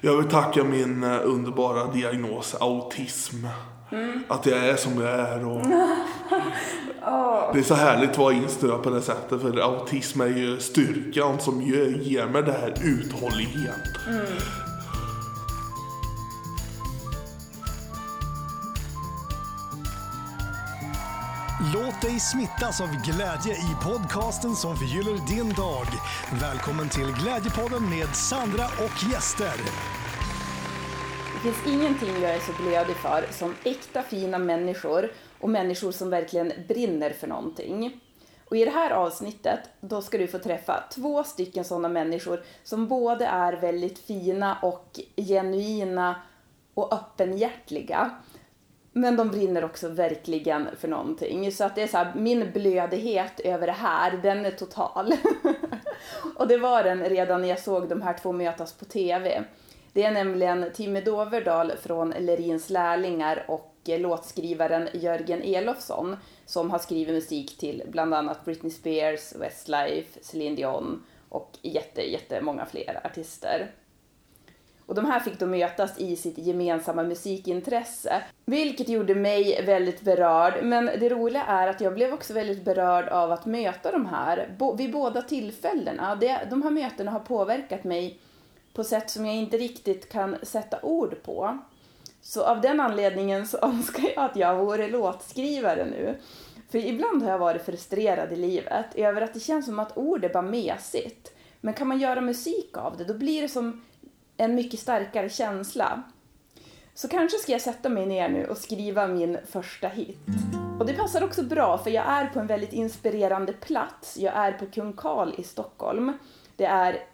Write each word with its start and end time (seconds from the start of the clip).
Jag 0.00 0.16
vill 0.16 0.30
tacka 0.30 0.64
min 0.64 1.04
eh, 1.04 1.20
underbara 1.24 1.92
diagnos 1.92 2.54
autism. 2.60 3.46
Att 4.28 4.46
jag 4.46 4.58
är 4.58 4.76
som 4.76 5.00
jag 5.00 5.10
är. 5.10 5.46
Och 5.46 5.66
Det 7.52 7.58
är 7.58 7.62
så 7.62 7.74
härligt 7.74 8.10
att 8.10 8.18
vara 8.18 8.32
instörd 8.32 8.82
på 8.82 8.90
det 8.90 9.02
sättet. 9.02 9.42
För 9.42 9.60
autism 9.60 10.20
är 10.20 10.26
ju 10.26 10.60
styrkan 10.60 11.40
som 11.40 11.62
ger, 11.62 12.26
mig 12.26 12.42
det 12.42 12.52
här 12.52 12.74
uthållighet. 12.84 13.74
Låt 21.74 22.02
dig 22.02 22.20
smittas 22.20 22.80
av 22.80 22.88
glädje 22.88 23.52
i 23.54 23.84
podcasten 23.84 24.54
som 24.54 24.76
förgyller 24.76 25.36
din 25.36 25.48
dag. 25.48 25.86
Välkommen 26.40 26.88
till 26.88 27.12
Glädjepodden 27.22 27.90
med 27.90 28.16
Sandra 28.16 28.64
och 28.64 29.12
gäster. 29.12 29.52
Det 31.32 31.38
finns 31.38 31.66
ingenting 31.66 32.22
jag 32.22 32.34
är 32.34 32.40
så 32.40 32.62
blödig 32.62 32.96
för 32.96 33.26
som 33.30 33.54
äkta 33.64 34.02
fina 34.02 34.38
människor 34.38 35.12
och 35.40 35.50
människor 35.50 35.92
som 35.92 36.10
verkligen 36.10 36.52
brinner 36.68 37.10
för 37.10 37.26
någonting. 37.26 38.00
Och 38.44 38.56
i 38.56 38.64
det 38.64 38.70
här 38.70 38.90
avsnittet, 38.90 39.60
då 39.80 40.02
ska 40.02 40.18
du 40.18 40.26
få 40.26 40.38
träffa 40.38 40.84
två 40.94 41.24
stycken 41.24 41.64
sådana 41.64 41.88
människor 41.88 42.42
som 42.64 42.88
både 42.88 43.26
är 43.26 43.52
väldigt 43.52 43.98
fina 43.98 44.58
och 44.62 45.00
genuina 45.16 46.16
och 46.74 46.94
öppenhjärtliga. 46.94 48.10
Men 48.96 49.16
de 49.16 49.30
brinner 49.30 49.64
också 49.64 49.88
verkligen 49.88 50.68
för 50.76 50.88
någonting. 50.88 51.52
Så 51.52 51.64
att 51.64 51.74
det 51.74 51.82
är 51.82 51.86
så 51.86 51.96
här, 51.96 52.12
min 52.14 52.52
blödighet 52.52 53.40
över 53.40 53.66
det 53.66 53.72
här, 53.72 54.20
den 54.22 54.46
är 54.46 54.50
total. 54.50 55.12
och 56.36 56.48
det 56.48 56.58
var 56.58 56.84
den 56.84 57.04
redan 57.04 57.40
när 57.40 57.48
jag 57.48 57.58
såg 57.58 57.88
de 57.88 58.02
här 58.02 58.18
två 58.22 58.32
mötas 58.32 58.72
på 58.72 58.84
TV. 58.84 59.44
Det 59.92 60.02
är 60.02 60.10
nämligen 60.10 60.70
Timmy 60.74 61.00
Doverdal 61.00 61.72
från 61.82 62.10
Lerins 62.10 62.70
lärlingar 62.70 63.44
och 63.48 63.72
låtskrivaren 63.84 64.88
Jörgen 64.92 65.42
Elofsson 65.42 66.16
som 66.46 66.70
har 66.70 66.78
skrivit 66.78 67.14
musik 67.14 67.58
till 67.58 67.82
bland 67.88 68.14
annat 68.14 68.44
Britney 68.44 68.72
Spears, 68.72 69.34
Westlife, 69.36 70.18
Celine 70.22 70.56
Dion 70.56 71.02
och 71.28 71.58
jätte, 71.62 72.02
jättemånga 72.10 72.66
fler 72.66 73.00
artister. 73.04 73.70
Och 74.86 74.94
de 74.94 75.04
här 75.04 75.20
fick 75.20 75.38
då 75.38 75.46
mötas 75.46 75.98
i 75.98 76.16
sitt 76.16 76.38
gemensamma 76.38 77.02
musikintresse, 77.02 78.22
vilket 78.44 78.88
gjorde 78.88 79.14
mig 79.14 79.64
väldigt 79.66 80.00
berörd. 80.00 80.54
Men 80.62 80.86
det 80.86 81.08
roliga 81.08 81.42
är 81.42 81.68
att 81.68 81.80
jag 81.80 81.94
blev 81.94 82.12
också 82.12 82.34
väldigt 82.34 82.64
berörd 82.64 83.08
av 83.08 83.32
att 83.32 83.46
möta 83.46 83.92
de 83.92 84.06
här 84.06 84.48
vid 84.76 84.92
båda 84.92 85.22
tillfällena. 85.22 86.14
Det, 86.14 86.46
de 86.50 86.62
här 86.62 86.70
mötena 86.70 87.10
har 87.10 87.20
påverkat 87.20 87.84
mig 87.84 88.18
på 88.72 88.84
sätt 88.84 89.10
som 89.10 89.26
jag 89.26 89.34
inte 89.34 89.58
riktigt 89.58 90.12
kan 90.12 90.36
sätta 90.42 90.78
ord 90.82 91.22
på. 91.22 91.58
Så 92.22 92.44
av 92.44 92.60
den 92.60 92.80
anledningen 92.80 93.46
så 93.46 93.58
önskar 93.62 94.08
jag 94.14 94.24
att 94.24 94.36
jag 94.36 94.56
vore 94.56 94.88
låtskrivare 94.88 95.84
nu. 95.84 96.18
För 96.70 96.78
ibland 96.78 97.22
har 97.22 97.30
jag 97.30 97.38
varit 97.38 97.64
frustrerad 97.64 98.32
i 98.32 98.36
livet 98.36 98.86
över 98.94 99.22
att 99.22 99.34
det 99.34 99.40
känns 99.40 99.66
som 99.66 99.78
att 99.78 99.96
ord 99.96 100.24
är 100.24 100.28
bara 100.28 100.42
mesigt. 100.42 101.32
Men 101.60 101.74
kan 101.74 101.88
man 101.88 101.98
göra 101.98 102.20
musik 102.20 102.76
av 102.76 102.96
det, 102.96 103.04
då 103.04 103.14
blir 103.14 103.42
det 103.42 103.48
som 103.48 103.82
en 104.36 104.54
mycket 104.54 104.80
starkare 104.80 105.28
känsla. 105.28 106.02
Så 106.94 107.08
kanske 107.08 107.38
ska 107.38 107.52
jag 107.52 107.60
sätta 107.60 107.88
mig 107.88 108.06
ner 108.06 108.28
nu 108.28 108.46
och 108.46 108.58
skriva 108.58 109.06
min 109.06 109.38
första 109.46 109.88
hit. 109.88 110.18
Och 110.78 110.86
det 110.86 110.92
passar 110.92 111.24
också 111.24 111.42
bra 111.42 111.78
för 111.78 111.90
jag 111.90 112.06
är 112.06 112.26
på 112.26 112.40
en 112.40 112.46
väldigt 112.46 112.72
inspirerande 112.72 113.52
plats. 113.52 114.16
Jag 114.16 114.34
är 114.34 114.52
på 114.52 114.66
Kung 114.66 114.92
Karl 114.92 115.32
i 115.38 115.42
Stockholm. 115.42 116.12
Det 116.56 116.64
är 116.64 117.04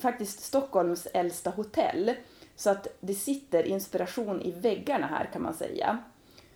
faktiskt 0.00 0.40
Stockholms 0.40 1.06
äldsta 1.06 1.50
hotell. 1.50 2.14
Så 2.56 2.70
att 2.70 2.86
det 3.00 3.14
sitter 3.14 3.62
inspiration 3.62 4.42
i 4.42 4.50
väggarna 4.50 5.06
här 5.06 5.30
kan 5.32 5.42
man 5.42 5.54
säga. 5.54 5.98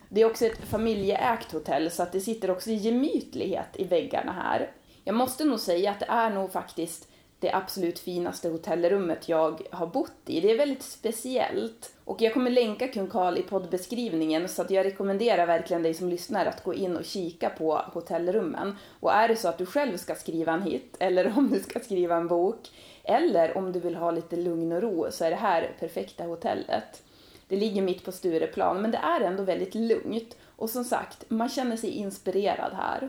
Det 0.08 0.20
är 0.20 0.26
också 0.26 0.46
ett 0.46 0.58
familjeägt 0.58 1.52
hotell 1.52 1.90
så 1.90 2.02
att 2.02 2.12
det 2.12 2.20
sitter 2.20 2.50
också 2.50 2.70
gemytlighet 2.70 3.68
i 3.74 3.84
väggarna 3.84 4.32
här. 4.32 4.70
Jag 5.04 5.14
måste 5.14 5.44
nog 5.44 5.60
säga 5.60 5.90
att 5.90 6.00
det 6.00 6.06
är 6.08 6.30
nog 6.30 6.52
faktiskt 6.52 7.08
det 7.44 7.54
absolut 7.54 7.98
finaste 7.98 8.48
hotellrummet 8.48 9.28
jag 9.28 9.60
har 9.70 9.86
bott 9.86 10.12
i. 10.26 10.40
Det 10.40 10.50
är 10.50 10.58
väldigt 10.58 10.82
speciellt. 10.82 11.92
Och 12.04 12.22
jag 12.22 12.34
kommer 12.34 12.50
länka 12.50 12.88
Kung 12.88 13.06
Karl 13.06 13.38
i 13.38 13.42
poddbeskrivningen 13.42 14.48
så 14.48 14.62
att 14.62 14.70
jag 14.70 14.86
rekommenderar 14.86 15.46
verkligen 15.46 15.82
dig 15.82 15.94
som 15.94 16.08
lyssnar 16.08 16.46
att 16.46 16.64
gå 16.64 16.74
in 16.74 16.96
och 16.96 17.04
kika 17.04 17.50
på 17.50 17.76
hotellrummen. 17.92 18.76
Och 19.00 19.12
är 19.12 19.28
det 19.28 19.36
så 19.36 19.48
att 19.48 19.58
du 19.58 19.66
själv 19.66 19.96
ska 19.96 20.14
skriva 20.14 20.52
en 20.52 20.62
hit 20.62 20.96
eller 20.98 21.38
om 21.38 21.50
du 21.50 21.60
ska 21.60 21.80
skriva 21.80 22.16
en 22.16 22.28
bok 22.28 22.70
eller 23.02 23.56
om 23.56 23.72
du 23.72 23.80
vill 23.80 23.94
ha 23.94 24.10
lite 24.10 24.36
lugn 24.36 24.72
och 24.72 24.82
ro 24.82 25.06
så 25.10 25.24
är 25.24 25.30
det 25.30 25.36
här 25.36 25.76
perfekta 25.80 26.24
hotellet. 26.24 27.02
Det 27.48 27.56
ligger 27.56 27.82
mitt 27.82 28.04
på 28.04 28.12
Stureplan 28.12 28.82
men 28.82 28.90
det 28.90 28.98
är 28.98 29.20
ändå 29.20 29.42
väldigt 29.42 29.74
lugnt 29.74 30.36
och 30.56 30.70
som 30.70 30.84
sagt, 30.84 31.30
man 31.30 31.48
känner 31.48 31.76
sig 31.76 31.90
inspirerad 31.90 32.72
här. 32.72 33.08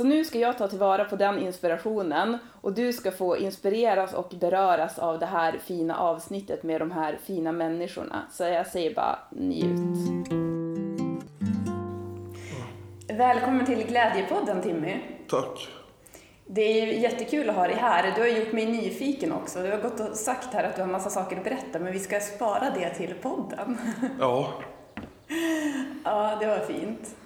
Så 0.00 0.06
nu 0.06 0.24
ska 0.24 0.38
jag 0.38 0.58
ta 0.58 0.68
tillvara 0.68 1.04
på 1.04 1.16
den 1.16 1.38
inspirationen 1.38 2.38
och 2.60 2.72
du 2.72 2.92
ska 2.92 3.10
få 3.10 3.36
inspireras 3.36 4.14
och 4.14 4.32
beröras 4.40 4.98
av 4.98 5.18
det 5.18 5.26
här 5.26 5.58
fina 5.58 5.98
avsnittet 5.98 6.62
med 6.62 6.80
de 6.80 6.90
här 6.90 7.18
fina 7.24 7.52
människorna. 7.52 8.22
Så 8.32 8.44
jag 8.44 8.66
säger 8.66 8.94
bara 8.94 9.18
njut. 9.30 9.96
Välkommen 13.08 13.66
till 13.66 13.86
Glädjepodden 13.86 14.62
Timmy. 14.62 14.96
Tack. 15.28 15.68
Det 16.46 16.62
är 16.62 16.86
ju 16.86 17.00
jättekul 17.00 17.50
att 17.50 17.56
ha 17.56 17.66
dig 17.66 17.76
här. 17.76 18.12
Du 18.14 18.20
har 18.20 18.28
gjort 18.28 18.52
mig 18.52 18.66
nyfiken 18.66 19.32
också. 19.32 19.62
Du 19.62 19.70
har 19.70 19.78
gått 19.78 20.00
och 20.00 20.16
sagt 20.16 20.54
här 20.54 20.64
att 20.64 20.76
du 20.76 20.82
har 20.82 20.88
massa 20.88 21.10
saker 21.10 21.36
att 21.36 21.44
berätta 21.44 21.78
men 21.78 21.92
vi 21.92 21.98
ska 21.98 22.20
spara 22.20 22.70
det 22.70 22.94
till 22.94 23.14
podden. 23.14 23.78
Ja. 24.18 24.52
Ja, 26.04 26.36
det 26.40 26.46
var 26.46 26.58
fint. 26.58 27.16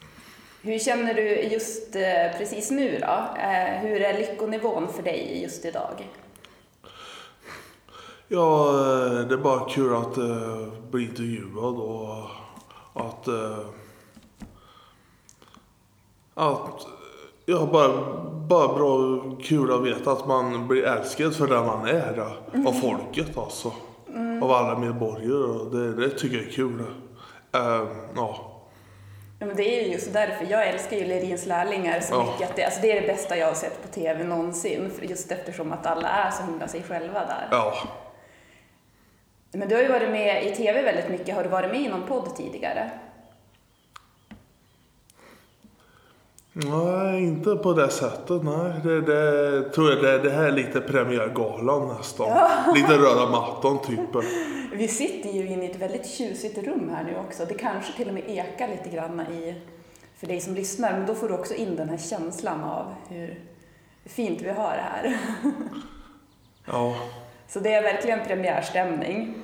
Hur 0.64 0.78
känner 0.78 1.14
du 1.14 1.42
just 1.42 1.96
eh, 1.96 2.38
precis 2.38 2.70
nu 2.70 2.98
då? 3.00 3.40
Eh, 3.40 3.80
hur 3.80 4.00
är 4.00 4.18
lyckonivån 4.18 4.88
för 4.92 5.02
dig 5.02 5.42
just 5.42 5.64
idag? 5.64 6.08
Ja, 8.28 8.68
eh, 8.68 9.26
det 9.28 9.34
är 9.34 9.38
bara 9.38 9.68
kul 9.68 9.94
att 9.94 10.18
uh, 10.18 10.68
bli 10.90 11.02
intervjuad 11.02 11.74
och 11.74 12.24
att... 12.94 13.28
att 16.34 16.86
ja, 17.46 17.68
bara, 17.72 18.22
bara 18.48 18.74
bra 18.74 19.20
kul 19.42 19.72
att 19.72 19.82
veta 19.82 20.12
att 20.12 20.26
man 20.26 20.68
blir 20.68 20.84
älskad 20.84 21.34
för 21.34 21.46
den 21.46 21.66
man 21.66 21.88
är 21.88 22.18
eh, 22.18 22.66
av 22.66 22.72
folket 22.72 23.38
alltså. 23.38 23.72
Av 24.42 24.52
alla 24.52 24.78
medborgare. 24.78 25.70
Det, 25.70 25.94
det 25.94 26.10
tycker 26.10 26.36
jag 26.36 26.46
är 26.46 26.50
kul. 26.50 26.80
Eh, 27.52 27.88
ja. 28.16 28.53
Ja, 29.44 29.48
men 29.48 29.56
det 29.56 29.80
är 29.80 29.84
ju 29.84 29.92
just 29.92 30.12
därför. 30.12 30.46
Jag 30.50 30.68
älskar 30.68 30.96
ju 30.96 31.04
Lerins 31.04 31.46
lärlingar 31.46 32.00
så 32.00 32.24
mycket. 32.24 32.50
Att 32.50 32.56
det, 32.56 32.64
alltså 32.64 32.80
det 32.80 32.92
är 32.92 33.00
det 33.00 33.06
bästa 33.06 33.36
jag 33.36 33.46
har 33.46 33.54
sett 33.54 33.82
på 33.82 33.88
TV 33.88 34.24
någonsin. 34.24 34.92
Just 35.02 35.32
eftersom 35.32 35.72
att 35.72 35.86
alla 35.86 36.08
är 36.08 36.30
så 36.30 36.42
himla 36.42 36.68
sig 36.68 36.82
själva 36.82 37.20
där. 37.20 37.48
ja. 37.50 37.74
Men 39.52 39.68
du 39.68 39.74
har 39.74 39.82
ju 39.82 39.88
varit 39.88 40.10
med 40.10 40.44
i 40.46 40.50
TV 40.50 40.82
väldigt 40.82 41.08
mycket. 41.08 41.34
Har 41.34 41.42
du 41.42 41.48
varit 41.48 41.70
med 41.70 41.80
i 41.80 41.88
någon 41.88 42.06
podd 42.06 42.36
tidigare? 42.36 42.90
Nej, 46.56 47.22
inte 47.22 47.56
på 47.56 47.72
det 47.72 47.88
sättet. 47.88 48.42
Nej, 48.42 48.72
det, 48.84 49.00
det 49.00 49.62
tror 49.70 49.90
jag 49.90 50.02
det, 50.02 50.18
det 50.18 50.30
här 50.30 50.44
är 50.44 50.52
lite 50.52 50.80
premiärgalan 50.80 51.88
nästan. 51.96 52.50
Lite 52.74 52.92
röda 52.92 53.30
mattan 53.30 53.78
typ. 53.82 54.24
Vi 54.72 54.88
sitter 54.88 55.30
ju 55.30 55.46
inne 55.46 55.64
i 55.64 55.70
ett 55.70 55.76
väldigt 55.76 56.06
tjusigt 56.06 56.58
rum 56.58 56.90
här 56.94 57.04
nu 57.04 57.16
också. 57.16 57.44
Det 57.44 57.54
kanske 57.54 57.92
till 57.92 58.08
och 58.08 58.14
med 58.14 58.22
ekar 58.26 58.68
lite 58.68 58.88
grann 58.96 59.20
i, 59.20 59.54
för 60.16 60.26
dig 60.26 60.40
som 60.40 60.54
lyssnar. 60.54 60.92
Men 60.92 61.06
då 61.06 61.14
får 61.14 61.28
du 61.28 61.34
också 61.34 61.54
in 61.54 61.76
den 61.76 61.88
här 61.88 61.98
känslan 61.98 62.64
av 62.64 62.94
hur 63.08 63.40
fint 64.04 64.42
vi 64.42 64.50
har 64.50 64.70
det 64.70 64.84
här. 64.92 65.18
Ja. 66.66 66.96
Så 67.48 67.60
det 67.60 67.74
är 67.74 67.82
verkligen 67.82 68.24
premiärstämning. 68.26 69.34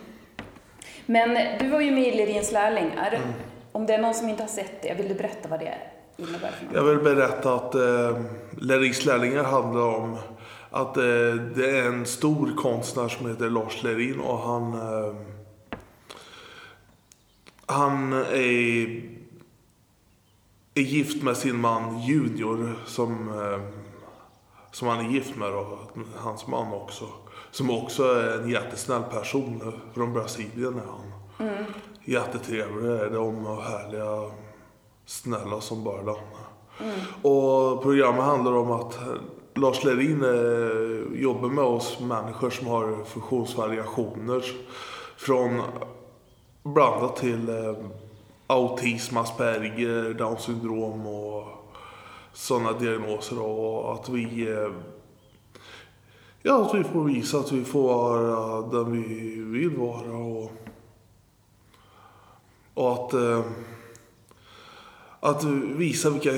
Men 1.07 1.59
du 1.59 1.69
var 1.69 1.81
ju 1.81 1.91
med 1.91 2.07
i 2.07 2.17
Lerins 2.17 2.53
lärlingar. 2.53 3.13
Mm. 3.15 3.29
Om 3.73 3.87
det 3.87 3.95
är 3.95 3.99
någon 3.99 4.15
som 4.15 4.29
inte 4.29 4.43
har 4.43 4.49
sett 4.49 4.83
det, 4.83 4.95
vill 4.95 5.09
du 5.09 5.15
berätta 5.15 5.49
vad 5.49 5.61
det 5.61 5.75
innebär 6.29 6.51
för 6.51 6.65
något? 6.65 6.75
Jag 6.75 6.85
vill 6.85 6.99
berätta 6.99 7.55
att 7.55 7.75
eh, 7.75 8.21
Lerins 8.59 9.05
lärlingar 9.05 9.45
handlar 9.45 9.83
om 9.83 10.17
att 10.71 10.97
eh, 10.97 11.03
det 11.55 11.79
är 11.79 11.87
en 11.87 12.07
stor 12.07 12.57
konstnär 12.57 13.09
som 13.09 13.29
heter 13.29 13.51
Lars 13.51 13.83
Lerin 13.83 14.21
och 14.21 14.39
han 14.39 14.75
eh, 14.75 15.15
han 17.71 18.13
är, 18.13 19.03
är 20.75 20.83
gift 20.83 21.23
med 21.23 21.37
sin 21.37 21.61
man 21.61 22.01
Junior 22.01 22.79
som, 22.87 23.29
eh, 23.29 23.61
som 24.71 24.89
han 24.89 25.07
är 25.07 25.11
gift 25.11 25.37
med 25.37 25.53
då, 25.53 25.79
hans 26.17 26.47
man 26.47 26.73
också. 26.73 27.05
Som 27.51 27.71
också 27.71 28.05
är 28.05 28.39
en 28.39 28.51
jättesnäll 28.51 29.03
person 29.03 29.73
från 29.95 30.13
Brasilien 30.13 30.75
är 30.75 30.87
han. 30.87 31.13
Jättetrevlig 32.05 32.91
är 32.91 33.11
de 33.11 33.47
och 33.47 33.63
härliga, 33.63 34.31
snälla 35.11 35.61
som 35.61 35.85
bara 35.85 36.03
den. 36.03 36.17
Och 37.23 37.83
programmet 37.83 38.25
handlar 38.25 38.53
om 38.53 38.71
att 38.71 38.99
Lars 39.55 39.85
Lerin 39.85 40.23
eh, 40.23 41.21
jobbar 41.23 41.49
med 41.49 41.65
oss 41.65 42.01
människor 42.01 42.51
som 42.51 42.67
har 42.67 43.05
funktionsvariationer. 43.05 44.45
från 45.17 45.63
blandat 46.63 47.17
till 47.17 47.49
eh, 47.49 47.75
autism, 48.47 49.17
Asperger, 49.17 50.15
Down 50.15 50.39
syndrom 50.39 51.07
och 51.07 51.45
sådana 52.33 52.73
diagnoser. 52.73 53.43
Och 53.43 53.95
att 53.95 54.09
vi, 54.09 54.49
eh, 54.49 54.71
ja, 56.43 56.67
att 56.67 56.75
vi 56.75 56.85
får 56.85 57.05
visa 57.05 57.39
att 57.39 57.53
vi 57.53 57.65
får 57.65 57.83
vara 57.83 58.63
den 58.63 58.93
vi 58.93 59.41
vill 59.41 59.77
vara. 59.77 60.17
Och, 60.17 60.53
och 62.75 62.93
att, 62.93 63.15
att 65.21 65.45
visa 65.77 66.11
vilka, 66.11 66.31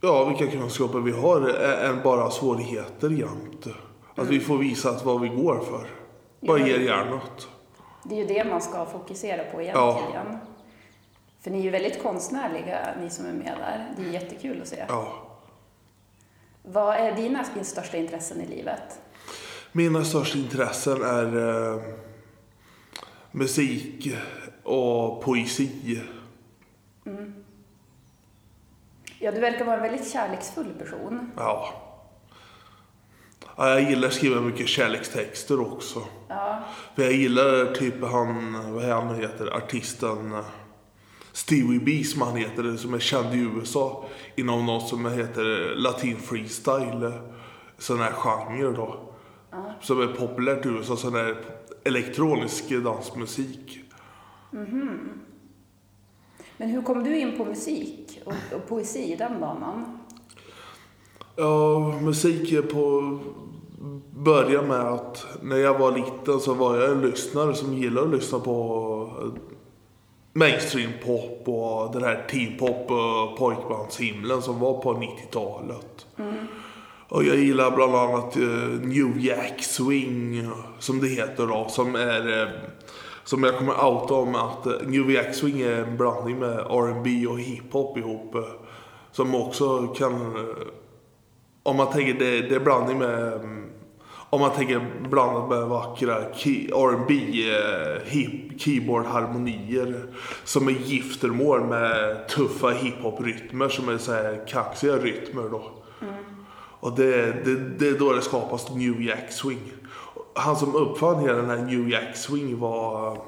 ja, 0.00 0.24
vilka 0.24 0.46
kunskaper 0.56 0.98
vi 0.98 1.12
har 1.12 1.48
än 1.84 2.02
bara 2.02 2.30
svårigheter 2.30 3.10
jämt. 3.10 3.66
Att 4.14 4.28
vi 4.28 4.40
får 4.40 4.58
visa 4.58 4.90
att 4.90 5.04
vad 5.04 5.20
vi 5.20 5.28
går 5.28 5.60
för. 5.60 5.86
Bara 6.40 6.58
Ja. 6.58 6.66
ger 6.66 6.78
järnet. 6.80 7.48
Det 8.04 8.14
är 8.14 8.18
ju 8.18 8.26
det 8.26 8.44
man 8.44 8.60
ska 8.62 8.86
fokusera 8.86 9.44
på 9.44 9.62
egentligen. 9.62 10.38
För 11.40 11.50
ni 11.50 11.58
är 11.58 11.62
ju 11.62 11.70
väldigt 11.70 12.02
konstnärliga, 12.02 12.94
ni 13.02 13.10
som 13.10 13.26
är 13.26 13.32
med 13.32 13.54
där. 13.58 13.94
Det 13.96 14.02
är 14.08 14.12
jättekul 14.12 14.62
att 14.62 14.68
se. 14.68 14.84
Ja. 14.88 15.12
Vad 16.62 16.94
är 16.96 17.12
dina 17.16 17.44
största 17.62 17.96
intressen 17.96 18.40
i 18.40 18.46
livet? 18.46 19.00
Mina 19.72 20.04
största 20.04 20.38
intressen 20.38 21.02
är 21.02 21.36
eh, 21.74 21.82
musik 23.30 24.14
och 24.62 25.22
poesi. 25.22 26.00
Ja, 29.26 29.32
du 29.32 29.40
verkar 29.40 29.64
vara 29.64 29.76
en 29.76 29.82
väldigt 29.82 30.12
kärleksfull 30.12 30.72
person. 30.78 31.30
Ja. 31.36 31.74
ja. 33.56 33.70
Jag 33.70 33.90
gillar 33.90 34.08
att 34.08 34.14
skriva 34.14 34.40
mycket 34.40 34.68
kärlekstexter 34.68 35.60
också. 35.60 36.02
Ja, 36.28 36.64
För 36.94 37.02
jag 37.02 37.12
gillar 37.12 37.74
typ 37.74 38.04
han, 38.04 38.52
vad 38.74 38.84
är 38.84 38.92
han 38.92 39.14
heter, 39.14 39.56
artisten 39.56 40.32
eh, 40.32 40.44
Stevie 41.32 41.80
B 41.80 42.04
som 42.04 42.22
han 42.22 42.36
heter, 42.36 42.76
som 42.76 42.94
är 42.94 42.98
känd 42.98 43.34
i 43.34 43.38
USA 43.38 44.04
inom 44.36 44.66
något 44.66 44.88
som 44.88 45.06
heter 45.06 45.74
latin 45.76 46.16
freestyle. 46.16 47.12
Sån 47.78 47.98
här 47.98 48.12
genre 48.12 48.72
då. 48.76 49.12
Som 49.80 50.00
är 50.00 50.06
populärt 50.06 50.66
i 50.66 50.68
USA, 50.68 50.96
sån 50.96 51.14
här 51.14 51.36
elektronisk 51.84 52.70
dansmusik. 52.70 53.80
Men 56.56 56.68
hur 56.68 56.82
kom 56.82 57.04
du 57.04 57.18
in 57.18 57.36
på 57.36 57.44
musik 57.44 58.20
och, 58.24 58.56
och 58.56 58.68
poesi, 58.68 59.16
den 59.18 59.40
banan? 59.40 59.98
Ja, 61.36 61.94
musik 62.00 62.70
på 62.72 63.18
börja 64.10 64.62
med 64.62 64.80
att 64.80 65.26
när 65.42 65.56
jag 65.56 65.78
var 65.78 65.92
liten 65.92 66.40
så 66.40 66.54
var 66.54 66.76
jag 66.76 66.90
en 66.90 67.00
lyssnare 67.00 67.54
som 67.54 67.74
gillade 67.74 68.06
att 68.06 68.12
lyssna 68.14 68.38
på 68.38 69.10
eh, 69.22 69.28
mainstream 70.32 70.90
pop 71.04 71.48
och 71.48 71.92
den 71.92 72.04
här 72.04 72.26
teen 72.30 72.58
pop 72.58 72.88
pojkbandshimlen 73.38 74.42
som 74.42 74.60
var 74.60 74.82
på 74.82 74.94
90-talet. 74.94 76.06
Och 77.08 77.24
jag 77.24 77.36
gillar 77.36 77.70
bland 77.70 77.94
annat 77.94 78.36
eh, 78.36 78.42
New 78.82 79.18
Jack 79.18 79.62
Swing 79.62 80.50
som 80.78 81.00
det 81.00 81.08
heter 81.08 81.46
då 81.46 81.66
som 81.68 81.94
är 81.94 82.42
eh, 82.42 82.48
som 83.26 83.42
jag 83.42 83.58
kommer 83.58 83.84
outa 83.84 84.14
om 84.14 84.34
att 84.34 84.66
eh, 84.66 84.72
New 84.86 85.10
Jack 85.10 85.34
Swing 85.34 85.60
är 85.60 85.84
en 85.84 85.96
blandning 85.96 86.38
med 86.38 86.58
R&B 86.58 87.26
och 87.26 87.40
hiphop 87.40 87.98
ihop. 87.98 88.34
eh, 88.34 88.42
Som 89.12 89.34
också 89.34 89.86
kan 89.86 90.12
eh, 90.36 90.66
om 91.62 91.76
man 91.76 91.92
tänker 91.92 92.14
det, 92.14 92.40
det 92.40 92.54
är 92.54 92.60
blandning 92.60 92.98
med 92.98 93.32
mm, 93.32 93.70
om 94.30 94.40
man 94.40 94.50
tänker 94.50 94.86
blandat 95.08 95.48
med 95.48 95.62
vackra 95.62 96.34
key, 96.34 96.68
R&B 96.70 97.14
hip, 98.04 98.60
keyboardharmonier 98.60 100.02
som 100.44 100.68
är 100.68 100.72
giftermål 100.72 101.64
med 101.64 102.28
tuffa 102.28 102.70
hiphop-rytmer 102.70 103.68
som 103.68 103.88
är 103.88 103.98
så 103.98 104.12
här 104.12 104.46
kaxiga 104.48 104.96
rytmer 104.96 105.48
då. 105.50 105.70
Och 106.80 106.96
det, 106.96 107.44
det, 107.44 107.54
det 107.78 107.88
är 107.88 107.98
då 107.98 108.12
det 108.12 108.22
skapas 108.22 108.70
New 108.74 109.02
Jack 109.02 109.32
Swing. 109.32 109.72
Han 110.36 110.56
som 110.56 110.74
uppfann 110.74 111.20
hela 111.20 111.34
den 111.34 111.50
här 111.50 111.56
New 111.56 111.88
Jack 111.88 112.16
Swing 112.16 112.58
var 112.58 113.12
eh, 113.12 113.22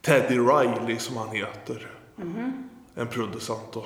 Teddy 0.00 0.38
Riley 0.38 0.98
som 0.98 1.16
han 1.16 1.28
heter. 1.28 1.90
En 2.94 3.06
producent 3.06 3.72
då. 3.72 3.84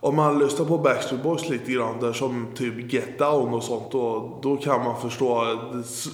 Om 0.00 0.16
man 0.16 0.38
lyssnar 0.38 0.66
på 0.66 0.78
Backstreet 0.78 1.22
Boys 1.22 1.48
lite 1.48 1.72
grann 1.72 2.00
där 2.00 2.12
som 2.12 2.46
typ 2.54 2.92
Get 2.92 3.18
Down 3.18 3.54
och 3.54 3.62
sånt 3.62 3.92
då, 3.92 4.38
då 4.42 4.56
kan 4.56 4.84
man 4.84 5.00
förstå 5.00 5.58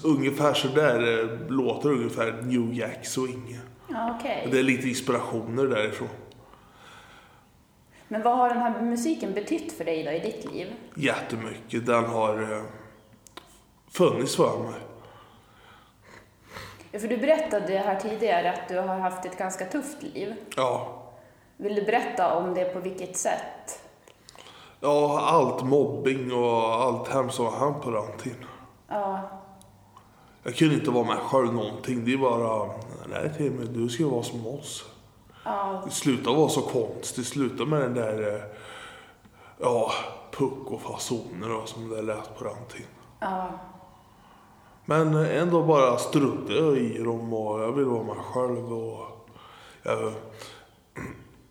ungefär 0.04 0.54
så 0.54 0.68
där 0.68 1.22
eh, 1.22 1.48
låter 1.48 1.90
ungefär 1.90 2.42
New 2.42 2.74
Jack 2.74 3.06
Swing. 3.06 3.58
Okej. 3.88 4.48
Det 4.50 4.58
är 4.58 4.62
lite 4.62 4.88
inspirationer 4.88 5.66
därifrån. 5.66 6.08
Men 8.08 8.22
vad 8.22 8.36
har 8.36 8.48
den 8.48 8.58
här 8.58 8.82
musiken 8.82 9.34
betytt 9.34 9.72
för 9.72 9.84
dig 9.84 10.04
då 10.04 10.10
i 10.10 10.18
ditt 10.18 10.52
liv? 10.52 10.66
Jättemycket. 10.94 11.86
Den 11.86 12.04
har 12.04 12.42
eh, 12.42 12.62
funnits 13.90 14.36
för 14.36 14.58
mig. 14.58 14.80
Ja, 16.92 17.00
för 17.00 17.08
du 17.08 17.16
berättade 17.16 17.78
här 17.78 18.00
tidigare 18.00 18.52
att 18.52 18.68
du 18.68 18.78
har 18.78 18.98
haft 18.98 19.24
ett 19.24 19.38
ganska 19.38 19.66
tufft 19.66 20.02
liv. 20.02 20.34
Ja. 20.56 21.02
Vill 21.56 21.74
du 21.74 21.82
berätta 21.82 22.36
om 22.36 22.54
det 22.54 22.64
på 22.64 22.80
vilket 22.80 23.16
sätt? 23.16 23.82
Ja, 24.80 25.20
allt 25.20 25.62
mobbing 25.64 26.32
och 26.32 26.62
allt 26.74 27.08
hemskt 27.08 27.36
som 27.36 27.54
hänt 27.54 27.82
på 27.82 27.90
den 27.90 28.18
tiden. 28.18 28.44
Ja, 28.88 29.20
Jag 30.42 30.54
kunde 30.56 30.74
inte 30.74 30.90
vara 30.90 31.04
med 31.04 31.16
själv 31.18 31.52
någonting. 31.54 32.04
Det 32.04 32.12
är 32.12 32.16
bara, 32.18 32.70
nej 33.08 33.34
Timmy, 33.36 33.64
du 33.66 33.88
ska 33.88 34.08
vara 34.08 34.22
som 34.22 34.46
oss. 34.46 34.84
ja, 35.44 35.82
Sluta 35.90 36.32
vara 36.32 36.48
så 36.48 36.60
konstig. 36.62 37.26
Sluta 37.26 37.64
med 37.64 37.80
den 37.80 37.94
där, 37.94 38.34
eh, 38.34 38.40
ja, 39.60 39.90
puck 40.30 40.70
och 40.72 40.80
fasoner 40.80 41.56
och 41.62 41.68
som 41.68 41.88
det 41.88 42.02
lät 42.02 42.38
på 42.38 42.44
den 42.44 42.56
tiden. 42.72 42.90
ja, 43.20 43.48
Men 44.86 45.14
ändå 45.14 45.62
bara 45.62 45.96
struntade 45.98 46.58
jag 46.58 46.78
i 46.78 46.98
dem 46.98 47.32
och 47.32 47.60
jag 47.62 47.72
vill 47.72 47.84
vara 47.84 48.04
mig 48.04 48.16
själv. 48.32 48.72
Och 48.72 48.98
jag, 49.82 50.12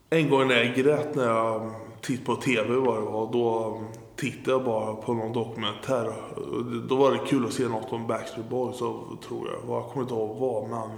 en 0.09 0.29
gång 0.29 0.47
när 0.47 0.55
jag 0.63 0.75
grät 0.75 1.15
när 1.15 1.27
jag 1.27 1.71
tittade 2.01 2.25
på 2.25 2.35
TV 2.35 2.75
var 2.75 2.95
det 3.01 3.05
var, 3.05 3.31
då 3.33 3.81
tittade 4.15 4.51
jag 4.51 4.63
bara 4.63 4.95
på 4.95 5.13
någon 5.13 5.33
dokumentär. 5.33 6.13
Då 6.89 6.95
var 6.95 7.11
det 7.11 7.19
kul 7.27 7.45
att 7.45 7.53
se 7.53 7.67
något 7.67 7.93
om 7.93 8.07
Backstreet 8.07 8.49
Boys, 8.49 8.77
så 8.77 9.03
tror 9.27 9.47
jag. 9.47 9.75
Jag 9.75 9.83
kommer 9.89 10.01
inte 10.03 10.13
ihåg 10.13 10.37
vad, 10.39 10.69
men 10.69 10.89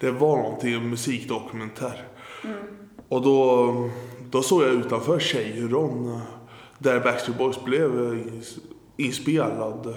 det 0.00 0.10
var 0.10 0.36
någonting, 0.36 0.72
en 0.72 0.90
musikdokumentär. 0.90 2.08
Och 3.08 3.22
då, 3.22 3.72
då 4.30 4.42
såg 4.42 4.62
jag 4.62 4.70
utanför 4.70 5.18
Tjejhuron, 5.18 6.20
där 6.78 7.00
Backstreet 7.00 7.38
Boys 7.38 7.64
blev 7.64 7.90
ins- 8.14 8.58
inspelad. 8.96 9.94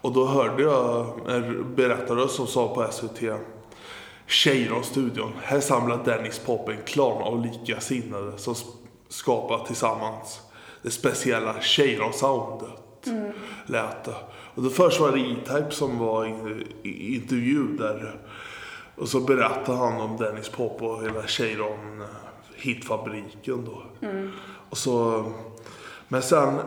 Och 0.00 0.12
då 0.12 0.26
hörde 0.26 0.62
jag 0.62 1.06
en 1.28 1.74
berättare 1.74 2.28
som 2.28 2.46
sa 2.46 2.74
på 2.74 2.92
SVT 2.92 3.22
Tjejron-studion. 4.26 5.32
Här 5.42 5.60
samlar 5.60 6.04
Dennis 6.04 6.38
Pop 6.38 6.68
en 6.68 6.82
klan 6.84 7.22
av 7.22 7.46
likasinnade 7.46 8.38
som 8.38 8.54
skapar 9.08 9.64
tillsammans 9.66 10.40
det 10.82 10.90
speciella 10.90 11.60
Tjejron-soundet. 11.60 13.08
Lät 13.66 14.04
det. 14.04 14.14
Och 14.54 14.62
då 14.62 14.70
först 14.70 15.00
var 15.00 15.12
det 15.12 15.20
E-Type 15.20 15.70
som 15.70 15.98
var 15.98 16.26
i, 16.26 16.66
i 16.82 17.14
intervju 17.14 17.76
där. 17.76 18.20
Och 18.96 19.08
så 19.08 19.20
berättade 19.20 19.78
han 19.78 20.00
om 20.00 20.16
Dennis 20.16 20.48
Pop 20.48 20.82
och 20.82 21.02
hela 21.02 21.26
Tjejron 21.26 22.00
eh, 22.00 22.06
hitfabriken 22.56 23.64
då. 23.64 23.82
Och 24.70 24.78
så, 24.78 25.24
men 26.08 26.22
sen 26.22 26.60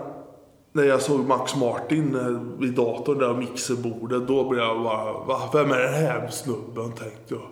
när 0.73 0.83
jag 0.83 1.01
såg 1.01 1.27
Max 1.27 1.55
Martin 1.55 2.15
eh, 2.15 2.59
vid 2.59 2.73
datorn 2.73 3.17
där 3.17 3.33
mixerbordet, 3.33 4.27
då 4.27 4.49
blev 4.49 4.63
jag 4.63 4.83
bara, 4.83 5.13
Va, 5.13 5.49
vem 5.53 5.71
är 5.71 5.79
den 5.79 5.93
här 5.93 6.27
snubben 6.27 6.91
tänkte 6.91 7.35
jag. 7.35 7.47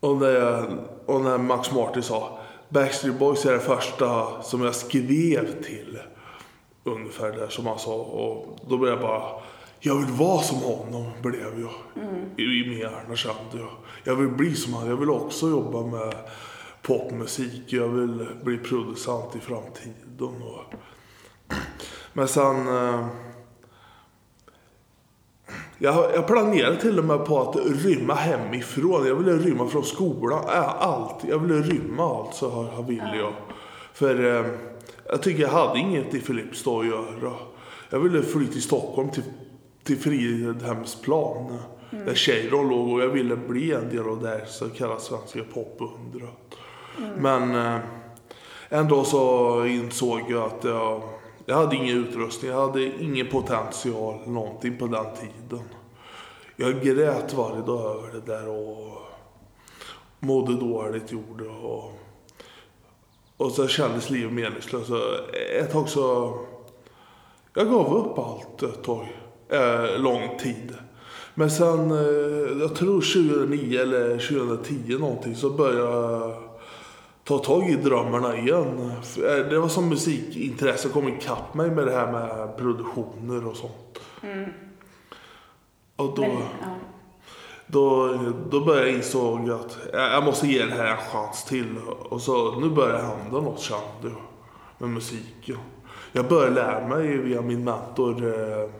Och, 0.00 0.16
när 0.16 0.30
jag. 0.30 0.64
och 1.06 1.20
när 1.20 1.38
Max 1.38 1.72
Martin 1.72 2.02
sa, 2.02 2.38
Backstreet 2.68 3.18
Boys 3.18 3.46
är 3.46 3.52
det 3.52 3.60
första 3.60 4.42
som 4.42 4.62
jag 4.62 4.74
skrev 4.74 5.62
till. 5.62 5.98
Ungefär 6.84 7.32
där 7.32 7.48
som 7.48 7.66
han 7.66 7.78
sa. 7.78 7.94
Och 7.94 8.58
då 8.68 8.78
blev 8.78 8.92
jag 8.92 9.00
bara, 9.00 9.22
jag 9.80 9.94
vill 9.94 10.14
vara 10.14 10.40
som 10.40 10.58
honom, 10.58 11.10
blev 11.22 11.60
jag. 11.60 12.04
I, 12.36 12.42
I 12.42 12.68
min 12.68 12.78
hjärna 12.78 13.16
kände 13.16 13.40
jag. 13.52 13.70
Jag 14.04 14.14
vill 14.14 14.28
bli 14.28 14.54
som 14.54 14.74
han, 14.74 14.88
jag 14.88 14.96
vill 14.96 15.10
också 15.10 15.48
jobba 15.48 15.86
med 15.86 16.14
popmusik. 16.82 17.62
Jag 17.66 17.88
vill 17.88 18.26
bli 18.42 18.58
producent 18.58 19.36
i 19.36 19.38
framtiden. 19.38 20.42
Och... 20.42 20.74
Men 22.12 22.28
sen... 22.28 22.68
Eh... 22.68 23.06
Jag, 25.82 26.14
jag 26.14 26.26
planerade 26.26 26.80
till 26.80 26.98
och 26.98 27.04
med 27.04 27.24
på 27.24 27.40
att 27.40 27.56
rymma 27.84 28.14
hemifrån. 28.14 29.06
Jag 29.06 29.14
ville 29.14 29.32
rymma 29.32 29.68
från 29.68 29.84
skolan. 29.84 30.44
Äh, 30.44 30.82
allt. 30.82 31.24
Jag 31.28 31.38
ville 31.38 31.60
rymma 31.60 32.04
allt 32.04 32.34
så 32.34 32.62
här, 32.62 32.82
ville 32.82 33.16
jag. 33.16 33.32
För 33.92 34.36
eh, 34.36 34.46
jag 35.08 35.22
tycker 35.22 35.42
jag 35.42 35.48
hade 35.48 35.78
inget 35.78 36.14
i 36.14 36.20
Filipstad 36.20 36.80
att 36.80 36.86
göra. 36.86 37.32
Jag 37.90 38.00
ville 38.00 38.22
fly 38.22 38.46
till 38.46 38.62
Stockholm 38.62 39.10
till 39.10 39.22
till 39.84 39.98
Fridhemsplan. 39.98 41.58
Där 41.90 42.14
Cheiron 42.14 42.68
låg 42.68 42.92
och 42.92 43.00
jag 43.00 43.08
ville 43.08 43.36
bli 43.36 43.72
en 43.72 43.88
del 43.88 44.08
av 44.08 44.22
det 44.22 44.46
så 44.46 44.68
kallade 44.68 45.00
svenska 45.00 45.40
popundret. 45.54 46.56
Men 47.16 47.54
eh, 47.54 47.80
ändå 48.68 49.04
så 49.04 49.64
insåg 49.66 50.20
jag 50.28 50.42
att 50.42 50.64
jag, 50.64 51.02
jag 51.50 51.56
hade 51.56 51.76
ingen 51.76 51.96
utrustning, 51.96 52.50
jag 52.50 52.66
hade 52.66 53.02
ingen 53.02 53.28
potential, 53.28 54.18
någonting 54.26 54.78
på 54.78 54.86
den 54.86 55.04
tiden. 55.16 55.64
Jag 56.56 56.82
grät 56.82 57.34
varje 57.34 57.62
dag 57.62 57.96
över 57.96 58.12
det 58.12 58.32
där 58.32 58.48
och 58.48 59.02
mådde 60.20 60.54
dåligt 60.54 61.12
gjorde 61.12 61.44
och, 61.44 61.92
och 63.36 63.52
så 63.52 63.68
kändes 63.68 64.10
livet 64.10 64.32
meningslöst. 64.32 64.90
Ett 65.60 65.72
tag 65.72 65.88
så, 65.88 66.38
jag 67.54 67.70
gav 67.70 67.96
upp 67.96 68.18
allt 68.18 68.62
ett 68.62 68.84
tag, 68.84 69.06
eh, 69.48 70.00
lång 70.00 70.38
tid. 70.38 70.74
Men 71.34 71.50
sen, 71.50 71.90
eh, 71.90 72.60
jag 72.60 72.74
tror 72.74 73.00
2009 73.00 73.80
eller 73.80 74.18
2010 74.18 74.98
någonting, 74.98 75.36
så 75.36 75.50
började 75.50 75.90
jag 75.90 76.39
ta 77.24 77.38
tag 77.38 77.70
i 77.70 77.74
drömmarna 77.74 78.36
igen. 78.36 78.92
Eh, 79.16 79.46
Det 79.46 79.58
var 79.58 79.68
som 79.68 79.88
musikintresse 79.88 80.88
kom 80.88 81.08
ikapp 81.08 81.54
mig 81.54 81.70
med 81.70 81.86
det 81.86 81.92
här 81.92 82.12
med 82.12 82.56
produktioner 82.56 83.46
och 83.46 83.56
sånt. 83.56 83.98
Och 85.96 86.14
då, 86.16 86.22
Men, 86.22 86.30
ja. 86.30 86.76
då, 87.66 88.08
då 88.50 88.60
började 88.64 88.86
jag 88.88 88.96
insåg 88.96 89.50
att 89.50 89.78
jag 89.92 90.24
måste 90.24 90.46
ge 90.46 90.64
det 90.64 90.72
här 90.74 90.86
en 90.86 90.96
chans 90.96 91.44
till. 91.44 91.76
Och 91.88 92.20
så 92.20 92.60
nu 92.60 92.70
börjar 92.70 92.92
det 92.92 93.02
hända 93.02 93.40
något 93.40 93.60
kände 93.60 93.82
jag 94.02 94.12
med 94.78 94.90
musiken. 94.90 95.58
Jag 96.12 96.28
började 96.28 96.54
lära 96.54 96.86
mig 96.88 97.16
via 97.18 97.42
min 97.42 97.64
mentor 97.64 98.26
eh, 98.26 98.70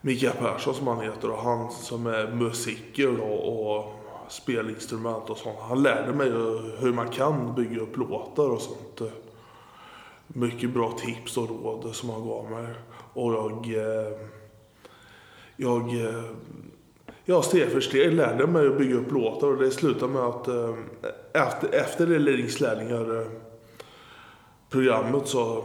Mikael 0.00 0.32
Persson 0.36 0.74
som 0.74 0.86
han 0.86 1.00
heter 1.00 1.30
och 1.30 1.38
han 1.42 1.70
som 1.70 2.06
är 2.06 2.26
musiker 2.32 3.20
och, 3.20 3.76
och 3.76 3.94
spelinstrument 4.32 5.30
och 5.30 5.36
sånt. 5.36 5.58
Han 5.60 5.82
lärde 5.82 6.12
mig 6.12 6.30
hur 6.78 6.92
man 6.92 7.08
kan 7.08 7.54
bygga 7.54 7.80
upp 7.80 7.96
låtar 7.96 8.50
och 8.50 8.60
sånt. 8.60 9.12
Mycket 10.26 10.70
bra 10.70 10.92
tips 10.98 11.36
och 11.36 11.48
råd 11.48 11.94
som 11.94 12.10
han 12.10 12.28
gav 12.28 12.50
mig. 12.50 12.66
Och 13.14 13.32
jag, 13.32 13.74
eh, 13.74 14.12
jag, 15.56 16.06
eh, 16.06 16.24
Ja, 17.24 17.42
steg 17.42 17.70
för 17.70 17.80
steg 17.80 18.12
lärde 18.12 18.46
mig 18.46 18.66
att 18.66 18.78
bygga 18.78 18.94
upp 18.94 19.12
låtar 19.12 19.48
och 19.48 19.56
det 19.56 19.70
slutade 19.70 20.12
med 20.12 20.22
att 20.22 20.48
eh, 20.48 20.74
efter, 21.32 21.74
efter 21.74 22.06
det 22.06 22.18
eh, 23.20 23.26
programmet 24.70 25.26
så 25.26 25.64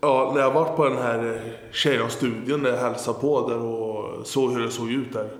Ja, 0.00 0.32
när 0.34 0.40
jag 0.40 0.52
var 0.52 0.76
på 0.76 0.84
den 0.84 0.98
här 0.98 1.40
Cheiron-studien 1.72 2.62
där 2.62 2.70
jag 2.70 2.78
hälsade 2.78 3.18
på 3.20 3.48
där 3.48 3.58
och 3.58 4.26
såg 4.26 4.52
hur 4.52 4.62
det 4.62 4.70
såg 4.70 4.90
ut 4.90 5.12
där. 5.12 5.30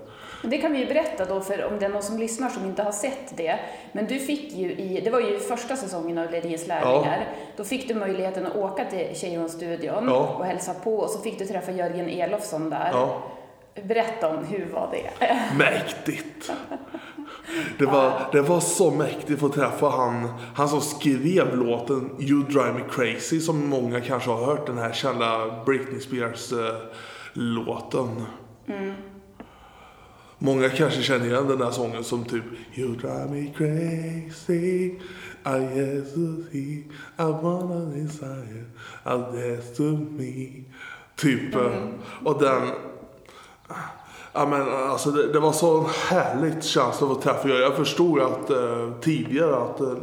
Det 0.43 0.57
kan 0.57 0.71
vi 0.73 0.79
ju 0.79 0.85
berätta 0.85 1.25
då 1.25 1.41
för 1.41 1.65
om 1.65 1.79
det 1.79 1.85
är 1.85 1.89
någon 1.89 2.03
som 2.03 2.17
lyssnar 2.19 2.49
som 2.49 2.65
inte 2.65 2.83
har 2.83 2.91
sett 2.91 3.37
det. 3.37 3.59
Men 3.91 4.07
du 4.07 4.19
fick 4.19 4.53
ju 4.53 4.71
i, 4.71 5.01
det 5.03 5.09
var 5.09 5.19
ju 5.19 5.39
första 5.39 5.75
säsongen 5.75 6.17
av 6.17 6.31
Ledins 6.31 6.67
lärlingar. 6.67 7.27
Då 7.57 7.63
fick 7.63 7.87
du 7.87 7.93
möjligheten 7.95 8.45
att 8.45 8.55
åka 8.55 8.85
till 8.85 9.07
Cheiron-studion 9.15 10.05
Ja. 10.07 10.35
och 10.39 10.45
hälsa 10.45 10.73
på 10.73 10.95
och 10.97 11.09
så 11.09 11.19
fick 11.21 11.39
du 11.39 11.45
träffa 11.45 11.71
Jörgen 11.71 12.09
Elofsson 12.09 12.69
där. 12.69 12.89
Ja. 12.93 13.21
Berätta 13.83 14.29
om 14.29 14.45
hur 14.45 14.65
var 14.73 14.89
det? 14.91 15.09
Mäktigt! 15.57 16.51
Det 17.77 17.85
var, 17.85 18.11
det 18.31 18.41
var 18.41 18.59
så 18.59 18.91
mäktigt 18.91 19.31
att 19.31 19.39
få 19.39 19.49
träffa 19.49 19.89
han, 19.89 20.33
han 20.55 20.69
som 20.69 20.81
skrev 20.81 21.55
låten 21.55 22.09
You 22.19 22.43
Drive 22.43 22.73
Me 22.73 22.81
Crazy 22.91 23.39
som 23.39 23.69
många 23.69 24.01
kanske 24.01 24.29
har 24.29 24.45
hört 24.45 24.65
den 24.67 24.77
här 24.77 24.91
kända 24.91 25.55
Britney 25.65 25.99
Spears-låten. 25.99 28.25
Många 30.39 30.69
kanske 30.69 31.01
känner 31.01 31.25
igen 31.25 31.47
den 31.47 31.61
här 31.61 31.71
sången 31.71 32.03
som 32.03 32.25
typ 32.25 32.43
You 32.75 32.95
drive 32.95 33.27
me 33.31 33.53
crazy 33.57 34.91
I 35.45 35.79
yes 35.79 36.13
to 36.13 36.43
see 36.51 36.83
I 37.17 37.31
wanna 37.41 37.85
desire 37.85 38.65
I 39.05 39.09
dance 39.09 39.75
to 39.75 39.83
me 40.17 40.63
Typ. 41.15 41.55
eh, 41.55 41.71
Och 42.23 42.39
den 42.41 42.61
Ja, 44.33 44.45
men 44.45 44.61
alltså 44.73 45.11
det, 45.11 45.33
det 45.33 45.39
var 45.39 45.51
så 45.51 45.87
härligt 46.09 46.63
känsla 46.63 47.07
att 47.11 47.21
träffa. 47.21 47.47
Jag, 47.49 47.59
jag 47.61 47.75
förstod 47.75 48.19
att 48.21 48.49
eh, 48.49 48.91
tidigare 49.01 49.55
att 49.55 49.81
eh, 49.81 49.93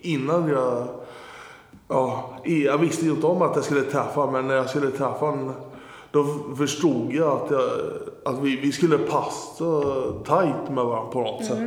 innan 0.00 0.48
jag... 0.48 0.88
Ja, 1.88 2.38
jag 2.44 2.78
visste 2.78 3.04
ju 3.04 3.10
inte 3.10 3.26
om 3.26 3.42
att 3.42 3.56
jag 3.56 3.64
skulle 3.64 3.82
träffa 3.82 4.30
men 4.30 4.46
när 4.48 4.54
jag 4.54 4.70
skulle 4.70 4.90
träffa 4.90 5.26
honom 5.26 5.52
då 6.10 6.24
förstod 6.58 7.12
jag 7.12 7.28
att, 7.42 7.50
jag, 7.50 7.70
att 8.24 8.38
vi, 8.38 8.56
vi 8.56 8.72
skulle 8.72 8.98
passa 8.98 9.64
tight 10.24 10.70
med 10.70 10.84
varandra 10.84 11.10
på 11.12 11.20
något 11.20 11.44
sätt. 11.44 11.58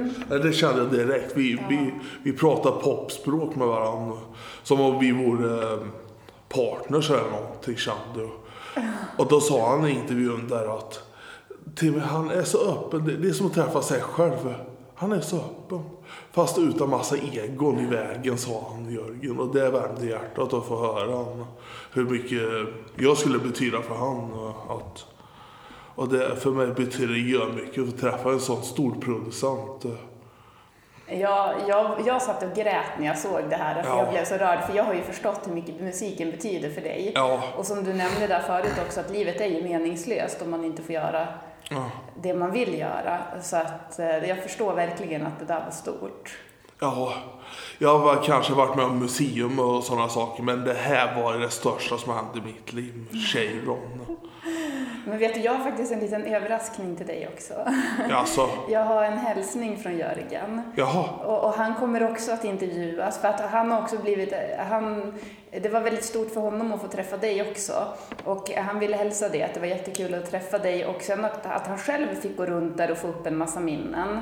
Det 0.44 0.54
kände 0.54 0.82
jag 0.82 0.92
direkt. 0.92 1.34
Vi, 1.36 1.62
vi, 1.70 1.94
vi 2.24 2.34
pratade 2.34 2.82
popspråk 2.82 3.56
med 3.56 3.68
varandra. 3.68 4.18
Som 4.64 4.82
om 4.82 5.00
vi 5.00 5.12
vore 5.12 5.74
eh, 5.74 5.80
partners 6.50 7.10
eller 7.10 7.30
någonting 7.30 7.78
kände 7.78 8.00
jag. 8.16 8.32
Och 9.18 9.28
då 9.28 9.40
sa 9.40 9.70
han 9.70 9.88
i 9.88 9.92
intervjun 9.92 10.48
där 10.48 10.78
att 10.78 11.04
Timmy, 11.76 12.00
han 12.00 12.32
är 12.32 12.44
så 12.44 12.72
öppen. 12.72 13.06
Det, 13.06 13.18
det 13.18 13.28
är 13.28 13.34
som 13.34 13.48
att 13.48 13.54
träffa 13.54 13.82
sig 13.82 14.02
själv. 14.02 14.56
Han 14.96 15.12
är 15.12 15.22
så 15.22 15.36
öppen. 15.36 15.80
Fast 16.32 16.58
utan 16.58 16.90
massa 16.90 17.18
egon 17.18 17.80
i 17.80 17.86
vägen, 17.86 18.38
sa 18.38 18.64
han 18.72 18.92
Jörgen. 18.92 19.40
Och 19.40 19.56
det 19.56 19.70
värmde 19.70 20.06
hjärtat 20.06 20.54
att 20.54 20.66
få 20.66 20.80
höra 20.80 21.16
han, 21.16 21.46
hur 21.94 22.06
mycket 22.06 22.42
jag 22.96 23.18
skulle 23.18 23.40
betyda 23.40 23.82
för 23.82 23.96
han. 23.96 24.34
och 24.34 24.78
Att, 24.78 25.06
och 25.96 26.10
det 26.10 26.36
för 26.36 26.50
mig 26.52 26.68
betyder 26.68 27.48
det 27.48 27.54
mycket 27.62 27.84
att 27.90 28.00
träffa 28.02 28.30
en 28.30 28.40
sån 28.40 28.64
stor 28.64 28.96
producent. 29.02 29.86
Jag, 31.08 31.56
jag, 31.68 31.96
jag 32.06 32.22
satt 32.22 32.44
och 32.44 32.54
grät 32.56 32.86
när 33.00 33.06
jag 33.06 33.18
såg 33.18 33.42
det 33.50 33.56
här, 33.56 33.84
för 33.84 33.90
Ja. 33.90 33.98
jag 34.04 34.10
blev 34.10 34.26
så 34.26 34.36
rörd, 34.36 34.60
för 34.64 34.74
jag 34.76 34.84
har 34.84 34.94
ju 34.94 35.02
förstått 35.02 35.40
hur 35.48 35.54
mycket 35.54 35.82
musiken 35.82 36.32
betyder 36.32 36.70
för 36.70 36.82
dig. 36.82 37.12
Ja. 37.16 37.44
Och 37.58 37.66
som 37.66 37.84
du 37.84 37.94
nämnde 37.94 38.28
där 38.28 38.40
förut 38.40 38.74
också, 38.86 39.00
att 39.00 39.12
livet 39.12 39.42
är 39.42 39.46
ju 39.46 39.64
meningslöst 39.64 40.42
om 40.42 40.52
man 40.52 40.66
inte 40.66 40.82
får 40.82 40.96
göra 40.96 41.28
Ja. 41.70 41.92
det 42.22 42.34
man 42.34 42.52
vill 42.52 42.80
göra. 42.80 43.20
Så 43.42 43.58
att 43.58 44.00
eh, 44.00 44.08
jag 44.30 44.38
förstår 44.44 44.74
verkligen 44.76 45.28
att 45.28 45.40
det 45.40 45.46
där 45.46 45.64
var 45.64 45.72
stort. 45.72 46.38
Ja, 46.80 47.14
jag 47.78 48.00
har 48.00 48.24
kanske 48.24 48.54
varit 48.54 48.76
med 48.76 48.86
om 48.86 49.00
museum 49.00 49.60
och 49.60 49.84
sådana 49.84 50.10
saker. 50.10 50.44
Men 50.44 50.64
det 50.64 50.74
här 50.74 51.22
var 51.22 51.34
det 51.34 51.50
största 51.50 51.98
som 51.98 52.14
hände 52.14 52.40
i 52.40 52.42
mitt 52.42 52.74
liv. 52.74 53.08
Cheiron. 53.34 54.18
Men 55.08 55.18
vet 55.20 55.34
du, 55.34 55.40
jag 55.40 55.54
har 55.54 55.64
faktiskt 55.64 55.92
en 55.92 56.00
liten 56.00 56.24
överraskning 56.24 56.96
till 56.96 57.08
dig 57.08 57.28
också. 57.34 57.54
Alltså, 58.12 58.50
Jag 58.70 58.86
har 58.86 59.04
en 59.04 59.18
hälsning 59.18 59.78
från 59.78 59.98
Jörgen. 59.98 60.62
jaha. 60.76 61.10
Och, 61.26 61.44
och 61.44 61.54
han 61.54 61.76
kommer 61.76 62.12
också 62.12 62.32
att 62.32 62.44
intervjuas 62.44 63.22
för 63.22 63.28
att 63.28 63.42
han 63.42 63.72
har 63.72 63.82
också 63.82 63.98
blivit, 63.98 64.34
han, 64.70 65.14
det 65.62 65.70
var 65.70 65.82
väldigt 65.82 66.06
stort 66.06 66.34
för 66.34 66.42
honom 66.42 66.74
att 66.74 66.82
få 66.82 66.88
träffa 66.88 67.18
dig 67.18 67.52
också. 67.52 67.74
Och 68.24 68.50
han 68.52 68.80
ville 68.80 68.98
hälsa 68.98 69.30
det, 69.30 69.44
att 69.44 69.54
det 69.54 69.60
var 69.60 69.68
jättekul 69.68 70.14
att 70.14 70.32
träffa 70.32 70.58
dig 70.58 70.86
och 70.86 71.02
sen 71.02 71.26
att, 71.26 71.46
att 71.46 71.68
han 71.68 71.78
själv 71.78 72.16
fick 72.22 72.38
gå 72.38 72.46
runt 72.46 72.78
där 72.78 72.92
och 72.92 72.98
få 72.98 73.08
upp 73.08 73.28
en 73.28 73.38
massa 73.38 73.60
minnen 73.60 74.22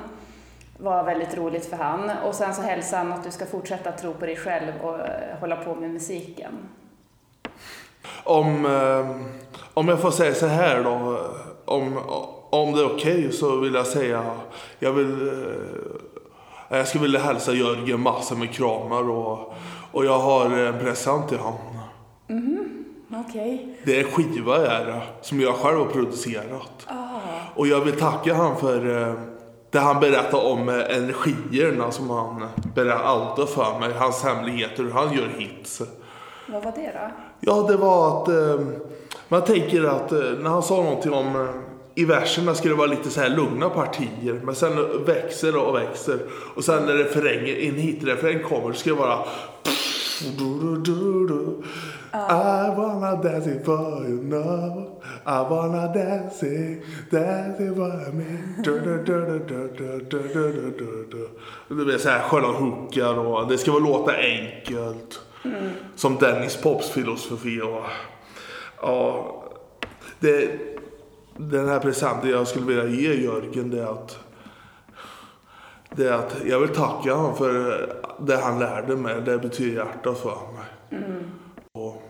var 0.78 1.04
väldigt 1.04 1.38
roligt 1.38 1.66
för 1.66 1.78
han. 1.78 2.12
Och 2.26 2.36
sen 2.36 2.54
så 2.54 2.62
hälsade 2.62 3.04
han 3.04 3.14
att 3.14 3.24
du 3.24 3.32
ska 3.32 3.46
fortsätta 3.46 3.92
tro 3.92 4.14
på 4.14 4.26
dig 4.26 4.36
själv 4.36 4.72
och 4.82 5.00
eh, 5.00 5.40
hålla 5.40 5.56
på 5.56 5.76
med 5.76 5.90
musiken. 5.90 6.52
Om, 8.24 8.66
eh, 8.66 9.16
om 9.74 9.88
jag 9.88 10.02
får 10.02 10.12
säga 10.12 10.34
så 10.34 10.48
här 10.48 10.84
då. 10.84 11.20
Om, 11.66 12.00
om 12.50 12.72
det 12.72 12.82
är 12.82 12.96
okej 12.96 13.32
så 13.32 13.56
vill 13.60 13.74
jag 13.74 13.88
säga. 13.88 14.24
Jag 14.80 14.92
vill. 14.92 15.28
Eh, 16.70 16.78
jag 16.78 16.88
skulle 16.88 17.02
vilja 17.02 17.20
hälsa 17.20 17.54
Jörgen 17.54 18.00
massor 18.00 18.36
med 18.36 18.52
kramar 18.52 19.10
och, 19.10 19.54
och 19.92 20.06
jag 20.06 20.20
har 20.20 20.46
en 20.46 20.80
present 20.80 21.30
till 21.30 21.38
honom. 21.38 21.80
Okej. 23.28 23.78
Det 23.84 24.00
är 24.00 24.04
en 24.04 24.12
skiva 24.12 24.68
är 24.68 24.86
det, 24.86 25.02
som 25.22 25.42
jag 25.42 25.56
själv 25.56 25.78
har 25.78 25.86
producerat. 25.86 26.88
Och 27.56 27.68
jag 27.68 27.82
vill 27.82 28.00
tacka 28.00 28.34
han 28.34 28.58
för 28.58 29.16
det 29.74 29.80
han 29.80 30.00
berättade 30.00 30.44
om 30.44 30.70
eh, 30.70 30.98
energierna 30.98 31.92
som 31.92 32.10
han 32.10 32.46
berättade 32.76 33.04
allt 33.04 33.50
för 33.50 33.80
mig. 33.80 33.94
Hans 33.98 34.24
hemligheter, 34.24 34.84
hur 34.84 34.92
han 34.92 35.14
gör 35.14 35.28
hits. 35.38 35.82
Vad 36.48 36.64
var 36.64 36.72
det 36.72 36.92
då? 36.94 37.12
Ja, 37.40 37.66
det 37.68 37.78
var 37.78 38.22
att 38.22 38.28
eh, 38.28 38.66
man 39.28 39.42
tänker 39.42 39.84
att 39.84 40.12
eh, 40.12 40.20
när 40.20 40.50
han 40.50 40.64
sa 40.64 40.76
någonting 40.76 41.14
om 41.14 41.36
eh, 41.36 41.48
i 41.96 42.06
verserna 42.06 42.56
ska 42.56 42.70
det 42.70 42.76
vara 42.76 42.88
lite 42.88 43.10
så 43.10 43.22
här 43.22 43.30
lugna 43.30 43.70
partier, 43.70 44.42
men 44.44 44.56
sen 44.56 45.06
växer 45.06 45.58
och 45.58 45.76
växer. 45.76 46.20
Och 46.56 46.64
sen 46.64 46.86
när 46.86 46.94
refrängen, 46.94 47.56
en 47.56 47.76
hitrefräng 47.76 48.44
kommer, 48.44 48.74
ska 48.74 48.90
det 48.90 48.96
vara 48.96 49.20
du, 50.38 50.60
du, 50.60 50.78
du, 50.78 51.28
du. 51.28 51.64
I 52.14 52.76
wanna 52.78 53.16
dance 53.16 53.52
it 53.52 53.66
for 53.66 54.08
you 54.08 54.22
know 54.30 55.03
I 55.26 55.44
wanna 55.50 55.94
dance 55.94 56.44
it 56.44 56.84
for 57.10 58.12
me 58.14 58.64
du, 58.64 58.80
du, 58.80 59.04
du, 59.04 59.26
du, 59.26 59.40
du, 59.40 59.70
du, 59.78 60.00
du, 60.10 60.20
du, 60.34 60.52
du, 60.52 60.72
du, 60.78 61.08
du. 61.12 61.30
Det 61.68 61.86
blir 61.86 61.98
så 61.98 62.10
här 62.10 62.20
sköna 62.20 62.48
hookar 62.48 63.18
och 63.18 63.48
det 63.48 63.58
ska 63.58 63.72
vara 63.72 63.84
låta 63.84 64.16
enkelt. 64.16 65.22
Som 65.96 66.16
Dennis 66.16 66.58
Pops 66.58 66.90
filosofi 66.90 67.62
och 67.62 67.84
ja, 68.82 69.44
det, 70.20 70.52
den 71.38 71.70
här 71.70 71.80
presenten 71.80 72.30
jag 72.30 72.48
skulle 72.48 72.66
vilja 72.66 72.86
ge 72.86 73.14
Jörgen 73.24 73.70
det 73.70 73.82
är 73.82 73.86
att 73.86 74.20
det 75.96 76.08
är 76.08 76.14
att 76.14 76.36
jag 76.46 76.60
vill 76.60 76.70
tacka 76.70 77.14
honom 77.14 77.36
för 77.36 77.90
det 78.20 78.38
han 78.38 78.60
lärde 78.60 78.96
mig. 78.96 79.22
Det 79.22 79.38
betyder 79.38 79.76
hjärtat 79.76 80.18
för 80.18 80.30
mig. 80.30 81.02
Och, 81.72 82.04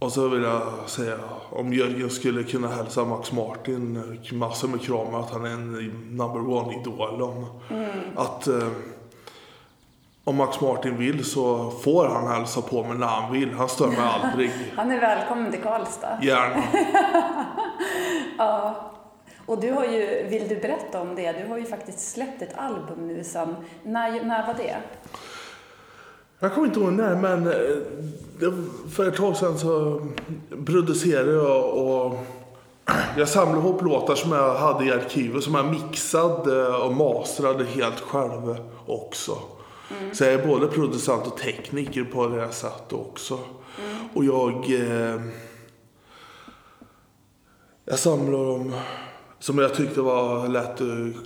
och 0.00 0.12
så 0.12 0.28
vill 0.28 0.42
jag 0.42 0.62
säga 0.86 1.16
om 1.50 1.72
Jörgen 1.72 2.10
skulle 2.10 2.42
kunna 2.42 2.68
hälsa 2.68 3.04
Max 3.04 3.32
Martin 3.32 4.18
massor 4.32 4.68
med 4.68 4.82
kramar 4.82 5.20
att 5.20 5.30
han 5.30 5.44
är 5.44 5.50
en 5.50 5.72
number 6.16 6.50
one 6.50 6.80
idol. 6.80 7.22
Om, 7.22 7.46
Att 8.16 8.46
eh, 8.46 8.68
om 10.24 10.36
Max 10.36 10.60
Martin 10.60 10.96
vill 10.96 11.24
så 11.24 11.70
får 11.70 12.08
han 12.08 12.26
hälsa 12.26 12.62
på 12.62 12.84
mig 12.84 12.98
när 12.98 13.06
han 13.06 13.32
vill. 13.32 13.52
Han 13.54 13.68
stör 13.68 13.86
mig 13.86 13.98
aldrig. 14.22 14.50
Han 14.76 14.90
är 14.90 15.00
välkommen 15.00 15.52
till 15.52 15.62
Karlstad. 15.62 16.18
Gärna. 16.22 16.62
Och 19.46 19.60
du 19.60 19.72
har 19.72 19.84
ju, 19.84 20.26
vill 20.28 20.48
du 20.48 20.56
berätta 20.56 21.00
om 21.00 21.14
det? 21.14 21.32
Du 21.32 21.48
har 21.48 21.58
ju 21.58 21.64
faktiskt 21.64 22.12
släppt 22.12 22.42
ett 22.42 22.58
album 22.58 23.08
nu 23.08 23.24
sen. 23.24 23.56
När, 23.82 24.24
när 24.24 24.46
var 24.46 24.54
det? 24.54 24.76
Jag 26.42 26.54
kommer 26.54 26.66
inte 26.66 26.80
ihåg 26.80 26.92
när, 26.92 27.16
men 27.16 27.46
eh, 27.46 28.52
för 28.90 29.08
ett 29.08 29.16
tag 29.16 29.36
sedan 29.36 29.58
så 29.58 30.06
producerade 30.66 31.32
jag 31.32 31.74
och 31.74 32.18
jag 33.16 33.28
samlade 33.28 33.58
ihop 33.58 33.82
låtar 33.82 34.14
som 34.14 34.32
jag 34.32 34.54
hade 34.54 34.84
i 34.84 34.92
arkivet 34.92 35.44
som 35.44 35.54
jag 35.54 35.66
mixade 35.66 36.68
och 36.68 36.94
mastrade 36.94 37.64
helt 37.64 38.00
själv 38.00 38.56
också. 38.86 39.38
Så 40.12 40.24
jag 40.24 40.32
är 40.32 40.46
både 40.46 40.66
producent 40.66 41.26
och 41.26 41.36
tekniker 41.38 42.04
på 42.04 42.26
det 42.26 42.40
här 42.40 42.50
sättet 42.50 42.92
också. 42.92 43.38
Och 44.14 44.24
jag... 44.24 44.70
Eh, 44.70 45.20
jag 47.84 47.98
samlade 47.98 48.44
dem 48.44 48.74
som 49.38 49.58
jag 49.58 49.74
tyckte 49.74 50.00
var 50.00 50.48
lätt 50.48 50.80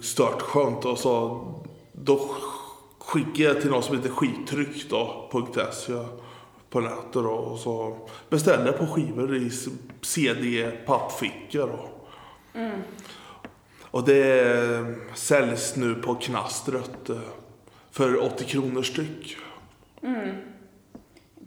stört 0.04 0.42
skönt 0.42 0.84
och 0.84 0.98
så 0.98 1.44
då 1.92 2.30
skickade 3.06 3.42
jag 3.42 3.60
till 3.60 3.70
någon 3.70 3.82
som 3.82 3.96
heter 3.96 4.10
skittryck 4.10 4.90
då, 4.90 5.30
.se 5.72 5.92
på 6.70 6.80
nätet 6.80 7.12
då, 7.12 7.30
och 7.30 7.58
så 7.58 7.96
beställde 8.30 8.66
jag 8.66 8.78
på 8.78 8.86
skivor 8.86 9.36
i 9.36 9.50
CD 10.02 10.70
pappfickor 10.86 11.66
då. 11.66 11.88
Och 13.82 14.04
det 14.04 14.94
säljs 15.14 15.76
nu 15.76 15.94
på 15.94 16.14
Knastret 16.14 17.08
eh, 17.10 17.16
för 17.90 18.22
80 18.22 18.44
kronor 18.44 18.82
styck. 18.82 19.36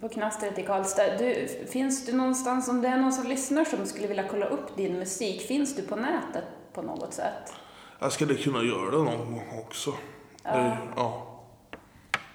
På 0.02 0.10
Knastret 0.10 0.60
i 0.60 0.64
Karlstad. 0.64 1.18
Du, 1.18 1.48
finns 1.72 2.06
du 2.06 2.14
någonstans, 2.14 2.68
om 2.70 2.82
det 2.82 2.88
är 2.88 2.98
någon 2.98 3.14
som 3.14 3.28
lyssnar 3.28 3.66
som 3.66 3.86
skulle 3.86 4.08
vilja 4.08 4.28
kolla 4.32 4.46
upp 4.46 4.76
din 4.78 5.00
musik, 5.00 5.42
finns 5.42 5.76
du 5.76 5.82
på 5.82 5.96
nätet 5.96 6.44
på 6.74 6.82
något 6.82 7.14
sätt? 7.14 7.54
Jag 8.00 8.12
skulle 8.12 8.36
kunna 8.36 8.64
göra 8.64 8.92
det 8.92 8.98
någon 8.98 9.18
gång 9.32 9.44
också. 9.68 9.92
Det- 10.44 10.78
ja. 10.96 11.27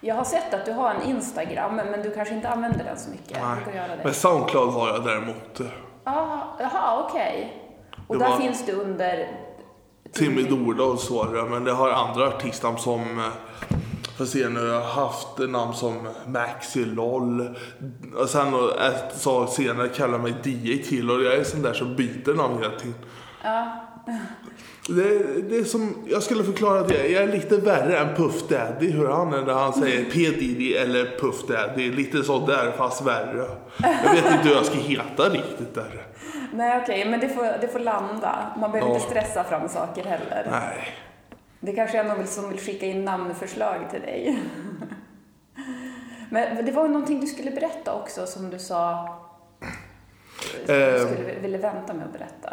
Jag 0.04 0.14
har 0.14 0.24
sett 0.24 0.54
att 0.54 0.64
du 0.64 0.72
har 0.72 0.94
en 0.94 1.02
Instagram, 1.02 1.76
men 1.76 2.02
du 2.02 2.10
kanske 2.10 2.34
inte 2.34 2.48
använder 2.48 2.84
den 2.84 2.98
så 2.98 3.10
mycket. 3.10 3.36
Göra 3.74 3.96
Men. 4.04 4.14
Soundcloud 4.14 4.72
har 4.72 4.88
jag 4.88 5.04
däremot. 5.04 5.60
Ah, 6.04 6.38
Jaha, 6.58 7.04
okej. 7.08 7.62
Och 8.06 8.18
Det 8.18 8.24
där 8.24 8.36
finns 8.36 8.66
du 8.66 8.72
under... 8.72 9.28
Timmy 10.12 10.42
är 10.42 11.34
det, 11.34 11.50
men 11.50 11.64
det 11.64 11.72
har 11.72 11.90
andra 11.90 12.28
artistnamn 12.28 12.78
som 12.78 13.18
eh, 13.18 13.24
Får 14.18 14.24
se 14.24 14.48
nu, 14.48 14.60
jag 14.60 14.80
har 14.80 15.04
haft 15.04 15.38
namn 15.38 15.74
som 15.74 16.08
Maxi 16.26 16.84
LOL. 16.84 17.56
Och 18.16 18.28
sen 18.28 18.54
ett 18.80 19.20
sak 19.20 19.48
senare 19.48 19.88
kallar 19.88 20.18
mig 20.18 20.34
DJ 20.44 20.82
till 20.82 21.10
och 21.10 21.22
jag 21.22 21.34
är 21.34 21.44
sån 21.44 21.62
där 21.62 21.72
som 21.72 21.96
byter 21.96 22.34
namn 22.34 22.62
hela 22.62 22.78
tiden. 22.78 22.94
Det, 24.88 25.42
det 25.48 25.56
är 25.56 25.64
som, 25.64 25.94
jag 26.08 26.22
skulle 26.22 26.44
förklara 26.44 26.80
att 26.80 26.90
jag, 26.90 27.10
jag 27.10 27.22
är 27.22 27.28
lite 27.32 27.56
värre 27.56 27.98
än 27.98 28.14
Puff 28.16 28.48
Daddy. 28.48 28.90
Hur 28.90 29.08
han 29.08 29.34
är 29.34 29.42
när 29.42 29.52
han 29.54 29.72
säger 29.72 30.04
P 30.04 30.18
Diddy 30.18 30.74
eller 30.74 31.18
Puff 31.18 31.46
Daddy. 31.46 31.90
Lite 31.92 32.22
så 32.22 32.46
där 32.46 32.72
fast 32.72 33.02
värre. 33.06 33.46
Jag 34.04 34.14
vet 34.14 34.24
inte 34.32 34.48
hur 34.48 34.54
jag 34.54 34.64
ska 34.66 34.74
heta 34.74 35.22
riktigt 35.28 35.74
där. 35.74 36.06
Nej, 36.54 36.80
okej, 36.82 37.04
men 37.10 37.20
det 37.20 37.28
får, 37.28 37.42
det 37.60 37.68
får 37.68 37.78
landa. 37.78 38.52
Man 38.60 38.72
behöver 38.72 38.90
Ja. 38.90 38.94
inte 38.96 39.08
stressa 39.08 39.44
fram 39.44 39.68
saker 39.68 40.04
heller. 40.04 40.46
Nej. 40.50 40.94
Det 41.60 41.72
kanske 41.72 41.98
är 41.98 42.04
någon 42.04 42.26
som 42.26 42.48
vill 42.50 42.58
skicka 42.60 42.86
in 42.86 43.04
namnförslag 43.04 43.78
till 43.90 44.00
dig. 44.00 44.38
Men 46.30 46.66
det 46.66 46.72
var 46.72 46.88
någonting 46.88 47.20
du 47.20 47.26
skulle 47.26 47.50
berätta 47.50 47.94
också 47.94 48.26
som 48.26 48.50
du 48.50 48.58
sa 48.58 49.08
som 50.66 50.66
du 50.66 50.72
Eh. 50.74 51.06
skulle, 51.06 51.38
ville 51.42 51.58
vänta 51.58 51.94
med 51.94 52.06
att 52.06 52.12
berätta. 52.12 52.52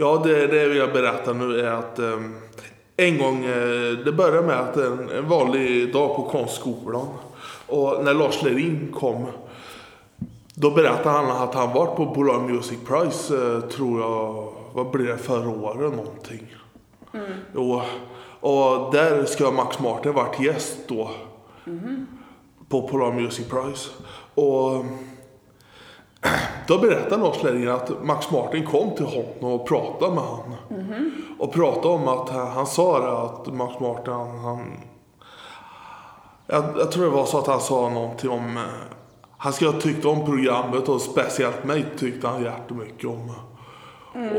Ja, 0.00 0.20
det, 0.24 0.46
det 0.46 0.56
jag 0.56 0.86
vill 0.86 0.92
berätta 0.92 1.32
nu 1.32 1.60
är 1.60 1.72
att 1.72 1.98
eh, 1.98 2.20
en 2.96 3.18
gång, 3.18 3.44
eh, 3.44 3.92
det 4.04 4.12
började 4.12 4.46
med 4.46 4.60
att 4.60 4.76
en, 4.76 5.10
en 5.10 5.28
vanlig 5.28 5.92
dag 5.92 6.16
på 6.16 6.22
konstskolan 6.22 7.06
och 7.66 8.04
när 8.04 8.14
Lars 8.14 8.42
Lerin 8.42 8.92
kom 8.94 9.26
då 10.54 10.70
berättade 10.70 11.10
han 11.10 11.30
att 11.30 11.54
han 11.54 11.72
varit 11.72 11.96
på 11.96 12.14
Polar 12.14 12.40
Music 12.40 12.78
Prize, 12.86 13.36
eh, 13.36 13.60
tror 13.60 14.00
jag, 14.00 14.52
vad 14.72 14.90
blev 14.90 15.06
det 15.06 15.18
förra 15.18 15.48
året 15.48 15.96
någonting. 15.96 16.56
Jo, 17.54 17.82
och 18.40 18.92
där 18.92 19.24
ska 19.24 19.50
Max 19.50 19.78
Martin 19.78 20.12
varit 20.12 20.40
gäst 20.40 20.78
då. 20.88 21.10
På 22.68 22.88
Polar 22.88 23.12
Music 23.12 23.48
Prize. 23.48 23.90
Och 24.34 24.84
då 26.66 26.78
berättade 26.78 27.22
Lars 27.22 27.42
Lerin 27.42 27.68
att 27.68 28.04
Max 28.04 28.30
Martin 28.30 28.66
kom 28.66 28.94
till 28.94 29.06
honom 29.06 29.52
och 29.60 29.68
pratade 29.68 30.14
med 30.14 30.24
honom. 30.24 30.54
Och 31.38 31.52
pratade 31.52 31.94
om 31.94 32.08
att 32.08 32.28
han, 32.28 32.66
sa 32.66 33.24
att 33.24 33.54
Max 33.54 33.80
Martin, 33.80 34.12
han, 34.14 34.80
jag, 36.46 36.64
jag 36.76 36.92
tror 36.92 37.04
det 37.04 37.10
var 37.10 37.26
så 37.26 37.38
att 37.38 37.46
han 37.46 37.60
sa 37.60 37.88
någonting 37.88 38.30
om 38.30 38.56
eh, 38.56 38.62
han 39.36 39.52
ska 39.52 39.66
ha 39.66 39.80
tyckt 39.80 40.04
om 40.04 40.24
programmet 40.24 40.88
och 40.88 41.00
speciellt 41.00 41.64
mig 41.64 41.86
tyckte 41.98 42.28
han 42.28 42.42
jättemycket 42.42 43.10
om. 43.10 43.32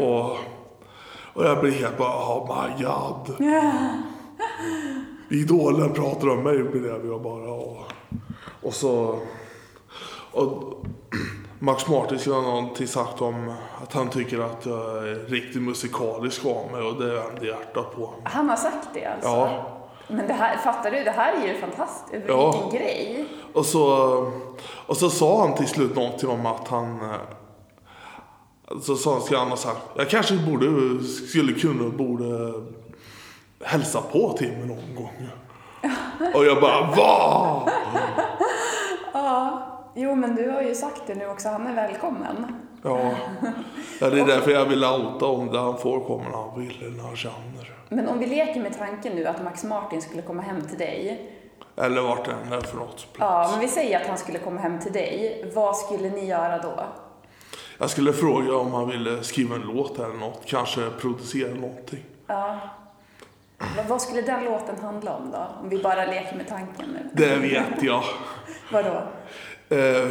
Och, 0.02 0.38
och 1.34 1.46
jag 1.46 1.60
blev 1.60 1.74
helt 1.74 1.98
bara, 1.98 2.38
oh 2.38 2.64
my 2.64 2.84
god. 2.84 3.52
Idolen 5.30 5.94
pratar 5.94 6.30
om 6.30 6.44
mig 6.44 6.64
blev 6.64 7.06
jag 7.06 7.22
bara. 7.22 7.52
Och, 7.52 7.78
och 8.62 8.74
så... 8.74 9.20
Och 10.32 10.84
Max 11.64 11.88
Martin 11.88 12.20
skulle 12.20 12.36
ha 12.36 12.42
någonting 12.42 12.88
sagt 12.88 13.22
om 13.22 13.54
att 13.84 13.94
han 13.94 14.10
tycker 14.10 14.40
att 14.40 14.66
jag 14.66 14.80
är 15.08 15.26
riktigt 15.30 15.62
musikalisk 15.62 16.46
av 16.46 16.72
mig 16.72 16.82
och 16.82 16.96
det 17.02 17.14
vände 17.14 17.48
hjärtat 17.48 17.96
på. 17.96 18.14
Han 18.24 18.50
har 18.50 18.56
sagt 18.56 18.88
det 18.94 19.06
alltså? 19.06 19.28
Ja. 19.30 19.78
Men 20.08 20.28
det 20.28 20.34
här, 20.34 20.58
fattar 20.58 20.92
du? 20.92 21.04
Det 21.04 21.12
här 21.12 21.34
är 21.34 21.48
ju 21.48 21.58
fantastiskt. 21.62 22.26
Ja. 22.28 22.52
Vilken 22.52 22.80
grej. 22.80 23.26
Och 23.54 23.66
så, 23.66 23.86
och 24.88 24.98
så 24.98 25.10
sa 25.10 25.42
han 25.48 25.56
till 25.58 25.68
slut 25.68 25.96
någonting 25.96 26.30
om 26.30 26.46
att 26.46 26.68
han... 26.68 27.02
eh, 27.02 27.16
Så 28.82 28.96
sa 28.96 29.12
han, 29.14 29.22
ska 29.22 29.38
han 29.38 29.50
ha 29.50 29.58
sagt, 29.58 29.82
jag 29.98 30.10
kanske 30.10 30.34
borde, 30.38 31.04
skulle 31.04 31.54
kunna, 31.54 31.90
borde 31.90 32.54
hälsa 33.64 34.02
på 34.12 34.36
Timmy 34.38 34.66
någon 34.66 34.96
gång. 34.96 35.28
Och 36.34 36.46
jag 36.46 36.62
bara, 36.62 36.82
va? 36.96 37.70
Jo, 39.94 40.16
men 40.16 40.36
du 40.36 40.50
har 40.50 40.62
ju 40.62 40.76
sagt 40.76 41.02
det 41.08 41.16
nu 41.16 41.28
också. 41.28 41.50
Han 41.50 41.68
är 41.68 41.74
välkommen. 41.76 42.46
Ja. 42.84 43.12
ja, 44.02 44.10
det 44.10 44.20
är 44.20 44.26
därför 44.26 44.52
jag 44.52 44.66
vill 44.66 44.84
outa 44.84 45.26
om 45.26 45.52
det. 45.52 45.60
Han 45.60 45.78
får 45.78 46.00
komma 46.06 46.24
när 46.24 46.38
han 46.38 46.60
vill, 46.62 46.78
eller 46.82 46.98
när 46.98 47.04
han 47.04 47.16
känner. 47.16 47.76
Men 47.90 48.08
om 48.08 48.20
vi 48.20 48.26
leker 48.26 48.62
med 48.62 48.78
tanken 48.78 49.16
nu 49.16 49.26
att 49.26 49.44
Max 49.44 49.64
Martin 49.64 50.02
skulle 50.02 50.22
komma 50.22 50.42
hem 50.42 50.62
till 50.68 50.78
dig. 50.78 51.32
Eller 51.78 52.02
vart 52.02 52.28
än 52.28 52.54
är 52.54 52.62
för 52.62 52.78
något 52.78 53.08
Ja, 53.12 53.18
plats. 53.18 53.52
men 53.52 53.62
vi 53.62 53.68
säger 53.68 54.00
att 54.02 54.08
han 54.08 54.18
skulle 54.18 54.40
komma 54.40 54.60
hem 54.62 54.80
till 54.80 54.92
dig. 54.94 55.46
Vad 55.56 55.78
skulle 55.78 56.10
ni 56.10 56.26
göra 56.26 56.58
då? 56.58 56.84
Jag 57.78 57.90
skulle 57.90 58.14
fråga 58.14 58.56
om 58.56 58.74
han 58.74 58.90
ville 58.90 59.24
skriva 59.24 59.56
en 59.56 59.62
låt 59.62 60.00
eller 60.00 60.14
något. 60.16 60.42
Kanske 60.46 60.90
producera 60.90 61.54
någonting. 61.56 62.04
Ja. 62.28 62.60
Vad- 63.78 63.86
Vad 63.86 64.02
skulle 64.02 64.22
den 64.22 64.44
låten 64.46 64.76
handla 64.82 65.14
om 65.16 65.32
då? 65.32 65.48
Om 65.64 65.70
vi 65.70 65.84
bara 65.84 66.06
leker 66.06 66.36
med 66.36 66.48
tanken 66.48 66.86
nu. 66.94 67.10
Det 67.14 67.36
vet 67.36 67.84
jag. 67.84 68.04
Vadå? 68.72 69.02
Eh, 69.72 70.10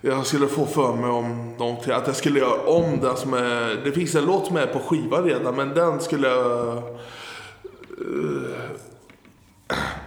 jag 0.00 0.26
skulle 0.26 0.46
få 0.48 0.66
för 0.66 0.92
mig 0.96 1.10
om 1.10 1.54
någonting, 1.58 1.92
att 1.92 2.06
jag 2.06 2.16
skulle 2.16 2.38
göra 2.40 2.60
om 2.66 3.00
det 3.00 3.16
som 3.16 3.34
är... 3.34 3.80
Det 3.84 3.92
finns 3.92 4.14
en 4.14 4.24
låt 4.24 4.46
som 4.46 4.56
är 4.56 4.66
på 4.66 4.78
skiva 4.78 5.22
redan, 5.22 5.56
men 5.56 5.74
den 5.74 6.00
skulle 6.00 6.28
jag... 6.28 6.76
eh, 6.76 6.82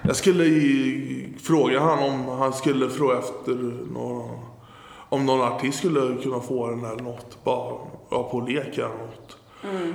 jag 0.02 0.15
skulle 0.15 0.43
i- 0.45 1.34
fråga 1.41 1.80
han 1.80 1.99
om 1.99 2.28
han 2.28 2.54
skulle 2.54 2.89
fråga 2.89 3.17
efter 3.19 3.52
någon, 3.93 4.39
om 5.10 5.25
någon 5.25 5.41
artist 5.41 5.78
skulle 5.78 6.23
kunna 6.23 6.39
få 6.39 6.67
den 6.69 6.86
eller 6.86 7.04
något. 7.04 7.43
Bara 7.43 7.75
ja, 8.10 8.30
på 8.32 8.39
lek 8.41 8.78
eller 8.78 8.88
något. 8.88 9.38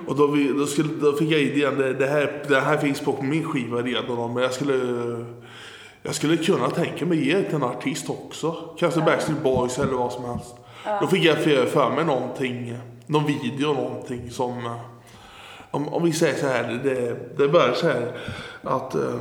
Och 0.07 0.17
då, 0.17 0.27
vi, 0.27 0.49
då, 0.49 0.67
skulle, 0.67 0.89
då 1.01 1.13
fick 1.13 1.31
jag 1.31 1.41
idén, 1.41 1.79
det, 1.79 1.95
det, 1.95 2.07
här, 2.07 2.45
det 2.49 2.61
här 2.61 2.77
finns 2.77 3.01
på 3.01 3.23
min 3.23 3.45
skiva 3.45 3.83
redan 3.83 4.35
men 4.35 4.43
jag 4.43 4.53
skulle 4.53 4.77
jag 6.07 6.15
skulle 6.15 6.37
kunna 6.37 6.71
tänka 6.71 7.07
mig 7.07 7.29
ge 7.29 7.43
till 7.43 7.55
en 7.55 7.63
artist 7.63 8.11
också. 8.11 8.75
Kanske 8.79 9.01
Backstreet 9.01 9.43
Boys 9.43 9.79
eller 9.79 9.93
vad 9.93 10.13
som 10.13 10.25
helst. 10.25 10.55
Då 11.01 11.07
fick 11.07 11.25
jag 11.25 11.39
för 11.69 11.91
mig 11.91 12.05
någonting, 12.05 12.79
någon 13.07 13.27
video 13.27 13.73
någonting 13.73 14.31
som, 14.31 14.79
om, 15.71 15.89
om 15.89 16.05
vi 16.05 16.13
säger 16.13 16.39
så 16.39 16.47
här, 16.47 16.81
det, 16.85 17.17
det 17.37 17.49
börjar 17.49 17.73
så 17.73 17.87
här 17.87 18.17
att, 18.63 18.95
eh, 18.95 19.21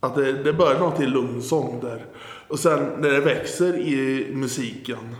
att 0.00 0.14
det, 0.14 0.32
det 0.32 0.52
börjar 0.52 0.78
någonting 0.78 1.06
lugn 1.06 1.42
sång 1.42 1.80
där. 1.80 2.04
Och 2.48 2.58
sen 2.58 2.92
när 2.98 3.10
det 3.10 3.20
växer 3.20 3.78
i 3.78 4.26
musiken 4.34 5.16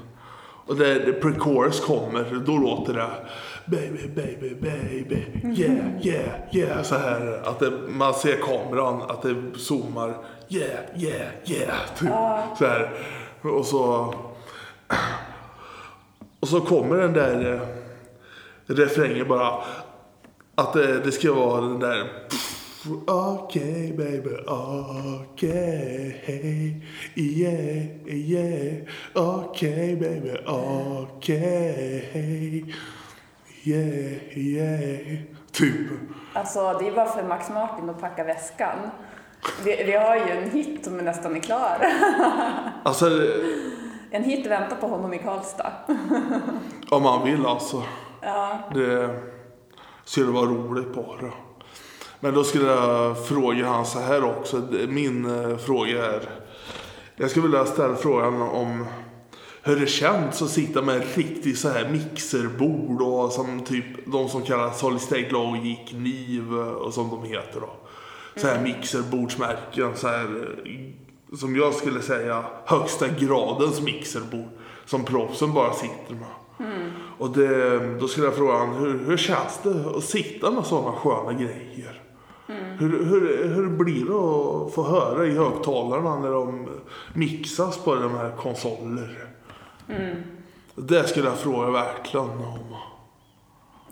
och 0.68 0.76
det 0.76 1.22
pre-chorus 1.22 1.80
kommer, 1.80 2.42
då 2.46 2.56
låter 2.56 2.92
det 2.92 3.06
Baby, 3.70 4.08
baby, 4.08 4.54
baby, 4.54 5.26
yeah, 5.44 6.06
yeah, 6.06 6.28
yeah. 6.52 6.82
Så 6.82 6.94
här 6.94 7.42
att 7.44 7.58
det, 7.58 7.70
man 7.88 8.14
ser 8.14 8.36
kameran, 8.36 9.02
att 9.02 9.22
det 9.22 9.58
zoomar. 9.58 10.14
Yeah, 10.48 10.80
yeah, 10.96 11.28
yeah. 11.44 11.78
Typ. 11.98 12.08
Så 12.58 12.66
här. 12.66 12.90
Och 13.42 13.66
så... 13.66 14.14
Och 16.40 16.48
så 16.48 16.60
kommer 16.60 16.96
den 16.96 17.12
där 17.12 17.54
eh, 17.54 18.74
refrängen 18.74 19.28
bara. 19.28 19.64
Att 20.54 20.72
det, 20.72 21.00
det 21.00 21.12
ska 21.12 21.32
vara 21.32 21.60
den 21.60 21.78
där... 21.78 22.06
Okej 23.06 23.92
baby, 23.96 24.30
okej, 24.46 26.24
yeah, 27.16 28.06
yeah, 28.06 28.76
okej 29.14 29.96
baby, 29.96 30.36
okej, 30.46 31.44
yeah, 33.64 34.38
yeah, 34.38 35.18
typ. 35.52 35.90
Alltså, 36.32 36.78
det 36.78 36.88
är 36.88 36.94
bara 36.94 37.08
för 37.08 37.22
Max 37.22 37.50
Martin 37.50 37.90
att 37.90 38.00
packa 38.00 38.24
väskan. 38.24 38.78
Vi, 39.64 39.84
vi 39.84 39.92
har 39.92 40.16
ju 40.16 40.30
en 40.30 40.50
hit 40.50 40.84
som 40.84 40.98
är 40.98 41.02
nästan 41.02 41.36
är 41.36 41.40
klar. 41.40 41.86
Alltså, 42.82 43.10
En 44.10 44.24
hit 44.24 44.46
väntar 44.46 44.76
på 44.76 44.86
honom 44.86 45.14
i 45.14 45.18
Karlstad. 45.18 45.72
om 46.90 47.02
man 47.02 47.24
vill 47.24 47.46
alltså. 47.46 47.82
Ja. 48.20 48.58
Det 48.74 49.20
skulle 50.04 50.30
vara 50.30 50.46
roligt 50.46 50.94
bara. 50.94 51.47
Men 52.20 52.34
då 52.34 52.44
skulle 52.44 52.66
jag 52.66 53.26
fråga 53.26 53.66
han 53.66 53.86
så 53.86 53.98
här 53.98 54.24
också. 54.24 54.62
Min 54.88 55.24
eh, 55.24 55.56
fråga 55.56 56.06
är. 56.06 56.20
Jag 57.16 57.30
skulle 57.30 57.46
vilja 57.46 57.64
ställa 57.64 57.96
frågan 57.96 58.42
om 58.42 58.84
hur 59.62 59.76
det 59.80 59.86
känns 59.86 60.42
att 60.42 60.50
sitta 60.50 60.82
med 60.82 60.96
en 60.96 61.02
riktig 61.14 61.58
så 61.58 61.68
här 61.68 61.88
mixerbord 61.88 63.02
och 63.02 63.32
som 63.32 63.64
typ 63.64 63.84
de 64.06 64.28
som 64.28 64.42
kallas 64.42 64.80
Solid 64.80 65.00
State 65.00 65.30
Logic, 65.30 65.78
Kniv 65.88 66.54
och 66.54 66.94
som 66.94 67.10
de 67.10 67.22
heter 67.22 67.60
då. 67.60 67.70
Så 68.36 68.46
här 68.46 68.62
mixerbordsmärken 68.62 69.96
så 69.96 70.08
här 70.08 70.56
som 71.38 71.56
jag 71.56 71.74
skulle 71.74 72.02
säga 72.02 72.44
högsta 72.64 73.08
gradens 73.08 73.80
mixerbord 73.80 74.48
som 74.84 75.04
proffsen 75.04 75.52
bara 75.52 75.72
sitter 75.72 76.14
med. 76.14 76.28
Och 77.18 77.30
det, 77.30 77.78
då 78.00 78.08
skulle 78.08 78.26
jag 78.26 78.36
fråga 78.36 78.52
honom, 78.52 78.76
hur, 78.76 79.04
hur 79.06 79.16
känns 79.16 79.60
det 79.62 79.96
att 79.96 80.04
sitta 80.04 80.50
med 80.50 80.66
sådana 80.66 80.92
sköna 80.92 81.32
grejer? 81.32 81.97
Hur, 82.78 83.04
hur, 83.04 83.48
hur 83.48 83.68
blir 83.68 84.04
det 84.04 84.66
att 84.66 84.74
få 84.74 84.82
höra 84.82 85.26
i 85.26 85.30
högtalarna 85.30 86.18
när 86.18 86.30
de 86.30 86.68
mixas 87.14 87.78
på 87.78 87.94
de 87.94 88.14
här 88.14 88.30
konsoler? 88.36 89.28
Det 90.74 91.08
skulle 91.08 91.28
jag 91.28 91.38
fråga 91.38 91.70
verkligen 91.70 92.26
om. 92.30 92.76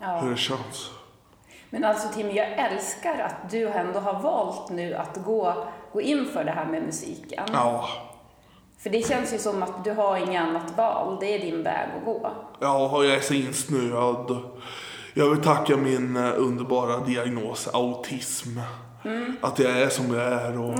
Ja. 0.01 0.19
Hur 0.19 0.29
det 0.31 0.37
känns. 0.37 0.91
Men 1.69 1.83
alltså 1.83 2.07
Tim, 2.13 2.31
jag 2.31 2.47
älskar 2.51 3.19
att 3.19 3.51
du 3.51 3.67
ändå 3.67 3.99
har 3.99 4.21
valt 4.21 4.69
nu 4.69 4.93
att 4.93 5.17
gå, 5.25 5.67
gå 5.93 6.01
in 6.01 6.25
för 6.25 6.43
det 6.43 6.51
här 6.51 6.65
med 6.65 6.83
musiken. 6.83 7.43
Ja, 7.53 7.87
För 8.79 8.89
det 8.89 9.07
känns 9.07 9.33
ju 9.33 9.37
som 9.37 9.63
att 9.63 9.83
du 9.83 9.91
har 9.91 10.17
inget 10.17 10.41
annat 10.41 10.77
val, 10.77 11.17
det 11.19 11.35
är 11.35 11.39
din 11.39 11.63
väg 11.63 11.89
att 11.97 12.05
gå. 12.05 12.31
ja 12.59 13.03
jag 13.03 13.13
är 13.13 13.19
så 13.19 13.33
insnöad. 13.33 14.37
Jag 15.17 15.29
vill 15.29 15.43
tacka 15.43 15.77
min 15.77 16.17
eh, 16.17 16.33
underbara 16.37 16.99
diagnos 16.99 17.67
autism. 17.73 18.59
Att 19.41 19.59
jag 19.59 19.71
är 19.71 19.89
som 19.89 20.13
jag 20.13 20.23
är. 20.23 20.59
Och 20.59 20.75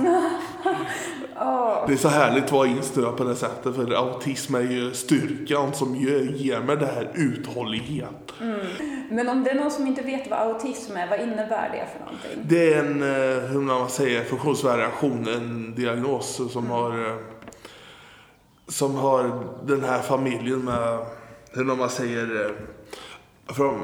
Det 1.86 1.92
är 1.92 1.96
så 1.96 2.08
härligt 2.08 2.44
att 2.44 2.52
vara 2.52 2.66
insnöad 2.66 3.16
på 3.16 3.24
det 3.24 3.36
sättet. 3.36 3.74
För 3.74 3.94
autism 3.94 4.54
är 4.54 4.60
ju 4.60 4.94
styrkan 4.94 5.72
som 5.72 5.96
ger, 5.96 6.20
ger 6.20 6.60
mig 6.60 6.76
det 6.76 6.86
här 6.86 7.10
uthållighet. 7.14 8.32
Men 9.10 9.28
om 9.28 9.44
det 9.44 9.50
är 9.50 9.54
någon 9.54 9.70
som 9.70 9.86
inte 9.86 10.02
vet 10.02 10.30
vad 10.30 10.38
autism 10.38 10.96
är, 10.96 11.08
vad 11.10 11.20
innebär 11.20 11.70
det 11.72 11.86
för 11.92 12.00
någonting? 12.04 12.44
Det 12.48 12.74
är 12.74 12.78
en, 12.78 13.02
eh, 13.02 13.50
hur 13.50 13.60
man 13.60 13.88
säger, 13.88 14.24
funktionsvariation, 14.24 15.28
en 15.28 15.74
diagnos 15.74 16.52
som 16.52 16.70
har 16.70 17.06
eh, 17.06 17.16
som 18.68 18.94
har 18.94 19.44
den 19.66 19.84
här 19.84 20.02
familjen 20.02 20.64
med, 20.64 20.98
hur 21.52 21.64
man 21.64 21.90
säger, 21.90 22.54
från 23.46 23.80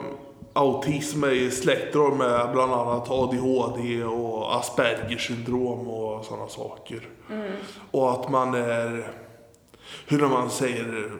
autism 0.55 1.25
är 1.25 1.51
släktdrag 1.51 2.17
med 2.17 2.51
bland 2.53 2.73
annat 2.73 3.11
ADHD 3.11 4.05
och 4.05 4.57
Aspergers 4.57 5.27
syndrom 5.27 5.89
och 5.89 6.25
sådana 6.25 6.49
saker. 6.49 7.09
Och 7.91 8.13
att 8.13 8.31
man 8.31 8.55
är, 8.55 9.13
hur 10.07 10.29
man 10.29 10.51
säger, 10.51 11.11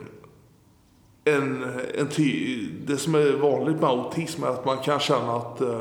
en, 1.23 1.63
en 1.97 2.07
ty, 2.07 2.57
det 2.87 2.97
som 2.97 3.15
är 3.15 3.31
vanligt 3.31 3.81
med 3.81 3.89
autism 3.89 4.43
är 4.43 4.47
att 4.47 4.65
man 4.65 4.77
kan 4.77 4.99
känna 4.99 5.35
att 5.35 5.61
eh, 5.61 5.79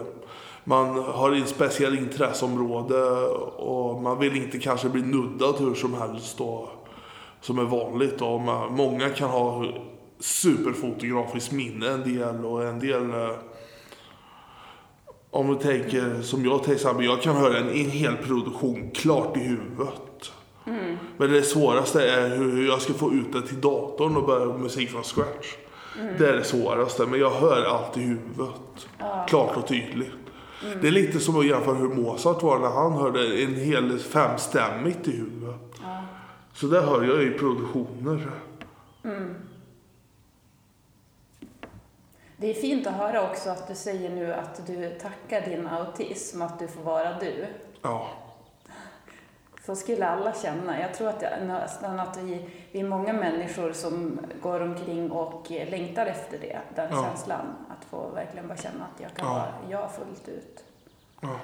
man 0.64 1.04
har 1.04 1.32
en 1.32 1.46
speciell 1.46 1.98
intresseområde 1.98 3.26
och 3.56 4.02
man 4.02 4.18
vill 4.18 4.36
inte 4.36 4.58
kanske 4.58 4.88
bli 4.88 5.02
nuddad 5.02 5.54
hur 5.58 5.74
som 5.74 5.94
helst 5.94 6.38
då, 6.38 6.68
som 7.40 7.58
är 7.58 7.64
vanligt. 7.64 8.18
Då. 8.18 8.38
Många 8.70 9.10
kan 9.10 9.30
ha 9.30 9.64
superfotografiskt 10.24 11.52
minne 11.52 11.88
en 11.88 12.14
del 12.14 12.44
och 12.44 12.64
en 12.64 12.80
del 12.80 13.10
eh, 13.10 13.36
om 15.30 15.48
du 15.48 15.54
tänker 15.54 16.22
som 16.22 16.44
jag 16.44 16.64
till 16.64 16.72
exempel, 16.72 17.04
jag 17.04 17.22
kan 17.22 17.36
höra 17.36 17.58
en, 17.58 17.68
en 17.68 17.90
hel 17.90 18.16
produktion 18.16 18.90
klart 18.94 19.36
i 19.36 19.40
huvudet. 19.40 20.32
Men 21.16 21.32
det 21.32 21.42
svåraste 21.42 22.10
är 22.10 22.36
hur 22.36 22.66
jag 22.66 22.82
ska 22.82 22.92
få 22.92 23.12
ut 23.12 23.32
det 23.32 23.42
till 23.42 23.60
datorn 23.60 24.16
och 24.16 24.26
börja 24.26 24.58
musik 24.58 24.90
från 24.90 25.02
scratch. 25.02 25.54
Det 26.18 26.28
är 26.28 26.32
det 26.32 26.44
svåraste, 26.44 27.06
men 27.06 27.20
jag 27.20 27.30
hör 27.30 27.64
allt 27.64 27.96
i 27.96 28.00
huvudet. 28.00 28.88
Klart 29.28 29.56
och 29.56 29.66
tydligt. 29.68 30.10
Det 30.80 30.88
är 30.88 30.92
lite 30.92 31.20
som 31.20 31.38
att 31.38 31.46
jämföra 31.46 31.74
hur 31.74 31.88
Mozart 31.88 32.42
var 32.42 32.58
när 32.58 32.70
han 32.70 32.92
hörde 32.92 33.42
en 33.42 33.54
hel 33.54 33.98
femstämmigt 33.98 35.08
i 35.08 35.16
huvudet. 35.16 35.80
Så 36.52 36.66
det 36.66 36.80
hör 36.80 37.02
jag 37.04 37.22
i 37.22 37.30
produktioner. 37.30 38.30
Det 42.44 42.50
är 42.50 42.54
fint 42.54 42.86
att 42.86 42.92
höra 42.94 43.30
också 43.30 43.50
att 43.50 43.68
du 43.68 43.74
säger 43.74 44.10
nu 44.10 44.34
att 44.34 44.66
du 44.66 44.90
tackar 44.90 45.40
din 45.40 45.66
autism, 45.66 46.42
att 46.42 46.58
du 46.58 46.68
får 46.68 46.82
vara 46.82 47.18
du. 47.18 47.46
Ja. 47.82 48.10
Så 49.66 49.76
skulle 49.76 50.06
alla 50.08 50.32
känna. 50.34 50.80
Jag 50.80 50.94
tror 50.94 51.08
att 51.08 51.20
det, 51.20 51.44
nästan 51.46 52.00
att 52.00 52.16
vi, 52.16 52.50
vi 52.72 52.80
är 52.80 52.84
många 52.84 53.12
människor 53.12 53.72
som 53.72 54.20
går 54.42 54.60
omkring 54.60 55.10
och 55.10 55.50
längtar 55.50 56.06
efter 56.06 56.38
det, 56.38 56.58
den 56.74 56.88
Ja. 56.90 57.02
känslan. 57.04 57.46
Att 57.70 57.84
få 57.84 58.08
verkligen 58.14 58.48
bara 58.48 58.56
känna 58.58 58.84
att 58.94 59.00
jag 59.02 59.14
kan 59.14 59.26
Ja. 59.26 59.32
vara 59.32 59.52
jag 59.70 59.92
fullt 59.92 60.28
ut. 60.28 60.64
ja. 61.20 61.36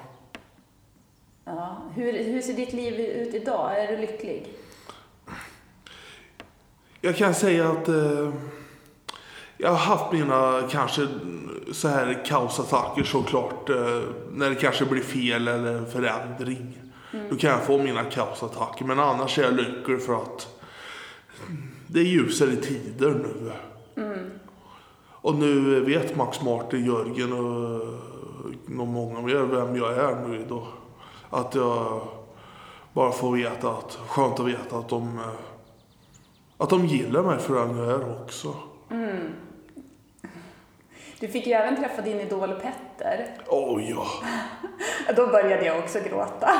Ja. 1.45 1.77
Hur, 1.95 2.23
hur 2.23 2.41
ser 2.41 2.53
ditt 2.53 2.73
liv 2.73 2.99
ut 2.99 3.33
idag? 3.33 3.79
Är 3.83 3.87
du 3.87 3.97
lycklig? 3.97 4.53
Jag 7.01 7.15
kan 7.17 7.33
säga 7.33 7.69
att 7.69 7.87
eh, 7.87 8.33
jag 9.61 9.69
har 9.69 9.77
haft 9.77 10.11
mina 10.11 10.61
kanske 10.69 11.07
så 11.71 11.87
här 11.87 12.25
kaosattacker 12.25 13.03
såklart. 13.03 13.69
Eh, 13.69 14.01
när 14.31 14.49
det 14.49 14.55
kanske 14.55 14.85
blir 14.85 15.01
fel 15.01 15.47
eller 15.47 15.85
förändring. 15.85 16.77
Då 17.29 17.35
kan 17.35 17.49
jag 17.49 17.63
få 17.63 17.77
mina 17.77 18.03
kaosattacker. 18.03 18.85
Men 18.85 18.99
annars 18.99 19.39
är 19.39 19.43
jag 19.43 19.53
lycklig 19.53 20.01
för 20.01 20.13
att 20.15 20.61
det 21.87 21.99
är 21.99 22.03
ljusare 22.03 22.55
tider 22.55 23.09
nu. 23.09 23.51
Och 25.23 25.35
nu 25.35 25.79
vet 25.79 26.15
Max 26.15 26.41
Martin, 26.41 26.85
Jörgen 26.85 27.33
och, 27.33 27.81
och 28.79 28.87
många 28.87 29.21
mer 29.21 29.35
vem 29.35 29.75
jag 29.75 29.97
är 29.97 30.27
nu 30.27 30.41
idag. 30.41 30.67
Att 31.29 31.55
jag 31.55 32.01
bara 32.93 33.11
får 33.11 33.35
veta 33.35 33.69
att, 33.69 33.99
skönt 34.07 34.39
att 34.39 34.47
veta 34.47 34.77
att 34.77 34.89
de 34.89 35.17
eh, 35.17 35.25
att 36.57 36.69
de 36.69 36.85
gillar 36.85 37.23
mig 37.23 37.39
för 37.39 37.55
den 37.55 37.77
jag 37.77 37.87
är 37.87 38.21
också. 38.21 38.55
Du 41.21 41.27
fick 41.27 41.47
ju 41.47 41.53
även 41.53 41.75
träffa 41.75 42.01
din 42.01 42.19
idol 42.19 42.53
Petter. 42.53 43.27
Åh 43.47 43.89
ja. 43.89 44.05
Då 45.15 45.27
började 45.27 45.65
jag 45.65 45.79
också 45.79 45.99
gråta. 45.99 46.49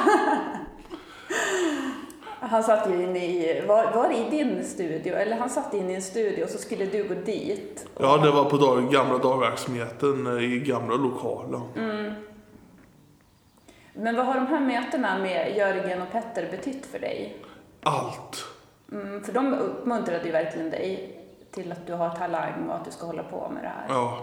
Han 2.39 2.63
satt 2.63 2.89
ju 2.89 3.03
inne 3.03 3.25
i, 3.25 3.63
var, 3.67 3.91
var 3.91 4.11
i 4.11 4.29
din 4.29 4.65
studio? 4.65 5.15
Eller 5.15 5.37
han 5.37 5.49
satt 5.49 5.73
inne 5.73 5.91
i 5.91 5.95
en 5.95 6.01
studio 6.01 6.43
och 6.43 6.49
så 6.49 6.57
skulle 6.57 6.85
du 6.85 7.07
gå 7.07 7.13
dit. 7.13 7.87
Ja, 7.99 8.17
det 8.17 8.31
var 8.31 8.45
på 8.45 8.57
dag, 8.57 8.91
gamla 8.91 9.17
dagverksamheten 9.17 10.37
eh, 10.37 10.43
i 10.43 10.59
gamla 10.59 10.95
lokalen. 10.95 11.61
Men 13.93 14.15
vad 14.15 14.25
har 14.25 14.35
de 14.35 14.47
här 14.47 14.59
mötena 14.59 15.19
med 15.19 15.57
Jörgen 15.57 16.01
och 16.01 16.11
Petter 16.11 16.47
betytt 16.51 16.85
för 16.85 16.99
dig? 16.99 17.37
Allt. 17.83 18.45
Mm, 18.91 19.23
för 19.23 19.33
de 19.33 19.53
uppmuntrade 19.53 20.25
ju 20.25 20.31
verkligen 20.31 20.69
dig 20.69 21.19
till 21.51 21.71
att 21.71 21.87
du 21.87 21.93
har 21.93 22.09
talang 22.09 22.69
och 22.69 22.75
att 22.75 22.85
du 22.85 22.91
ska 22.91 23.05
hålla 23.05 23.23
på 23.23 23.49
med 23.49 23.63
det 23.63 23.69
här. 23.69 23.85
Ja. 23.89 24.19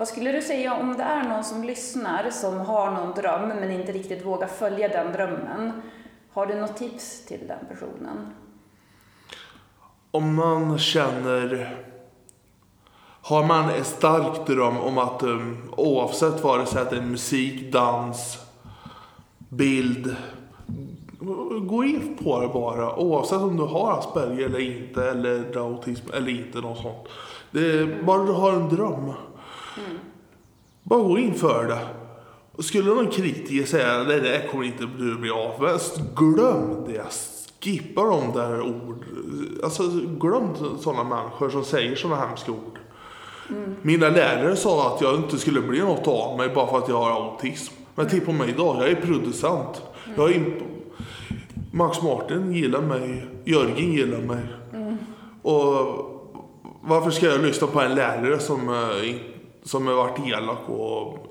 Vad 0.00 0.08
skulle 0.08 0.32
du 0.32 0.42
säga 0.42 0.74
om 0.74 0.96
det 0.96 1.02
är 1.02 1.28
någon 1.28 1.44
som 1.44 1.64
lyssnar 1.64 2.30
som 2.30 2.60
har 2.60 2.90
någon 2.90 3.14
dröm 3.14 3.48
men 3.48 3.70
inte 3.70 3.92
riktigt 3.92 4.26
vågar 4.26 4.46
följa 4.46 4.88
den 4.88 5.12
drömmen? 5.12 5.82
Har 6.32 6.46
du 6.46 6.54
något 6.54 6.76
tips 6.76 7.26
till 7.26 7.40
den 7.48 7.58
personen? 7.68 8.34
Om 10.10 10.34
man 10.34 10.78
känner... 10.78 11.76
Har 13.22 13.44
man 13.44 13.70
en 13.70 13.84
stark 13.84 14.46
dröm 14.46 14.76
om 14.76 14.98
att 14.98 15.22
um, 15.22 15.74
oavsett 15.76 16.44
vad 16.44 16.58
det 16.58 16.76
är, 16.76 16.82
att 16.82 16.90
det 16.90 16.96
är 16.96 17.02
musik, 17.02 17.72
dans, 17.72 18.38
bild. 19.48 20.16
Gå 21.62 21.84
in 21.84 22.16
på 22.24 22.40
det 22.40 22.48
bara. 22.48 22.96
Oavsett 22.96 23.38
om 23.38 23.56
du 23.56 23.62
har 23.62 23.98
Asperger 23.98 24.46
eller 24.46 24.60
inte. 24.60 25.10
Eller 25.10 25.56
autism 25.56 26.10
eller 26.14 26.28
inte. 26.28 26.58
Något 26.58 26.78
sånt. 26.78 27.08
Det 27.50 27.60
är, 27.60 28.02
bara 28.02 28.24
du 28.24 28.32
har 28.32 28.52
en 28.52 28.68
dröm. 28.68 29.12
Bara 30.82 31.02
gå 31.02 31.18
in 31.18 31.34
för 31.34 31.64
det. 31.68 31.78
Och 32.52 32.64
skulle 32.64 32.94
någon 32.94 33.06
kritiker 33.10 33.66
säga 33.66 34.00
att 34.00 34.08
det 34.08 34.20
där 34.20 34.48
kommer 34.50 34.64
inte 34.64 34.84
du 34.98 35.16
bli 35.18 35.30
av 35.30 35.62
med. 35.62 35.70
Alltså, 35.70 36.00
glöm 36.16 36.84
det. 36.86 37.04
Skippa 37.64 38.02
de 38.04 38.32
där 38.34 38.60
ord. 38.60 39.04
Alltså 39.64 39.82
glöm 40.20 40.48
sådana 40.80 41.04
människor 41.04 41.50
som 41.50 41.64
säger 41.64 41.96
sådana 41.96 42.26
hemska 42.26 42.52
ord. 42.52 42.78
Mina 43.82 44.08
lärare 44.08 44.56
sa 44.56 44.94
att 44.94 45.00
jag 45.00 45.16
inte 45.16 45.38
skulle 45.38 45.60
bli 45.60 45.80
något 45.80 46.06
av 46.08 46.36
mig 46.38 46.48
bara 46.54 46.66
för 46.66 46.78
att 46.78 46.88
jag 46.88 46.96
har 46.98 47.10
autism. 47.10 47.74
Men 47.94 48.08
titta 48.08 48.26
på 48.26 48.32
mig 48.32 48.48
idag, 48.50 48.76
jag 48.76 48.88
är 48.90 48.94
producent. 48.94 49.82
Jag 50.16 50.30
är 50.30 50.34
imp- 50.34 50.62
Max 51.72 52.02
Martin 52.02 52.52
gillar 52.52 52.80
mig, 52.80 53.26
Jörgen 53.44 53.92
gillar 53.92 54.18
mig. 54.18 54.42
Och 55.42 55.76
varför 56.82 57.10
ska 57.10 57.26
jag 57.26 57.40
lyssna 57.40 57.66
på 57.66 57.80
en 57.80 57.94
lärare 57.94 58.38
som, 58.38 58.68
eh, 58.68 59.10
inte 59.10 59.24
som 59.62 59.86
har 59.86 59.94
varit 59.94 60.18
elak 60.26 60.68
och... 60.68 61.26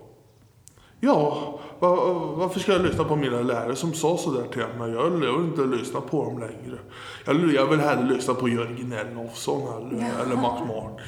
Ja, 0.99 1.37
va- 1.79 2.13
varför 2.35 2.59
ska 2.59 2.71
jag 2.71 2.81
lyssna 2.81 3.03
på 3.03 3.15
mina 3.15 3.41
lärare 3.41 3.75
som 3.75 3.93
sa 3.93 4.17
sådär 4.17 4.45
till 4.51 4.79
mig? 4.79 4.91
Jag 4.91 5.09
vill, 5.09 5.29
inte 5.29 5.61
lyssna 5.61 6.01
på 6.01 6.23
dem 6.25 6.39
längre. 6.39 6.79
Jag, 7.25 7.53
jag 7.53 7.65
vill 7.65 7.79
hellre 7.79 8.05
lyssna 8.15 8.33
på 8.33 8.49
Jörgen 8.49 8.93
Elofsson 8.93 9.61
eller, 9.61 10.21
eller 10.25 10.35
Max 10.35 10.59
Martin. 10.67 11.05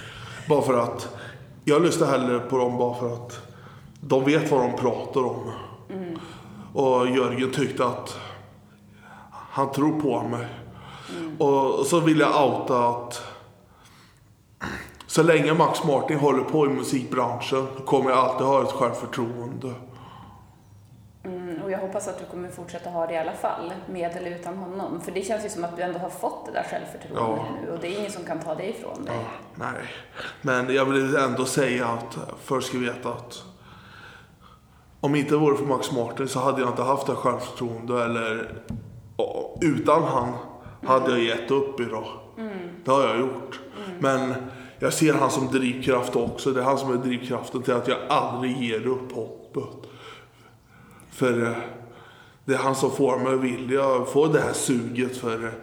Bara 0.50 0.62
för 0.62 0.74
att... 0.80 1.16
Jag 1.66 1.82
lyssnar 1.82 2.08
hellre 2.08 2.40
på 2.40 2.58
dem 2.58 2.78
bara 2.78 2.94
för 2.94 3.14
att 3.14 3.40
de 4.02 4.24
vet 4.24 4.52
vad 4.52 4.62
de 4.62 4.78
pratar 4.78 5.22
om. 5.24 5.52
Och 6.74 7.08
Jörgen 7.10 7.52
tyckte 7.52 7.86
att 7.86 8.18
han 9.32 9.72
tror 9.72 10.02
på 10.02 10.24
mig. 10.24 10.48
Och 11.40 11.86
så 11.86 12.00
vill 12.00 12.20
jag 12.20 12.46
outa 12.50 12.88
att 12.88 13.24
så 15.12 15.24
länge 15.24 15.54
Max 15.54 15.84
Martin 15.84 16.20
håller 16.20 16.44
på 16.44 16.66
i 16.66 16.70
musikbranschen 16.70 17.68
kommer 17.86 18.10
jag 18.10 18.20
alltid 18.20 18.48
ha 18.48 18.64
ett 18.64 18.72
självförtroende. 18.72 19.74
Mm, 21.24 21.62
och 21.62 21.72
jag 21.72 21.80
hoppas 21.80 22.08
att 22.08 22.20
du 22.20 22.26
kommer 22.26 22.50
fortsätta 22.50 22.90
ha 22.90 23.08
det 23.08 23.14
i 23.14 23.18
alla 23.18 23.34
fall, 23.34 23.74
med 23.90 24.18
eller 24.18 24.32
utan 24.32 24.58
honom. 24.58 25.02
För 25.02 25.12
det 25.12 25.22
känns 25.22 25.46
ju 25.46 25.50
som 25.50 25.64
att 25.64 25.78
du 25.78 25.82
ändå 25.82 26.00
har 26.00 26.10
fått 26.10 26.46
det 26.46 26.52
där 26.52 26.64
självförtroendet 26.64 27.46
Ja. 27.46 27.46
nu 27.66 27.72
och 27.72 27.80
det 27.82 27.88
är 27.88 28.00
ingen 28.00 28.12
som 28.12 28.24
kan 28.24 28.40
ta 28.40 28.56
det 28.56 28.70
ifrån 28.70 29.06
dig. 29.06 29.16
Nej, 29.56 29.90
men 30.42 30.74
jag 30.76 30.86
vill 30.86 31.16
ändå 31.16 31.46
säga 31.46 31.88
att 31.88 32.18
först 32.44 32.68
ska 32.68 32.78
veta 32.78 33.10
att 33.10 33.44
om 35.00 35.16
inte 35.16 35.32
det 35.34 35.38
vore 35.38 35.58
för 35.58 35.66
Max 35.66 35.92
Martin 35.92 36.28
så 36.28 36.40
hade 36.40 36.62
jag 36.62 36.70
inte 36.70 36.84
haft 36.84 37.08
det 37.08 37.16
självförtroende 37.16 38.04
eller 38.04 38.54
utan 39.62 40.04
han 40.04 40.34
hade 40.86 41.12
jag 41.12 41.20
gett 41.20 41.52
upp 41.52 41.80
idag. 41.80 42.06
Det 42.86 42.92
har 42.92 43.08
jag 43.08 43.20
gjort. 43.20 43.60
Men 44.00 44.34
jag 44.82 44.94
ser 44.94 45.14
han 45.14 45.32
som 45.32 45.48
drivkraft 45.48 46.16
också. 46.16 46.52
Det 46.52 46.60
är 46.60 46.64
han 46.64 46.78
som 46.78 46.92
är 46.92 46.98
drivkraften 46.98 47.62
till 47.62 47.74
att 47.74 47.88
jag 47.88 47.98
aldrig 48.10 48.58
ger 48.58 48.88
upp 48.88 49.12
hoppet. 49.12 49.90
För 51.12 51.46
eh, 51.46 51.58
det 52.46 52.54
är 52.54 52.58
han 52.58 52.76
som 52.76 52.92
får 52.92 53.18
mig 53.18 53.34
att 53.34 53.40
vilja 53.40 54.06
få 54.06 54.28
det 54.28 54.42
här 54.42 54.54
suget 54.54 55.18
för 55.18 55.54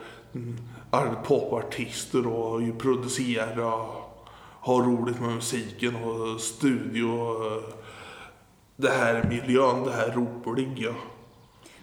eh, 0.92 1.22
popartister 1.24 2.26
och 2.26 2.78
producera, 2.78 3.70
ha 4.60 4.80
roligt 4.80 5.20
med 5.20 5.34
musiken 5.34 5.96
och 5.96 6.40
studio. 6.40 7.08
Eh, 7.46 7.62
det 8.76 8.90
här 8.90 9.26
miljön, 9.28 9.84
det 9.84 9.92
här 9.92 10.10
roliga. 10.10 10.94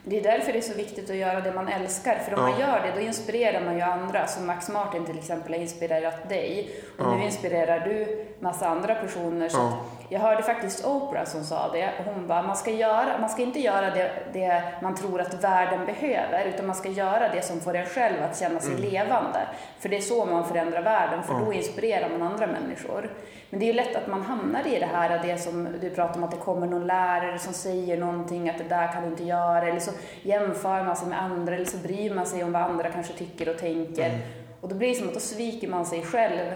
Det 0.07 0.19
är 0.19 0.23
därför 0.23 0.51
det 0.53 0.57
är 0.57 0.61
så 0.61 0.73
viktigt 0.73 1.09
att 1.09 1.15
göra 1.15 1.41
det 1.41 1.51
man 1.51 1.67
älskar. 1.67 2.15
För 2.15 2.33
om 2.35 2.41
man 2.41 2.51
Ja. 2.51 2.59
gör 2.59 2.81
det, 2.85 2.91
då 2.95 2.99
inspirerar 3.07 3.61
man 3.65 3.75
ju 3.75 3.81
andra. 3.81 4.27
Som 4.27 4.45
Max 4.47 4.69
Martin 4.69 5.05
till 5.05 5.17
exempel 5.17 5.53
har 5.53 5.59
inspirerat 5.61 6.29
dig. 6.29 6.69
Och 6.99 7.17
nu 7.17 7.23
inspirerar 7.25 7.79
du 7.79 8.25
massa 8.39 8.67
andra 8.67 8.95
personer. 8.95 9.49
Så 9.49 9.57
Ja. 9.57 9.77
jag 10.09 10.19
hörde 10.19 10.43
faktiskt 10.43 10.85
Oprah 10.85 11.25
som 11.25 11.43
sa 11.43 11.71
det. 11.73 11.89
Hon 12.05 12.27
bara, 12.27 12.41
man 12.43 12.55
ska, 12.55 12.71
göra, 12.71 13.17
man 13.19 13.29
ska 13.29 13.41
inte 13.41 13.59
göra 13.59 13.89
det, 13.89 14.11
det 14.33 14.63
man 14.81 14.95
tror 14.95 15.21
att 15.21 15.43
världen 15.43 15.85
behöver. 15.85 16.45
Utan 16.45 16.65
man 16.67 16.75
ska 16.75 16.89
göra 16.89 17.29
det 17.29 17.41
som 17.41 17.59
får 17.61 17.75
en 17.75 17.85
själv 17.85 18.23
att 18.23 18.39
känna 18.39 18.59
sig 18.59 18.75
levande. 18.77 19.39
För 19.79 19.89
det 19.89 19.97
är 19.97 20.01
så 20.01 20.25
man 20.25 20.45
förändrar 20.47 20.81
världen. 20.81 21.23
För 21.23 21.33
då 21.45 21.53
inspirerar 21.53 22.09
man 22.09 22.21
andra 22.21 22.47
människor. 22.47 23.09
Men 23.55 23.59
det 23.59 23.65
är 23.65 23.67
ju 23.67 23.73
lätt 23.73 23.95
att 23.95 24.07
man 24.07 24.21
hamnar 24.21 24.67
i 24.67 24.79
det 24.79 24.85
här, 24.85 25.23
det 25.23 25.37
som 25.37 25.67
du 25.81 25.89
pratar 25.89 26.17
om, 26.17 26.23
att 26.23 26.31
det 26.31 26.37
kommer 26.37 26.67
någon 26.67 26.87
lärare 26.87 27.39
som 27.39 27.53
säger 27.53 27.97
någonting, 27.97 28.49
att 28.49 28.57
det 28.57 28.63
där 28.63 28.93
kan 28.93 29.03
du 29.03 29.09
inte 29.09 29.23
göra, 29.23 29.67
eller 29.67 29.79
så 29.79 29.91
jämför 30.21 30.83
man 30.83 30.95
sig 30.95 31.07
med 31.07 31.21
andra, 31.21 31.55
eller 31.55 31.65
så 31.65 31.77
bryr 31.77 32.13
man 32.13 32.25
sig 32.25 32.43
om 32.43 32.51
vad 32.51 32.61
andra 32.61 32.91
kanske 32.91 33.13
tycker 33.13 33.49
och 33.49 33.57
tänker. 33.57 34.19
Och 34.61 34.69
då 34.69 34.75
blir 34.75 34.87
det 34.87 34.95
som 34.95 35.07
att 35.07 35.13
då 35.13 35.19
sviker 35.19 35.67
man 35.67 35.85
sig 35.85 36.03
själv. 36.03 36.51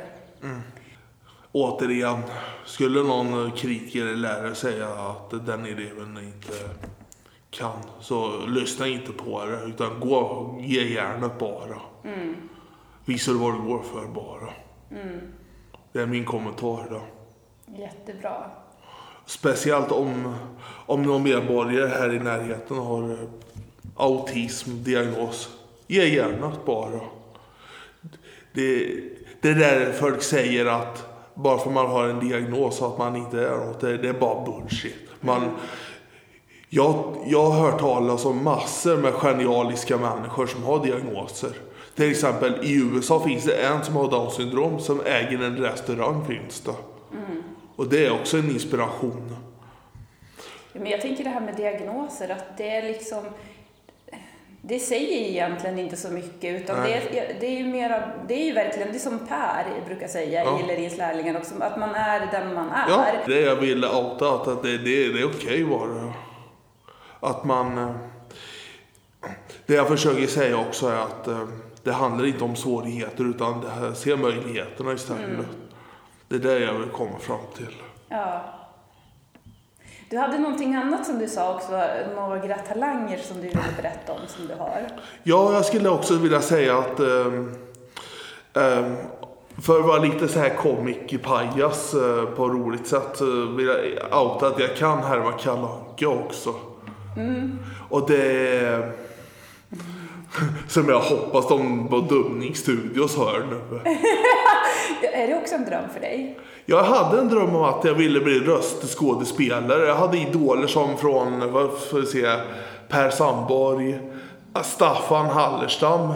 Återigen, 1.52 2.22
skulle 2.66 3.04
någon 3.04 3.52
kritiker 3.52 4.02
eller 4.02 4.16
lärare 4.16 4.56
säga 4.56 4.88
att 4.88 5.46
den 5.46 5.66
eleven 5.66 6.18
inte 6.18 6.54
kan, 7.50 7.80
så 8.00 8.46
lyssna 8.48 8.88
inte 8.88 9.12
på 9.12 9.46
det. 9.46 9.60
Utan 9.66 10.00
gå, 10.00 10.56
ge 10.60 10.94
järnet 10.94 11.40
bara. 11.40 11.82
Visa 13.06 13.34
vad 13.34 13.54
du 13.54 13.62
går 13.62 13.82
för 13.82 14.08
bara. 14.08 14.54
Det 15.92 16.00
är 16.00 16.06
min 16.06 16.26
kommentar 16.26 16.88
då. 16.90 17.02
Jättebra. 17.78 18.52
Speciellt 19.26 19.92
om, 19.92 20.36
om 20.86 21.04
någon 21.04 21.24
medborgare 21.24 21.88
här 21.88 22.14
i 22.14 22.20
närheten 22.20 22.78
har 22.78 23.12
eh, 23.12 23.18
autism, 23.96 24.84
diagnos. 24.84 25.50
Ge 25.88 26.06
järnet 26.06 26.66
bara. 26.66 27.00
Det, 28.54 28.94
det 29.42 29.50
är 29.50 29.56
där 29.56 29.92
folk 29.92 30.22
säger 30.22 30.66
att 30.66 31.06
bara 31.34 31.58
för 31.58 31.70
man 31.70 31.88
har 31.88 32.08
en 32.08 32.20
diagnos 32.20 32.82
att 32.82 32.98
man 32.98 33.16
inte 33.16 33.48
är 33.48 33.58
något, 33.58 33.80
det, 33.80 33.98
det 33.98 34.10
är 34.10 34.14
bara 34.14 34.46
bullshit. 34.46 34.96
Man, 35.22 35.42
jag, 36.70 37.18
jag 37.26 37.50
har 37.50 37.72
hört 37.72 37.80
talas 37.80 38.26
om 38.26 38.44
massor 38.44 38.98
med 38.98 39.14
genialiska 39.14 39.98
människor 39.98 40.48
som 40.48 40.64
har 40.64 40.86
diagnoser. 40.86 41.52
Till 42.00 42.12
exempel 42.12 42.54
i 42.64 42.74
USA 42.76 43.20
finns 43.20 43.44
det 43.44 43.54
en 43.56 43.84
som 43.84 43.96
har 43.96 44.12
Downs 44.12 44.34
syndrom 44.36 44.80
som 44.80 45.02
äger 45.06 45.44
en 45.44 45.58
restaurang 45.58 46.26
finns 46.26 46.62
det. 46.62 46.72
Och 47.76 47.88
det 47.90 48.06
är 48.06 48.12
också 48.12 48.38
en 48.38 48.50
inspiration. 48.50 49.36
Men 50.74 50.86
jag 50.86 51.02
tänker 51.02 51.24
det 51.24 51.30
här 51.30 51.42
med 51.42 51.56
diagnoser, 51.56 52.30
att 52.30 52.58
det 52.58 52.70
är 52.70 52.84
liksom... 52.84 53.24
Det 54.62 54.80
säger 54.80 55.30
egentligen 55.30 55.80
inte 55.80 55.98
så 55.98 56.10
mycket, 56.10 56.62
utan 56.62 56.84
det 56.84 56.94
är, 56.94 57.36
det 57.40 57.46
är 57.48 57.58
ju 57.58 57.64
mera, 57.68 58.12
det 58.28 58.34
är 58.34 58.46
ju 58.46 58.54
verkligen, 58.54 58.92
det 58.92 58.98
är 58.98 59.00
som 59.00 59.20
Per 59.28 59.66
brukar 59.86 60.08
säga 60.08 60.44
Ja. 60.44 60.60
i 60.64 60.68
Lerins 60.68 60.98
lärlingar 60.98 61.38
också, 61.38 61.54
att 61.60 61.80
man 61.80 61.96
är 61.96 62.28
den 62.32 62.54
man 62.54 62.70
är. 62.70 62.90
Ja, 62.90 63.06
det 63.28 63.42
jag 63.42 63.56
ville 63.56 63.88
outa 63.90 64.36
att 64.36 64.48
att 64.48 64.64
det, 64.64 64.78
det, 64.78 65.14
det 65.14 65.20
är 65.22 65.26
okej 65.26 65.66
bara. 65.66 66.14
Att 67.20 67.44
man... 67.46 67.78
eh, 67.78 67.92
Det 69.66 69.74
jag 69.74 69.88
försöker 69.88 70.28
säga 70.28 70.58
också 70.58 70.88
är 70.88 70.96
att 70.96 71.28
eh, 71.28 71.48
det 71.84 71.92
handlar 71.92 72.26
inte 72.26 72.44
om 72.44 72.56
svårigheter 72.56 73.30
utan 73.30 73.62
det 73.62 73.70
här, 73.70 73.94
se 73.94 74.16
möjligheterna 74.16 74.94
istället. 74.94 75.46
Det 76.28 76.36
är 76.36 76.40
det 76.40 76.60
jag 76.60 76.74
vill 76.74 76.90
komma 76.90 77.20
fram 77.20 77.40
till. 77.56 77.76
Ja. 78.10 78.42
Du 80.10 80.18
hade 80.18 80.38
någonting 80.38 80.76
annat 80.76 81.06
som 81.06 81.20
du 81.20 81.28
sa 81.28 81.56
också, 81.56 81.72
några 82.16 82.58
talanger 82.58 83.18
som 83.18 83.38
du 83.38 83.48
ville 83.48 83.62
berätta 83.78 84.14
om 84.14 84.20
som 84.28 84.48
du 84.48 84.54
har. 84.54 84.88
Ja, 85.24 85.54
jag 85.54 85.66
skulle 85.66 85.90
också 85.90 86.18
vilja 86.18 86.42
säga 86.42 86.78
att 86.78 87.00
ehm, 87.00 87.56
ehm, 88.54 88.96
för 89.62 89.80
att 89.80 89.86
vara 89.86 90.00
lite 90.00 90.28
så 90.28 90.40
här 90.40 90.50
comic-pajas 90.50 91.94
eh, 91.94 92.26
på 92.26 92.46
ett 92.46 92.52
roligt 92.52 92.88
sätt 92.88 93.10
så 93.14 93.46
vill 93.46 93.68
jag 93.68 94.24
outa 94.24 94.48
att 94.48 94.60
jag 94.60 94.76
kan 94.76 95.04
härma 95.04 95.32
Kalle 95.32 95.68
också. 96.08 96.56
Och 97.90 98.08
det 98.10 99.09
som 100.68 100.90
jag 100.90 101.00
hoppas 101.00 101.48
de 101.48 101.88
på 101.88 102.00
Dumning 102.00 102.56
Studios 102.56 103.18
hör 103.18 103.46
nu. 103.50 103.80
Är 105.14 105.28
det 105.28 105.36
också 105.42 105.56
en 105.56 105.66
dröm 105.66 105.90
för 105.94 106.00
dig? 106.00 106.40
Jag 106.66 106.84
hade 106.84 107.20
en 107.20 107.28
dröm 107.30 107.56
om 107.56 107.64
att 107.64 107.84
jag 107.86 107.94
ville 107.94 108.20
bli 108.20 108.40
röstskådespelare. 108.40 109.86
Jag 109.88 109.96
hade 109.96 110.18
idoler 110.18 110.68
som 110.68 110.98
från, 110.98 111.52
vad 111.52 111.70
får 111.80 112.02
se, 112.02 112.28
Per 112.90 113.10
Sandborg, 113.10 114.00
Staffan 114.64 115.26
Hallerstam 115.26 116.14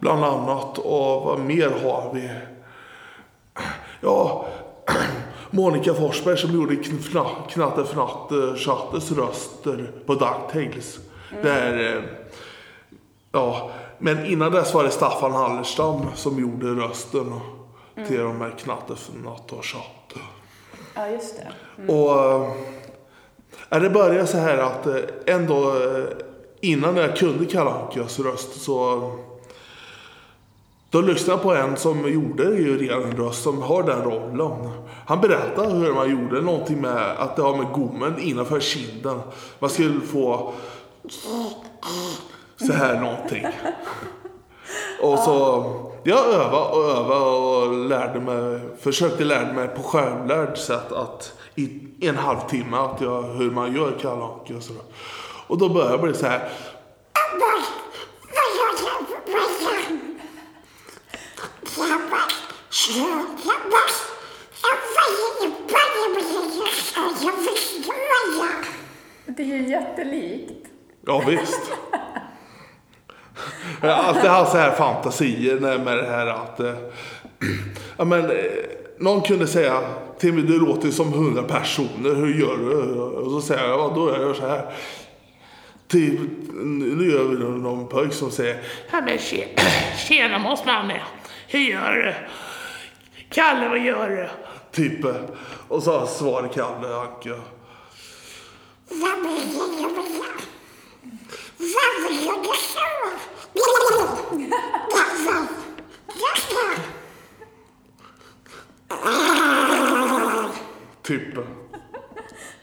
bland 0.00 0.24
annat. 0.24 0.78
Och 0.78 1.22
vad 1.22 1.38
mer 1.40 1.70
har 1.84 2.10
vi? 2.14 2.30
Ja, 4.00 4.46
Monica 5.50 5.94
Forsberg 5.94 6.36
som 6.38 6.54
gjorde 6.54 6.74
kna- 6.74 7.48
Knatte 7.50 7.80
Fnatte 7.84 8.56
Chattes 8.56 9.12
röster 9.12 9.90
på 10.06 10.14
DuckTales. 10.14 10.98
Där, 11.42 11.96
eh, 11.96 12.02
ja, 13.32 13.70
men 13.98 14.26
innan 14.26 14.52
dess 14.52 14.74
var 14.74 14.84
det 14.84 14.90
Staffan 14.90 15.32
Hallerstam 15.32 16.06
som 16.14 16.40
gjorde 16.40 16.66
rösten 16.66 17.40
till 18.06 18.18
de 18.18 18.40
här 18.40 18.54
Knatte 18.58 18.92
och 19.54 19.64
Chatte. 19.64 20.20
Ja, 20.94 21.08
just 21.08 21.36
det. 21.36 21.92
Och 21.92 22.44
äh, 23.70 23.82
det 23.82 23.90
började 23.90 24.26
så 24.26 24.38
här 24.38 24.58
att 24.58 24.86
eh, 24.86 24.96
ändå 25.26 25.70
eh, 25.70 26.04
innan 26.60 26.96
jag 26.96 27.16
kunde 27.16 27.46
Kalle 27.46 27.70
Ankas 27.70 28.18
röst 28.18 28.62
så 28.62 29.10
då 30.90 31.00
lyssnade 31.00 31.32
jag 31.32 31.42
på 31.42 31.54
en 31.54 31.76
som 31.76 32.12
gjorde 32.12 32.44
ju 32.44 32.78
redan 32.78 33.02
en 33.02 33.16
röst 33.16 33.42
som 33.42 33.62
har 33.62 33.82
den 33.82 34.02
rollen. 34.02 34.70
Han 35.06 35.20
berättade 35.20 35.74
hur 35.74 35.94
man 35.94 36.10
gjorde 36.10 36.40
någonting 36.40 36.80
med 36.80 37.16
att 37.18 37.36
det 37.36 37.42
har 37.42 37.56
med 37.56 37.72
gommen 37.72 38.18
innanför 38.18 38.60
kinden. 38.60 39.20
Man 39.58 39.70
skulle 39.70 40.00
få 40.00 40.52
så 42.66 42.72
här 42.72 43.00
någonting. 43.00 43.46
Och 45.02 45.18
så 45.18 45.64
jag 46.04 46.26
övade 46.26 46.68
och 46.68 46.84
övade 46.84 47.24
och 47.24 47.88
lärde 47.88 48.20
mig, 48.20 48.60
försökte 48.80 49.24
lära 49.24 49.52
mig 49.52 49.68
på 49.68 49.82
självlärd 49.82 50.58
sätt 50.58 50.92
att 50.92 51.32
i 51.54 52.08
en 52.08 52.16
halvtimme 52.16 52.76
att 52.76 53.00
jag, 53.00 53.22
hur 53.22 53.50
man 53.50 53.74
gör 53.74 53.98
Kalle 54.00 54.22
och 54.22 54.62
sådär. 54.62 54.82
Och 55.46 55.58
då 55.58 55.68
började 55.68 55.96
det 55.96 56.02
bli 56.02 56.14
så 56.14 56.26
här. 56.26 56.48
Det 69.36 69.42
är 69.42 69.46
ju 69.46 69.68
jättelikt. 69.68 70.66
Ja 71.06 71.22
visst. 71.26 71.72
Jag 73.82 73.88
har 73.88 74.02
alltid 74.02 74.30
haft 74.30 74.52
så 74.52 74.58
här 74.58 74.70
fantasier 74.70 75.78
med 75.78 75.96
det 75.96 76.06
här 76.06 76.26
att... 76.26 76.60
Eh, 76.60 76.74
ja, 77.96 78.04
men, 78.04 78.30
eh, 78.30 78.36
någon 78.98 79.22
kunde 79.22 79.46
säga 79.46 79.80
till 80.18 80.32
mig, 80.32 80.42
du 80.42 80.58
låter 80.58 80.86
ju 80.86 80.92
som 80.92 81.12
hundra 81.12 81.42
personer, 81.42 82.14
hur 82.14 82.40
gör 82.40 82.56
du? 82.56 83.00
Och 83.00 83.30
så 83.30 83.40
säger 83.40 83.68
jag, 83.68 83.78
ja 83.78 83.92
då 83.94 84.08
gör 84.08 84.26
jag 84.26 84.36
så 84.36 84.46
här. 84.46 84.72
Typ, 85.88 86.20
nu 86.62 87.10
gör 87.10 87.24
vi 87.24 87.36
någon 87.38 87.88
pojk 87.88 88.12
som 88.12 88.30
säger, 88.30 88.60
Ja 88.92 89.00
men 89.00 89.18
tjena, 89.18 89.46
tjena 90.08 90.38
mossmannen. 90.38 90.98
Hur 91.48 91.60
gör 91.60 91.92
du? 91.92 92.14
Kalle, 93.30 93.68
vad 93.68 93.78
gör 93.78 94.08
du? 94.08 94.28
typ. 94.72 95.04
Eh, 95.04 95.14
och 95.68 95.82
så 95.82 96.06
svarar 96.06 96.48
Kalle 96.48 96.96
Anka. 96.96 97.40
Typ. 111.02 111.34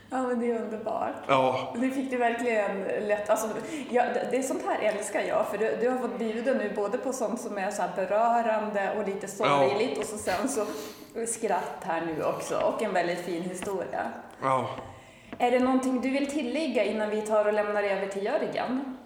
Ja, 0.10 0.22
men 0.22 0.40
det 0.40 0.52
är 0.52 0.62
underbart. 0.62 1.14
Ja. 1.28 1.74
Det 1.82 1.90
fick 1.90 2.12
du 2.12 2.18
verkligen 2.18 2.82
lätt. 3.08 3.30
Alltså, 3.30 3.48
ja, 3.90 4.04
det- 4.14 4.28
det 4.32 4.38
är 4.38 4.42
sånt 4.44 4.64
här 4.66 4.80
älskar 4.94 5.22
jag, 5.22 5.48
för 5.48 5.58
du, 5.58 5.78
du 5.82 5.90
har 5.90 5.98
fått 5.98 6.20
bjuda 6.20 6.54
nu 6.54 6.72
både 6.76 6.98
på 6.98 7.14
sånt 7.14 7.42
som 7.42 7.58
är 7.58 7.72
så 7.72 7.84
berörande 7.96 8.92
och 8.98 9.08
lite 9.08 9.28
sorgligt 9.28 9.98
och 9.98 10.06
så 10.06 10.18
sen 10.18 10.50
så 10.50 10.66
skratt 11.28 11.82
här 11.84 12.02
nu 12.06 12.24
också 12.24 12.58
och 12.60 12.82
en 12.84 12.94
väldigt 12.94 13.20
fin 13.26 13.44
historia. 13.44 14.12
Ja. 14.42 14.70
Är 15.38 15.52
det 15.52 15.60
någonting 15.60 16.02
du 16.02 16.10
vill 16.10 16.32
tillägga 16.32 16.84
innan 16.84 17.10
vi 17.10 17.22
tar 17.22 17.46
och 17.46 17.54
lämnar 17.54 17.84
över 17.84 18.08
till 18.08 18.24
Jörgen? 18.26 18.98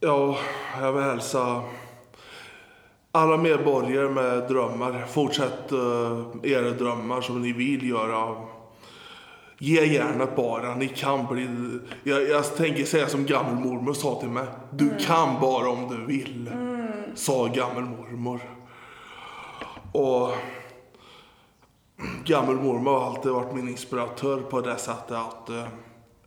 Ja, 0.00 0.38
jag 0.80 0.92
vill 0.92 1.02
hälsa 1.02 1.62
alla 3.12 3.36
medborgare 3.36 4.08
med 4.08 4.48
drömmar. 4.48 5.04
Fortsätt 5.08 5.72
uh, 5.72 6.26
era 6.42 6.70
drömmar 6.70 7.20
som 7.20 7.42
ni 7.42 7.52
vill 7.52 7.88
göra. 7.88 8.36
Ge 9.58 9.84
järnet 9.84 10.36
bara. 10.36 10.74
Ni 10.74 10.88
kan 10.88 11.26
bli... 11.26 11.48
Jag, 12.02 12.28
jag 12.28 12.56
tänker 12.56 12.84
säga 12.84 13.06
som 13.06 13.26
gammelmormor 13.26 13.92
sa 13.92 14.20
till 14.20 14.28
mig. 14.28 14.46
Du 14.70 14.90
kan 14.98 15.40
bara 15.40 15.70
om 15.70 15.88
du 15.88 16.06
vill. 16.06 16.50
Sa 17.14 17.46
gammelmormor. 17.46 18.40
Och 19.92 20.30
gammelmormor 22.24 22.90
har 22.90 23.06
alltid 23.06 23.32
varit 23.32 23.54
min 23.54 23.68
inspiratör 23.68 24.40
på 24.40 24.60
det 24.60 24.76
sättet 24.76 25.16
att 25.16 25.48
eh, 25.48 25.64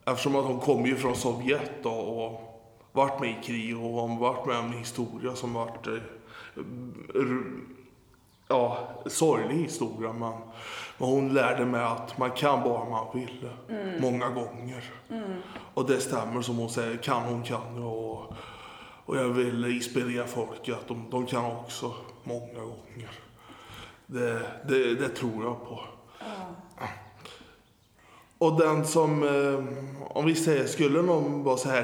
eftersom 0.05 0.35
att 0.35 0.45
hon 0.45 0.59
kommer 0.59 0.87
ju 0.87 0.95
från 0.95 1.15
Sovjet 1.15 1.71
då, 1.83 1.91
och 1.91 2.50
varit 2.91 3.19
med 3.19 3.29
i 3.29 3.43
krig 3.43 3.77
och 3.77 4.09
varit 4.09 4.45
med 4.45 4.57
om 4.59 4.65
en 4.65 4.77
historia 4.77 5.35
som 5.35 5.53
varit 5.53 5.87
eh, 5.87 5.93
ja, 8.47 8.89
sorglig 9.05 9.55
historia 9.55 10.13
men, 10.13 10.33
men 10.97 11.09
hon 11.09 11.33
lärde 11.33 11.65
mig 11.65 11.83
att 11.83 12.17
man 12.17 12.31
kan 12.31 12.63
bara 12.63 12.89
man 12.89 13.07
vill 13.13 13.49
många 14.01 14.29
gånger. 14.29 14.83
Och 15.73 15.87
det 15.87 15.99
stämmer 15.99 16.41
som 16.41 16.57
hon 16.57 16.69
säger, 16.69 16.97
kan 16.97 17.21
hon 17.23 17.43
kan. 17.43 17.83
Och, 17.83 18.33
och 19.05 19.17
jag 19.17 19.29
vill 19.29 19.65
inspirera 19.65 20.27
folk 20.27 20.69
att 20.69 20.87
de, 20.87 21.09
de 21.09 21.25
kan 21.25 21.45
också 21.45 21.93
många 22.23 22.59
gånger. 22.59 23.09
Det, 24.05 24.41
det, 24.67 24.95
det 24.95 25.09
tror 25.09 25.43
jag 25.43 25.67
på. 25.67 25.79
Och 28.41 28.59
den 28.59 28.85
som, 28.85 29.23
eh, 29.23 29.63
om 30.17 30.25
vi 30.25 30.35
säger, 30.35 30.67
skulle 30.67 31.01
någon 31.01 31.43
vara 31.43 31.57
så 31.57 31.69
här, 31.69 31.83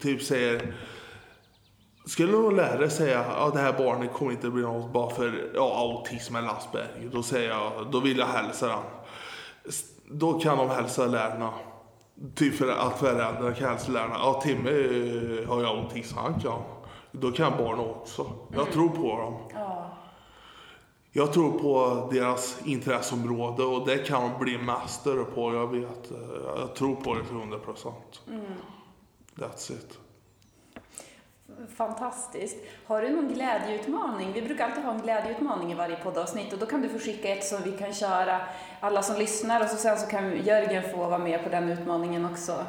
typ 0.00 0.22
säger, 0.22 0.74
skulle 2.06 2.32
någon 2.32 2.56
lärare 2.56 2.90
säga 2.90 3.20
att 3.20 3.54
det 3.54 3.60
här 3.60 3.72
barnet 3.72 4.12
kommer 4.12 4.32
inte 4.32 4.50
bli 4.50 4.62
något 4.62 4.92
bara 4.92 5.10
för 5.10 5.50
ja, 5.54 5.78
autism 5.78 6.36
eller 6.36 6.48
Asperger, 6.48 7.10
då 7.12 7.22
säger 7.22 7.48
jag, 7.50 7.72
då 7.92 8.00
vill 8.00 8.18
jag 8.18 8.26
hälsa 8.26 8.68
den. 8.68 8.78
Då 10.10 10.32
kan 10.40 10.58
de 10.58 10.70
hälsa 10.70 11.06
lärarna, 11.06 11.50
typ 12.34 12.54
för 12.54 12.68
att 12.68 12.98
föräldrarna 12.98 13.54
kan 13.54 13.68
hälsa 13.68 13.92
lärarna, 13.92 14.16
ja 14.18 14.40
Timme 14.44 14.70
eh, 14.70 15.48
har 15.48 15.60
ju 15.60 15.66
autism, 15.66 16.16
han 16.16 16.40
kan. 16.40 16.62
Då 17.12 17.30
kan 17.30 17.52
barnen 17.58 17.80
också. 17.80 18.26
Jag 18.56 18.72
tror 18.72 18.88
på 18.88 19.18
dem. 19.18 19.34
Jag 21.16 21.32
tror 21.32 21.58
på 21.58 22.08
deras 22.12 22.58
intresseområde 22.64 23.62
och 23.62 23.86
det 23.86 23.98
kan 23.98 24.22
de 24.22 24.44
bli 24.44 24.58
mästare 24.58 25.24
på. 25.24 25.54
Jag 25.54 25.66
vet. 25.66 26.12
Jag 26.56 26.74
tror 26.74 26.96
på 26.96 27.14
det 27.14 27.24
till 27.24 27.36
100 27.36 27.58
procent. 27.58 28.22
That's 29.34 29.72
it. 29.72 29.98
Fantastiskt. 31.76 32.56
Har 32.86 33.02
du 33.02 33.10
någon 33.10 33.28
glädjeutmaning? 33.28 34.32
Vi 34.32 34.42
brukar 34.42 34.64
alltid 34.64 34.84
ha 34.84 34.94
en 34.94 35.00
glädjeutmaning 35.00 35.72
i 35.72 35.74
varje 35.74 35.96
poddavsnitt 35.96 36.52
och 36.52 36.58
då 36.58 36.66
kan 36.66 36.82
du 36.82 36.88
få 36.88 36.98
skicka 36.98 37.28
ett 37.28 37.44
som 37.44 37.62
vi 37.62 37.72
kan 37.72 37.92
köra 37.92 38.40
alla 38.80 39.02
som 39.02 39.16
lyssnar 39.16 39.60
och 39.60 39.68
så 39.68 39.76
sen 39.76 39.98
så 39.98 40.06
kan 40.06 40.44
Jörgen 40.44 40.90
få 40.90 40.96
vara 40.96 41.18
med 41.18 41.44
på 41.44 41.48
den 41.48 41.68
utmaningen 41.68 42.24
också. 42.24 42.64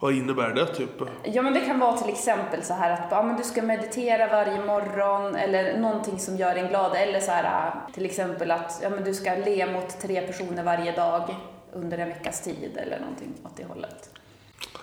Vad 0.00 0.12
innebär 0.12 0.54
det 0.54 0.66
typ? 0.66 0.90
Ja, 1.22 1.42
men 1.42 1.54
det 1.54 1.60
kan 1.60 1.78
vara 1.78 1.96
till 1.96 2.12
exempel 2.12 2.62
så 2.62 2.74
här 2.74 2.90
att 2.90 3.06
ja, 3.10 3.22
men 3.22 3.36
du 3.36 3.42
ska 3.42 3.62
meditera 3.62 4.26
varje 4.26 4.64
morgon 4.64 5.34
eller 5.36 5.78
någonting 5.78 6.18
som 6.18 6.36
gör 6.36 6.56
en 6.56 6.68
glad. 6.68 6.96
Eller 6.96 7.20
så 7.20 7.30
här 7.30 7.72
till 7.94 8.04
exempel 8.04 8.50
att 8.50 8.78
ja, 8.82 8.90
men 8.90 9.04
du 9.04 9.14
ska 9.14 9.34
le 9.34 9.72
mot 9.72 10.00
tre 10.00 10.20
personer 10.20 10.62
varje 10.62 10.92
dag 10.92 11.34
under 11.72 11.98
en 11.98 12.08
veckas 12.08 12.42
tid 12.42 12.76
eller 12.76 13.00
någonting 13.00 13.34
åt 13.44 13.56
det 13.56 13.64
hållet. 13.64 14.10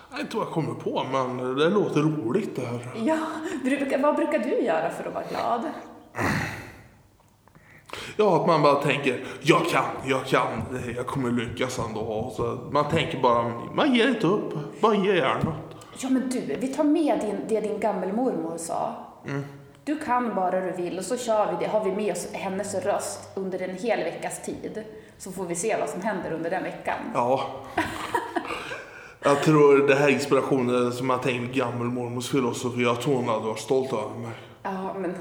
Jag 0.10 0.18
vet 0.18 0.26
inte 0.26 0.38
vad 0.38 0.46
jag 0.48 0.54
kommer 0.54 0.74
på 0.74 1.04
men 1.12 1.56
det 1.56 1.70
låter 1.70 2.00
roligt 2.00 2.56
det 2.56 2.66
här. 2.66 2.80
Ja, 2.96 3.18
brukar, 3.64 4.00
vad 4.00 4.16
brukar 4.16 4.40
du 4.40 4.62
göra 4.62 4.90
för 4.90 5.08
att 5.08 5.14
vara 5.14 5.26
glad? 5.30 5.62
Ja, 8.18 8.42
att 8.42 8.48
man 8.48 8.62
bara 8.62 8.76
tänker 8.76 9.24
jag 9.42 9.66
kan, 9.66 9.86
jag 10.06 10.26
kan, 10.26 10.50
jag 10.96 11.08
kommer 11.08 11.32
lyckas 11.32 11.80
ändå. 11.80 12.34
Så 12.36 12.58
man 12.72 12.90
tänker 12.90 13.22
bara, 13.22 13.52
man 13.74 13.96
ger 13.96 14.08
inte 14.08 14.28
upp. 14.28 14.54
Bara 14.82 14.96
ge 14.96 15.16
järnet. 15.16 15.54
Ja, 16.00 16.10
men 16.10 16.30
du, 16.30 16.40
vi 16.40 16.68
tar 16.68 16.84
med 16.84 17.20
din, 17.20 17.36
det 17.48 17.62
din 17.62 17.80
gammelmormor 17.80 18.58
sa. 18.58 18.96
Du 19.84 20.00
kan 20.00 20.36
bara 20.36 20.62
du 20.62 20.72
vill 20.72 20.98
och 20.98 21.06
så 21.06 21.18
kör 21.18 21.52
vi 21.52 21.66
det, 21.66 21.72
har 21.72 21.86
vi 21.86 21.92
med 21.92 22.12
oss 22.12 22.28
hennes 22.32 22.76
röst 22.76 23.30
under 23.36 23.62
en 23.62 23.76
hel 23.78 24.00
veckas 24.00 24.42
tid. 24.42 24.84
Så 25.18 25.32
får 25.32 25.46
vi 25.46 25.56
se 25.56 25.78
vad 25.80 25.90
som 25.90 26.02
händer 26.02 26.32
under 26.32 26.50
den 26.50 26.64
veckan. 26.64 26.98
Ja. 27.14 27.42
Jag 29.24 29.44
tror 29.44 29.88
det 29.88 29.96
här 29.96 30.08
är 30.08 30.12
inspirationen 30.12 30.92
som 30.92 31.10
jag 31.10 31.22
tänkt 31.22 31.56
gammelmormors 31.56 32.30
filosofi. 32.30 32.84
Jag 32.84 33.02
tror 33.02 33.16
hon 33.16 33.28
hade 33.28 33.46
varit 33.46 33.60
stolt 33.60 33.94
över 33.94 34.20
mig. 34.20 34.32
Ja, 34.64 34.96
men 35.00 35.16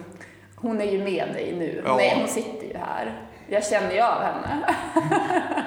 hon 0.65 0.81
är 0.81 0.85
ju 0.93 0.99
med 0.99 1.29
dig 1.35 1.55
nu. 1.59 1.83
Ja. 1.85 1.97
Nej, 1.97 2.17
hon 2.19 2.29
sitter 2.29 2.67
ju 2.67 2.77
här. 2.79 3.21
Jag 3.49 3.65
känner 3.65 3.93
ju 3.93 4.01
av 4.01 4.23
henne. 4.23 4.75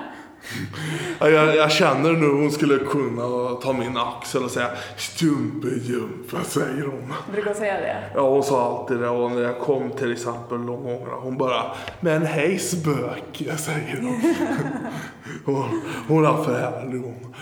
Ja, 1.19 1.29
Jag, 1.29 1.55
jag 1.55 1.71
känner 1.71 2.11
nu 2.11 2.41
hon 2.41 2.51
skulle 2.51 2.77
kunna 2.77 3.55
ta 3.55 3.73
min 3.73 3.97
axel 3.97 4.43
och 4.43 4.51
säga 4.51 4.67
Stumpejumpa, 4.97 6.43
säger 6.43 6.83
hon. 6.83 7.13
Brukar 7.31 7.49
hon 7.49 7.59
säga 7.59 7.73
det? 7.73 8.03
Ja, 8.15 8.29
hon 8.29 8.43
sa 8.43 8.79
alltid 8.79 8.97
det. 8.99 9.09
Och 9.09 9.31
när 9.31 9.41
jag 9.41 9.59
kom 9.59 9.91
till 9.91 10.13
exempel 10.13 10.57
någon 10.59 10.83
gång, 10.83 11.07
hon 11.21 11.37
bara 11.37 11.63
Men 11.99 12.25
hej 12.25 12.59
spöke, 12.59 13.57
säger 13.57 14.01
hon. 14.01 14.21
hon, 15.55 15.81
hon 16.07 16.25
är 16.25 16.43
för 16.43 16.59
härlig 16.59 16.99
hon. 17.01 17.35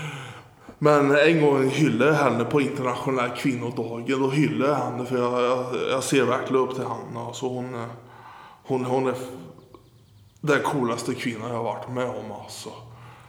Men 0.80 1.16
en 1.16 1.42
gång 1.42 1.70
hyllade 1.70 2.12
jag 2.12 2.18
henne 2.18 2.44
på 2.46 2.62
internationella 2.62 3.30
kvinnodagen. 3.30 4.22
Då 4.22 4.30
hyllade 4.30 4.72
jag 4.72 4.78
henne 4.78 5.06
för 5.06 5.18
jag, 5.18 5.44
jag, 5.44 5.66
jag 5.92 6.04
ser 6.04 6.24
verkligen 6.24 6.64
upp 6.64 6.76
till 6.76 6.84
henne. 6.84 7.34
Så 7.34 7.50
hon, 7.50 7.86
hon, 8.64 8.86
hon 8.86 9.08
är 9.08 9.16
den 10.42 10.62
coolaste 10.62 11.14
kvinnan 11.14 11.50
jag 11.50 11.58
har 11.58 11.64
varit 11.64 11.90
med 11.90 12.10
om 12.10 12.32
alltså. 12.44 12.70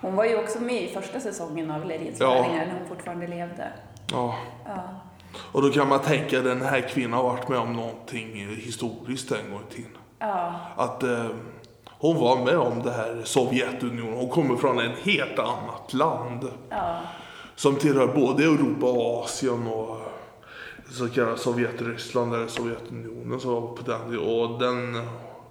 Hon 0.01 0.16
var 0.16 0.24
ju 0.24 0.36
också 0.36 0.61
med 0.61 0.82
i 0.82 0.88
första 0.88 1.20
säsongen 1.20 1.70
av 1.70 1.84
Lerins-lärlingar 1.84 2.66
när 2.66 2.78
hon 2.78 2.88
fortfarande 2.88 3.26
levde. 3.26 3.72
Ja. 4.12 4.34
Och 5.53 5.62
då 5.62 5.70
kan 5.70 5.88
man 5.88 6.01
tänka 6.01 6.40
den 6.40 6.62
här 6.62 6.80
kvinnan 6.80 7.12
har 7.12 7.22
varit 7.22 7.49
med 7.49 7.59
om 7.59 7.72
någonting 7.72 8.49
historiskt 8.64 9.32
en 9.32 9.51
gång 9.53 9.62
i 9.70 9.74
tiden. 9.74 9.90
Ja, 10.18 10.55
Att 10.76 11.03
eh, 11.03 11.26
hon 11.99 12.16
var 12.16 12.44
med 12.44 12.59
om 12.59 12.82
det 12.82 12.90
här 12.90 13.20
Sovjetunionen. 13.24 14.14
Hon 14.14 14.28
kommer 14.28 14.57
från 14.57 14.78
en 14.78 14.92
helt 15.05 15.38
annat 15.38 15.92
land. 15.92 16.49
ja, 16.70 17.01
Som 17.57 17.76
tillhör 17.76 18.07
både 18.07 18.44
Europa 18.44 18.86
och 18.86 19.24
Asien 19.24 19.66
och 19.66 19.98
så 20.90 21.09
kallade 21.09 21.38
Sovjetryssland 21.38 22.34
eller 22.34 22.46
Sovjetunionen. 22.46 23.40
Så 23.40 23.61
på 23.61 23.82
den, 23.82 24.18
och 24.18 24.59
den, 24.61 25.07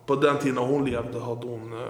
på 0.06 0.16
den 0.16 0.38
tiden 0.38 0.58
hon 0.58 0.86
levde 0.86 1.20
hade 1.20 1.48
hon 1.48 1.74
eh, 1.74 1.88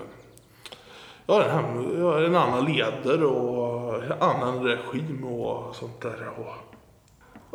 ja, 1.26 1.43
en, 1.43 1.49
hem- 1.51 2.26
en 2.26 2.36
annan 2.36 2.66
ledare 2.66 3.26
och 3.26 4.03
en 4.03 4.11
annan 4.20 4.63
regim 4.63 5.24
och 5.24 5.76
sånt 5.76 6.01
där. 6.01 6.30
Och, 6.38 6.53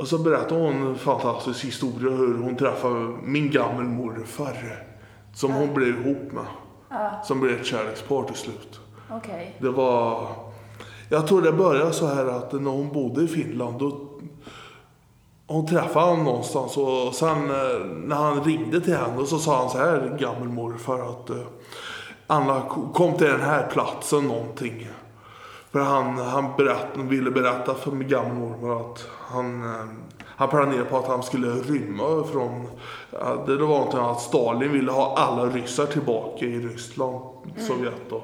och 0.02 0.08
så 0.08 0.18
berättade 0.18 0.61
hon 0.61 0.86
en 0.86 0.94
fantastisk 0.98 1.64
historia 1.64 2.11
hur 2.16 2.38
hon 2.38 2.56
träffade 2.56 3.16
min 3.22 3.50
gammelmorfar. 3.50 4.86
Som 5.34 5.52
hon 5.52 5.74
blev 5.74 5.88
ihop 5.88 6.32
med. 6.32 6.46
Som 7.24 7.40
blev 7.40 7.61
ett 7.61 7.66
kärlekspar 7.66 8.22
till 8.22 8.36
slut. 8.36 8.80
okej. 9.11 9.56
Det 9.58 9.70
var... 9.70 10.28
Jag 11.12 11.26
tror 11.26 11.42
det 11.42 11.52
började 11.52 11.92
så 11.92 12.06
här 12.06 12.26
att 12.26 12.52
när 12.52 12.70
hon 12.70 12.92
bodde 12.92 13.22
i 13.22 13.28
Finland 13.28 13.78
då 13.78 14.11
hon 15.46 15.66
träffade 15.66 16.06
honom 16.06 16.24
någonstans 16.24 16.76
och 16.76 17.14
sen 17.14 17.50
eh, 17.50 17.86
när 18.04 18.16
han 18.16 18.44
ringde 18.44 18.80
till 18.80 18.96
henne 18.96 19.26
så 19.26 19.38
sa 19.38 19.58
han 19.58 19.70
så 19.70 19.78
här, 19.78 20.16
gammelmorfar, 20.20 20.98
att 20.98 21.30
eh, 21.30 21.36
Anna 22.26 22.61
kom 22.94 23.16
till 23.16 23.26
den 23.26 23.40
här 23.40 23.68
platsen 23.72 24.28
någonting. 24.28 24.88
För 25.72 25.80
han, 25.80 26.18
han 26.18 26.44
berätt, 26.56 26.86
ville 26.96 27.30
berätta 27.30 27.74
för 27.74 27.90
min 27.90 28.08
gammelmormor 28.08 28.80
att 28.80 29.06
han, 29.20 29.64
eh, 29.64 29.86
han 30.24 30.48
planerade 30.48 30.84
på 30.84 30.98
att 30.98 31.08
han 31.08 31.22
skulle 31.22 31.48
rymma 31.48 32.24
från... 32.32 32.66
Det 33.46 33.56
var 33.56 33.68
någonting 33.68 34.00
att 34.00 34.20
Stalin 34.20 34.72
ville 34.72 34.92
ha 34.92 35.16
alla 35.16 35.46
ryssar 35.46 35.86
tillbaka 35.86 36.44
i 36.44 36.58
Ryssland, 36.58 37.24
Sovjet 37.56 38.11
då. 38.11 38.22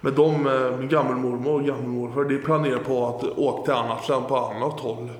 Men 0.00 0.14
de, 0.14 0.46
eh, 0.46 0.78
min 0.78 0.88
gammelmormor 0.88 1.54
och 1.54 1.66
gammelmorfar, 1.66 2.24
de 2.24 2.38
planerade 2.38 2.84
på 2.84 3.06
att 3.06 3.38
åka 3.38 3.62
till 3.62 3.72
annat 3.72 4.08
land 4.08 4.28
på 4.28 4.36
annat 4.36 4.80
håll. 4.80 5.10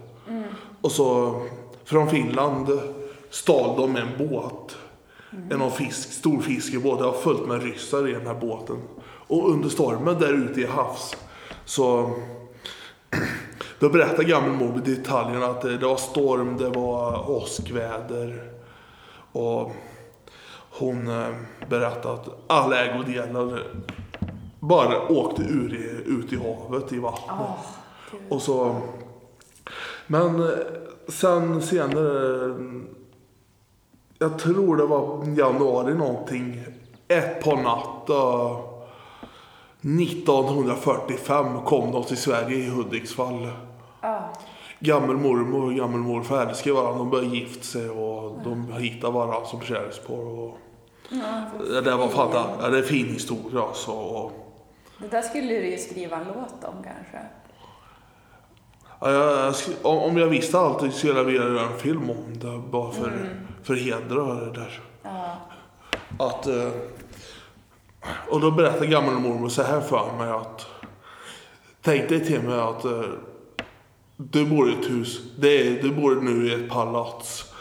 Och 0.81 0.93
så 0.93 1.41
från 1.85 2.11
Finland 2.11 2.81
stal 3.31 3.77
de 3.77 3.97
en 3.97 4.29
båt. 4.29 4.77
En 5.51 5.63
av 5.63 5.71
fisk, 5.71 6.13
stor 6.13 6.41
fiskebåt. 6.41 6.99
Det 6.99 7.05
var 7.05 7.13
fullt 7.13 7.49
med 7.49 7.63
ryssar 7.63 8.09
i 8.09 8.13
den 8.13 8.27
här 8.27 8.35
båten. 8.35 8.77
Och 9.29 9.51
under 9.51 9.69
stormen 9.69 10.19
där 10.19 10.33
ute 10.33 10.61
i 10.61 10.67
havs 10.67 11.17
så 11.65 12.11
då 13.79 13.89
berättar 13.89 14.23
gammelmor 14.23 14.83
i 14.85 14.95
detaljerna 14.95 15.47
att 15.47 15.61
det, 15.61 15.79
det 15.79 15.87
var 15.87 15.97
storm, 15.97 16.57
det 16.57 16.69
var 16.69 17.31
åskväder. 17.31 18.53
Och 19.33 19.73
hon 20.71 21.09
eh, 21.09 21.35
berättade 21.69 22.15
att 22.15 22.29
alla 22.47 22.85
ägodelar 22.85 23.63
bara 24.69 25.09
åkte 25.09 25.43
ur 25.43 25.75
i, 25.75 26.11
ut 26.11 26.33
i 26.33 26.37
havet, 26.37 26.93
i 26.93 26.99
vattnet. 26.99 27.49
och 28.29 28.43
så... 28.43 28.77
Men 30.07 30.43
eh, 30.43 30.49
sen 31.09 31.63
senare, 31.63 32.55
jag 34.19 34.39
tror 34.39 34.77
det 34.77 34.87
var 34.87 35.25
januari 35.39 35.95
någonting, 35.95 36.63
ett 37.09 37.45
på 37.45 37.57
natten 37.57 38.77
1945 39.87 41.63
kom 41.65 41.93
de 41.93 42.05
till 42.05 42.17
Sverige 42.17 42.57
i 42.57 42.69
Hudiksvall. 42.69 43.49
Gammelmormor 44.81 45.65
och 45.65 45.75
gammelmorfar 45.75 46.47
älskade 46.47 46.77
varandra. 46.77 46.99
De 46.99 47.11
började 47.11 47.37
gifta 47.37 47.63
sig 47.63 47.91
och 47.91 48.41
de 48.45 48.73
hittade 48.73 49.13
varandra 49.13 49.45
som 49.45 49.61
kärlekspar. 49.61 50.15
Och... 50.15 50.59
Det 51.71 51.81
där 51.81 51.97
var 51.97 52.11
ja, 52.15 52.69
det 52.69 52.77
är 52.77 52.83
en 52.83 52.89
fin 52.89 53.07
historia 53.07 53.63
alltså. 53.63 53.91
Och... 53.91 54.46
Det 54.99 55.09
där 55.09 55.23
skulle 55.23 55.55
du 55.55 55.71
ju 55.71 55.79
skriva 55.79 56.17
en 56.17 56.27
låt 56.27 56.65
om 56.65 56.85
kanske. 56.85 57.19
Ja, 59.01 59.53
jag, 59.83 60.03
om 60.03 60.17
jag 60.17 60.27
visste 60.27 60.59
allt 60.59 60.95
skulle 60.95 61.15
jag 61.15 61.25
vilja 61.25 61.43
göra 61.43 61.61
en 61.61 61.79
film 61.79 62.11
om 62.11 62.39
det. 62.39 62.59
Bara 62.71 62.93
för, 62.93 63.37
för 63.63 63.75
att 63.75 63.81
hedra 63.81 64.35
det 64.35 64.53
där. 64.53 64.81
Att, 66.19 66.47
eh, 66.47 66.71
och 68.29 68.41
då 68.41 68.51
berättade 68.51 68.87
gammelmormor 68.87 69.49
så 69.49 69.63
här 69.63 69.81
för 69.81 70.13
mig 70.19 70.31
att 70.31 70.67
Tänk 71.87 72.09
dig 72.09 72.25
till 72.25 72.43
mig 72.43 72.59
att 72.61 72.85
eh, 72.85 73.03
du 74.17 74.47
bor 74.47 74.71
i 74.71 74.73
ett 74.73 74.91
hus. 74.91 75.21
Det 75.39 75.67
är, 75.67 75.83
du 75.83 75.91
bor 75.91 76.17
nu 76.17 76.47
i 76.47 76.55
ett 76.55 76.71
palats. 76.71 77.53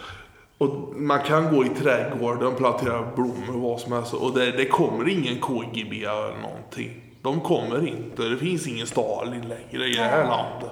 Och 0.58 0.96
man 0.96 1.24
kan 1.24 1.56
gå 1.56 1.66
i 1.66 1.70
trädgården, 1.70 2.56
plantera 2.56 3.12
blommor, 3.16 3.70
vad 3.70 3.80
som 3.80 3.92
helst. 3.92 4.14
Och 4.14 4.34
det, 4.34 4.52
det 4.52 4.66
kommer 4.66 5.10
ingen 5.10 5.40
KGB 5.40 6.04
eller 6.04 6.42
någonting. 6.42 7.05
De 7.26 7.42
kommer 7.42 7.88
inte. 7.88 8.24
Det 8.24 8.38
finns 8.38 8.68
ingen 8.68 8.88
Stalin 8.88 9.42
längre 9.42 9.88
i 9.88 9.96
det 9.96 10.04
här 10.04 10.24
landet. 10.24 10.72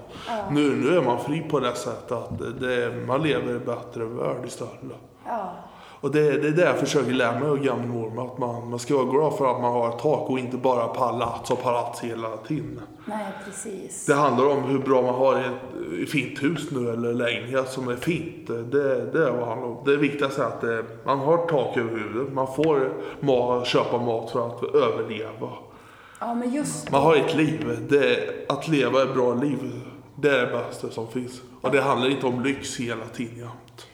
Nu, 0.52 0.76
nu 0.76 0.98
är 0.98 1.02
man 1.02 1.20
fri 1.20 1.42
på 1.50 1.60
det 1.60 1.76
sättet 1.76 2.12
att 2.12 2.40
det, 2.60 2.94
man 3.08 3.24
lever 3.24 3.48
i 3.48 3.56
en 3.56 3.66
bättre 3.66 4.06
värld 4.06 4.46
istället. 4.48 4.98
Ja, 5.26 5.54
Och 6.02 6.12
det, 6.12 6.32
det 6.32 6.48
är 6.48 6.52
det 6.52 6.62
jag 6.62 6.78
försöker 6.80 7.12
lära 7.12 7.40
mig 7.40 7.50
av 7.50 7.58
gammelmormor. 7.58 8.26
Att 8.26 8.38
man, 8.38 8.70
man 8.70 8.80
ska 8.80 8.96
vara 8.96 9.06
glad 9.06 9.38
för 9.38 9.56
att 9.56 9.62
man 9.62 9.74
har 9.74 9.90
ett 9.90 10.00
tak 10.00 10.30
och 10.30 10.40
inte 10.40 10.58
bara 10.58 10.88
palats 10.88 11.52
och 11.52 11.64
palats 11.64 12.02
hela 12.02 12.38
tiden. 12.38 12.80
nej 13.06 13.26
precis. 13.46 14.06
Det 14.06 14.14
handlar 14.14 14.46
om 14.46 14.64
hur 14.64 14.80
bra 14.80 15.02
man 15.02 15.16
har 15.16 15.36
ett, 15.40 15.46
ett 16.04 16.10
fint 16.10 16.44
hus 16.44 16.72
nu 16.72 16.90
eller 16.90 17.14
lägenhet 17.14 17.70
som 17.70 17.88
är 17.88 17.96
fint. 17.96 18.48
Det, 18.48 19.12
det 19.12 19.28
är 19.28 19.32
vad 19.32 19.48
handlar 19.48 19.68
om. 19.68 19.78
Det 19.86 19.98
viktigaste 19.98 20.42
är 20.44 20.48
att 20.48 20.62
det, 20.62 20.84
man 21.06 21.20
har 21.20 21.38
tak 21.38 21.78
över 21.78 21.92
huvudet. 22.00 22.34
Man 22.34 22.48
får 22.56 22.90
mat, 23.20 23.68
köpa 23.68 23.98
mat 23.98 24.32
för 24.32 24.48
att 24.48 24.64
överleva. 24.64 25.50
Ja, 26.26 26.34
men 26.34 26.54
just 26.54 26.92
Man 26.92 27.02
har 27.02 27.16
ett 27.16 27.36
liv. 27.36 27.88
Det, 27.90 28.30
att 28.50 28.68
leva 28.68 29.04
ett 29.04 29.14
bra 29.14 29.34
liv, 29.34 29.82
det 30.16 30.30
är 30.30 30.46
det 30.46 30.52
bästa 30.52 30.90
som 30.90 31.08
finns. 31.08 31.42
Och 31.62 31.72
det 31.72 31.82
handlar 31.82 32.10
inte 32.10 32.26
om 32.26 32.44
lyx 32.44 32.80
hela 32.80 33.06
tiden 33.06 33.38
jämt. 33.38 33.88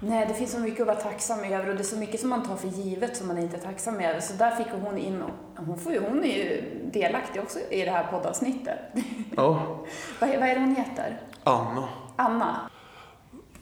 Nej, 0.00 0.26
det 0.28 0.34
finns 0.34 0.52
så 0.52 0.58
mycket 0.58 0.80
att 0.80 0.86
vara 0.86 0.96
tacksam 0.96 1.38
över 1.44 1.68
och 1.68 1.74
det 1.74 1.80
är 1.80 1.84
så 1.84 1.96
mycket 1.96 2.20
som 2.20 2.30
man 2.30 2.42
tar 2.42 2.56
för 2.56 2.68
givet 2.68 3.16
som 3.16 3.28
man 3.28 3.38
inte 3.38 3.56
är 3.56 3.60
tacksam 3.60 4.00
över. 4.00 4.20
Så 4.20 4.34
där 4.34 4.50
fick 4.50 4.66
hon 4.66 4.98
in, 4.98 5.22
hon, 5.56 5.78
får 5.78 6.08
hon 6.08 6.24
är 6.24 6.36
ju 6.36 6.62
delaktig 6.92 7.42
också 7.42 7.58
i 7.70 7.84
det 7.84 7.90
här 7.90 8.06
poddavsnittet. 8.10 8.78
Ja, 9.36 9.78
vad, 10.20 10.28
vad 10.28 10.48
är 10.48 10.54
det 10.54 10.60
hon 10.60 10.76
heter? 10.76 11.20
Anna. 11.44 11.88
Anna? 12.16 12.70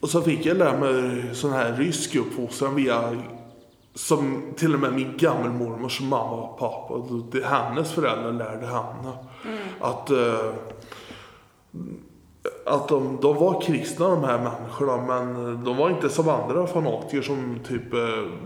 Och 0.01 0.09
så 0.09 0.23
fick 0.23 0.47
jag 0.47 0.57
lära 0.57 0.79
mig 0.79 1.25
sån 1.35 1.53
här 1.53 1.73
rysk 1.73 2.17
uppfostran 2.17 2.75
via 2.75 3.23
som 3.95 4.43
till 4.57 4.75
och 4.75 4.81
med 4.81 4.93
min 4.93 5.17
gammelmormors 5.17 6.01
mamma 6.01 6.33
och 6.33 6.59
pappa, 6.59 6.95
det, 7.33 7.45
hennes 7.45 7.93
föräldrar 7.93 8.33
lärde 8.33 8.67
henne. 8.67 9.13
Att, 9.81 10.11
eh, 10.11 10.53
att 12.67 12.89
de, 12.89 13.19
de 13.23 13.37
var 13.37 13.61
kristna 13.61 14.09
de 14.09 14.25
här 14.25 14.39
människorna 14.39 14.97
men 14.97 15.65
de 15.65 15.77
var 15.77 15.91
inte 15.91 16.09
som 16.09 16.29
andra 16.29 16.67
fanatiker 16.67 17.23
som 17.23 17.59
typ 17.69 17.95
eh, 17.95 18.01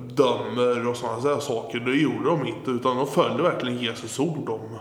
dömer 0.08 0.88
och 0.88 0.96
sådana 0.96 1.40
saker. 1.40 1.80
Det 1.80 1.96
gjorde 1.96 2.24
de 2.24 2.46
inte 2.46 2.70
utan 2.70 2.96
de 2.96 3.06
följde 3.06 3.42
verkligen 3.42 3.78
Jesus 3.78 4.18
ord 4.18 4.48
om. 4.48 4.78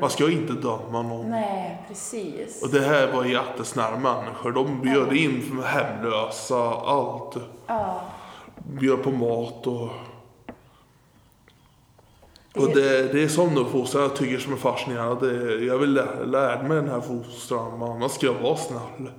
Man 0.00 0.10
ska 0.10 0.30
inte 0.30 0.52
döma 0.52 1.02
någon. 1.02 1.30
Nej, 1.30 1.84
precis. 1.88 2.62
Och 2.62 2.68
det 2.68 2.80
här 2.80 3.12
var 3.12 3.24
jättesnära 3.24 3.98
människor. 3.98 4.52
De 4.52 4.80
bjöd 4.80 5.12
in 5.12 5.62
hemlösa, 5.64 6.70
allt. 6.70 7.36
Ja. 7.66 8.00
Bjöd 8.66 9.02
på 9.02 9.10
mat 9.10 9.66
och... 9.66 9.88
Och 12.56 12.66
det, 12.74 13.12
det 13.12 13.22
är 13.22 13.28
sån 13.28 13.58
uppfostran 13.58 14.02
jag 14.02 14.16
tycker 14.16 14.38
som 14.38 14.52
är 14.52 14.56
fascinerande. 14.56 15.54
Jag 15.64 15.78
vill 15.78 15.92
lä- 15.94 16.24
lära 16.24 16.62
mig 16.62 16.76
den 16.76 16.88
här 16.88 17.00
fostran, 17.00 17.82
annars 17.82 18.12
ska 18.12 18.26
jag 18.26 18.34
vara 18.42 18.56
snäll. 18.56 19.10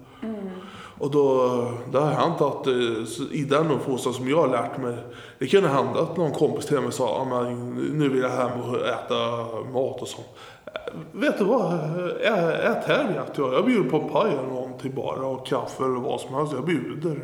Och 0.99 1.11
då, 1.11 1.47
det 1.91 1.99
har 1.99 2.11
hänt 2.11 2.41
att 2.41 2.67
eh, 2.67 3.31
i 3.31 3.43
den 3.49 3.71
uppfostran 3.71 4.13
som 4.13 4.29
jag 4.29 4.37
har 4.41 4.47
lärt 4.47 4.77
mig, 4.77 4.97
det 5.39 5.47
kunde 5.47 5.69
hända 5.69 6.01
att 6.01 6.17
någon 6.17 6.31
kompis 6.31 6.65
till 6.65 6.81
mig 6.81 6.91
sa, 6.91 7.03
"Ja, 7.07 7.25
men 7.43 7.69
nu 7.73 8.09
vill 8.09 8.21
jag 8.21 8.29
hem 8.29 8.61
och 8.61 8.75
äta 8.87 9.37
mat 9.73 10.01
och 10.01 10.07
sånt. 10.07 10.27
Eh, 10.65 10.71
Vet 11.11 11.37
du 11.37 11.43
vad? 11.45 11.73
Ä- 12.21 12.61
Ät 12.63 12.85
här 12.87 13.07
vet 13.07 13.37
jag. 13.37 13.53
Jag 13.53 13.65
bjuder 13.65 13.89
på 13.89 13.99
paj 14.09 14.31
eller 14.31 14.47
någonting 14.47 14.95
bara 14.95 15.25
och 15.27 15.47
kaffe 15.47 15.83
eller 15.83 15.99
vad 15.99 16.19
som 16.21 16.33
helst. 16.35 16.53
Jag 16.53 16.65
bjuder. 16.65 17.19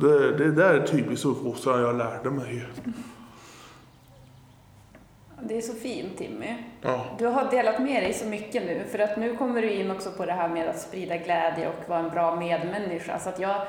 Det, 0.00 0.36
det 0.36 0.50
där 0.50 0.74
är 0.74 0.86
typiskt 0.86 1.26
uppfostran 1.26 1.80
jag 1.80 1.96
lärde 1.96 2.30
mig. 2.30 2.66
Det 5.42 5.56
är 5.56 5.60
så 5.60 5.72
fint 5.72 6.18
Timmy. 6.18 6.56
Ja. 6.82 7.04
Du 7.18 7.26
har 7.26 7.50
delat 7.50 7.78
med 7.78 8.02
dig 8.02 8.12
så 8.12 8.26
mycket 8.26 8.62
nu, 8.62 8.84
för 8.90 8.98
att 8.98 9.16
nu 9.16 9.36
kommer 9.36 9.62
du 9.62 9.70
in 9.70 9.90
också 9.90 10.10
på 10.12 10.26
det 10.26 10.32
här 10.32 10.48
med 10.48 10.68
att 10.68 10.80
sprida 10.80 11.16
glädje 11.16 11.68
och 11.68 11.88
vara 11.88 11.98
en 11.98 12.10
bra 12.10 12.36
medmänniska. 12.36 13.18
Så 13.18 13.28
att 13.28 13.38
jag, 13.38 13.66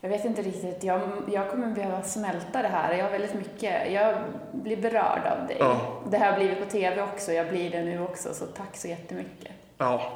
jag 0.00 0.08
vet 0.08 0.24
inte 0.24 0.42
riktigt, 0.42 0.84
jag, 0.84 1.00
jag 1.32 1.50
kommer 1.50 1.74
behöva 1.74 2.02
smälta 2.02 2.62
det 2.62 2.68
här. 2.68 2.94
Jag 2.94 3.04
har 3.04 3.10
väldigt 3.10 3.34
mycket, 3.34 3.92
jag 3.92 4.16
blir 4.52 4.76
berörd 4.76 5.26
av 5.26 5.46
dig. 5.46 5.56
Ja. 5.60 6.02
Det 6.10 6.18
här 6.18 6.32
har 6.32 6.38
blivit 6.38 6.58
på 6.58 6.70
TV 6.70 7.02
också, 7.02 7.32
jag 7.32 7.48
blir 7.48 7.70
det 7.70 7.82
nu 7.82 8.00
också, 8.00 8.34
så 8.34 8.46
tack 8.46 8.76
så 8.76 8.88
jättemycket. 8.88 9.52
Ja. 9.78 10.12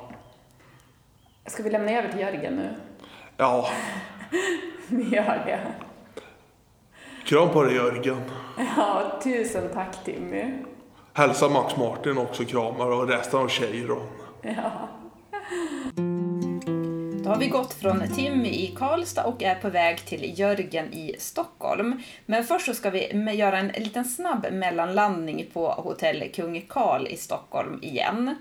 Ska 1.47 1.63
vi 1.63 1.71
lämna 1.71 1.93
över 1.93 2.09
till 2.09 2.21
Jörgen 2.21 2.55
nu? 2.55 2.69
Ja. 3.37 3.69
Vi 4.91 5.17
gör 5.17 5.43
det. 5.47 5.61
Kram 7.25 7.49
på 7.49 7.63
dig 7.63 7.75
Jörgen. 7.75 8.23
Ja, 8.77 9.21
tusen 9.25 9.69
tack 9.75 10.05
Timmy. 10.05 10.53
Hälsa 11.13 11.49
Max 11.49 11.77
Martin 11.77 12.19
också 12.19 12.45
kramar 12.45 12.87
och 12.87 13.09
resten 13.09 13.41
av 13.41 13.49
Cheiron. 13.49 14.07
Ja. 14.43 14.89
Då 17.25 17.31
har 17.31 17.39
vi 17.39 17.49
gått 17.49 17.75
från 17.75 18.03
Timmy 18.17 18.49
i 18.49 18.75
Karlstad 18.77 19.25
och 19.25 19.43
är 19.43 19.55
på 19.55 19.71
väg 19.71 20.07
till 20.07 20.39
Jörgen 20.39 20.93
i 20.93 21.17
Stockholm. 21.19 22.03
Men 22.27 22.45
först 22.45 22.67
så 22.67 22.75
ska 22.75 22.91
vi 22.91 23.33
göra 23.33 23.59
en 23.59 23.69
liten 23.69 24.05
snabb 24.05 24.47
mellanlandning 24.53 25.47
på 25.53 25.71
hotell 25.71 26.31
Kung 26.35 26.67
Karl 26.69 27.07
i 27.07 27.17
Stockholm 27.17 27.79
igen. 27.83 28.35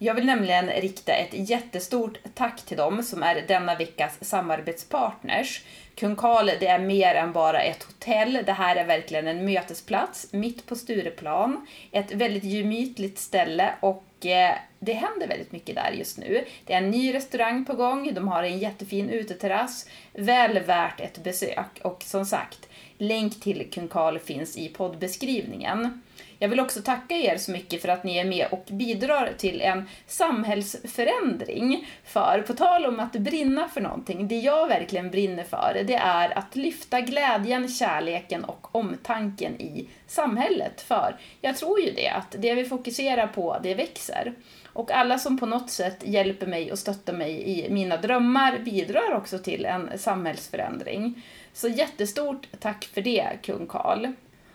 Jag 0.00 0.14
vill 0.14 0.26
nämligen 0.26 0.68
rikta 0.68 1.12
ett 1.12 1.50
jättestort 1.50 2.18
tack 2.34 2.62
till 2.62 2.76
dem 2.76 3.02
som 3.02 3.22
är 3.22 3.44
denna 3.48 3.74
veckas 3.74 4.18
samarbetspartners. 4.20 5.62
Kung 5.94 6.16
Karl, 6.16 6.46
det 6.46 6.66
är 6.66 6.78
mer 6.78 7.14
än 7.14 7.32
bara 7.32 7.60
ett 7.60 7.82
hotell. 7.82 8.42
Det 8.46 8.52
här 8.52 8.76
är 8.76 8.84
verkligen 8.84 9.26
en 9.26 9.44
mötesplats 9.44 10.32
mitt 10.32 10.66
på 10.66 10.76
Stureplan. 10.76 11.66
Ett 11.92 12.12
väldigt 12.12 12.44
gemytligt 12.44 13.18
ställe 13.18 13.74
och 13.80 14.26
eh, 14.26 14.54
det 14.78 14.92
händer 14.92 15.28
väldigt 15.28 15.52
mycket 15.52 15.74
där 15.74 15.90
just 15.90 16.18
nu. 16.18 16.44
Det 16.64 16.72
är 16.72 16.78
en 16.78 16.90
ny 16.90 17.14
restaurang 17.14 17.64
på 17.64 17.72
gång, 17.72 18.14
de 18.14 18.28
har 18.28 18.42
en 18.42 18.58
jättefin 18.58 19.10
uteterrass. 19.10 19.86
Väl 20.12 20.58
värt 20.58 21.00
ett 21.00 21.24
besök 21.24 21.80
och 21.82 22.02
som 22.06 22.26
sagt, 22.26 22.68
länk 22.98 23.40
till 23.40 23.70
Kung 23.70 23.88
Karl 23.88 24.18
finns 24.18 24.56
i 24.56 24.68
poddbeskrivningen. 24.68 26.02
Jag 26.38 26.48
vill 26.48 26.60
också 26.60 26.82
tacka 26.82 27.14
er 27.14 27.36
så 27.36 27.50
mycket 27.50 27.82
för 27.82 27.88
att 27.88 28.04
ni 28.04 28.18
är 28.18 28.24
med 28.24 28.46
och 28.50 28.64
bidrar 28.70 29.32
till 29.38 29.60
en 29.60 29.88
samhällsförändring. 30.06 31.86
För 32.04 32.44
på 32.46 32.54
tal 32.54 32.86
om 32.86 33.00
att 33.00 33.12
brinna 33.12 33.68
för 33.68 33.80
någonting, 33.80 34.28
det 34.28 34.38
jag 34.38 34.68
verkligen 34.68 35.10
brinner 35.10 35.44
för, 35.44 35.82
det 35.86 35.94
är 35.94 36.38
att 36.38 36.56
lyfta 36.56 37.00
glädjen, 37.00 37.68
kärleken 37.68 38.44
och 38.44 38.76
omtanken 38.76 39.60
i 39.60 39.88
samhället. 40.06 40.80
För 40.80 41.16
jag 41.40 41.56
tror 41.56 41.80
ju 41.80 41.92
det, 41.92 42.08
att 42.08 42.34
det 42.38 42.54
vi 42.54 42.64
fokuserar 42.64 43.26
på, 43.26 43.56
det 43.62 43.74
växer. 43.74 44.34
Och 44.66 44.90
alla 44.90 45.18
som 45.18 45.38
på 45.38 45.46
något 45.46 45.70
sätt 45.70 46.02
hjälper 46.04 46.46
mig 46.46 46.72
och 46.72 46.78
stöttar 46.78 47.12
mig 47.12 47.42
i 47.48 47.70
mina 47.70 47.96
drömmar 47.96 48.58
bidrar 48.58 49.14
också 49.14 49.38
till 49.38 49.64
en 49.64 49.98
samhällsförändring. 49.98 51.22
Så 51.52 51.68
jättestort 51.68 52.48
tack 52.60 52.84
för 52.84 53.00
det, 53.00 53.28
kung 53.42 53.66
Karl. 53.66 54.06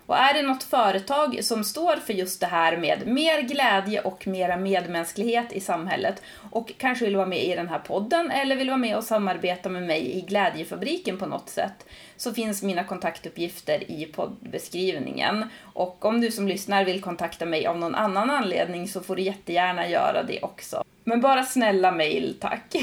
Och 0.06 0.18
är 0.18 0.34
det 0.34 0.42
något 0.42 0.64
företag 0.64 1.40
som 1.44 1.64
står 1.64 1.96
för 1.96 2.14
just 2.14 2.40
det 2.40 2.48
här 2.48 2.78
med 2.78 3.08
mer 3.08 3.42
glädje 3.42 4.02
och 4.02 4.28
mera 4.28 4.58
medmänsklighet 4.58 5.52
i 5.52 5.60
samhället 5.60 6.22
och 6.52 6.72
kanske 6.78 7.06
vill 7.06 7.16
vara 7.16 7.26
med 7.26 7.44
i 7.44 7.56
den 7.56 7.68
här 7.68 7.80
podden 7.80 8.32
eller 8.32 8.56
vill 8.56 8.70
vara 8.70 8.78
med 8.78 8.98
och 8.98 9.04
samarbeta 9.04 9.70
med 9.70 9.84
mig 9.84 10.18
i 10.18 10.22
Glädjefabriken 10.22 11.18
på 11.18 11.26
något 11.26 11.50
sätt 11.50 11.86
så 12.18 12.34
finns 12.34 12.64
mina 12.64 12.84
kontaktuppgifter 12.84 13.92
i 13.92 14.06
poddbeskrivningen. 14.06 15.46
Och 15.74 16.06
om 16.06 16.22
du 16.22 16.32
som 16.32 16.48
lyssnar 16.48 16.86
vill 16.86 17.02
kontakta 17.02 17.46
mig 17.46 17.68
av 17.68 17.78
någon 17.78 17.96
annan 17.96 18.30
anledning 18.30 18.88
så 18.88 19.02
får 19.02 19.16
du 19.16 19.22
jättegärna 19.22 19.90
göra 19.90 20.24
det 20.24 20.42
också. 20.42 20.84
Men 21.04 21.22
bara 21.22 21.44
snälla 21.44 21.92
mejl, 21.92 22.36
tack. 22.40 22.76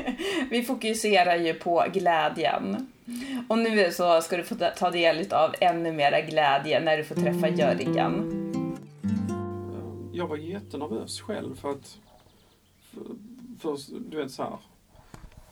Vi 0.50 0.62
fokuserar 0.62 1.36
ju 1.36 1.54
på 1.54 1.84
glädjen. 1.92 2.92
Och 3.48 3.58
nu 3.58 3.92
så 3.92 4.20
ska 4.20 4.36
du 4.36 4.44
få 4.44 4.54
ta 4.76 4.90
del 4.90 5.32
av 5.32 5.54
ännu 5.60 5.92
mera 5.92 6.20
glädje 6.20 6.80
när 6.80 6.96
du 6.96 7.04
får 7.04 7.14
träffa 7.14 7.48
Jörgen. 7.48 8.44
Jag 10.12 10.26
var 10.26 10.36
jättenervös 10.36 11.20
själv 11.20 11.54
för 11.56 11.70
att, 11.70 11.98
för, 12.80 13.00
för, 13.58 13.78
du 14.10 14.16
vet 14.16 14.30
så 14.30 14.42
här. 14.42 14.58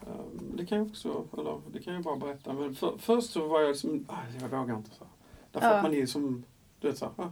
eh, 0.00 0.24
Det 0.54 0.66
kan 0.66 0.78
jag 0.78 0.86
också, 0.86 1.24
eller 1.38 1.60
det 1.72 1.82
kan 1.82 1.94
jag 1.94 2.02
bara 2.02 2.16
berätta. 2.16 2.52
Men 2.52 2.74
för, 2.74 2.94
först 2.98 3.30
så 3.30 3.46
var 3.48 3.60
jag 3.60 3.68
liksom, 3.68 4.06
jag 4.40 4.48
vågar 4.48 4.76
inte 4.76 4.90
så 4.90 5.04
här. 5.04 5.10
Därför 5.52 5.68
Ja. 5.68 5.74
att 5.74 5.82
man 5.82 5.94
är 5.94 6.06
som, 6.06 6.44
du 6.80 6.88
vet 6.88 6.98
så 6.98 7.04
här, 7.16 7.24
ah, 7.24 7.30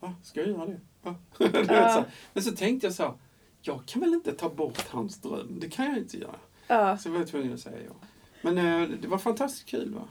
ah, 0.00 0.12
ska 0.22 0.40
jag 0.40 0.48
göra 0.48 0.66
det? 0.66 0.80
Ah. 1.02 1.14
du 1.38 1.48
vet, 1.48 1.66
så 1.66 1.72
här. 1.72 2.04
Men 2.32 2.42
så 2.42 2.52
tänkte 2.52 2.86
jag 2.86 2.94
så 2.94 3.02
här, 3.02 3.12
jag 3.62 3.86
kan 3.86 4.00
väl 4.00 4.14
inte 4.14 4.32
ta 4.32 4.48
bort 4.48 4.88
hans 4.88 5.20
dröm, 5.20 5.58
det 5.60 5.68
kan 5.70 5.84
jag 5.86 5.98
inte 5.98 6.18
göra. 6.18 6.36
Ja. 6.66 6.98
Så 6.98 7.10
var 7.10 7.18
jag 7.18 7.28
tvungen 7.28 7.54
att 7.54 7.60
säga 7.60 7.76
ja. 7.86 8.06
Men 8.44 8.58
eh, 8.82 8.88
det 9.02 9.08
var 9.08 9.18
fantastiskt 9.18 9.66
kul. 9.68 9.94
Va? 9.94 10.02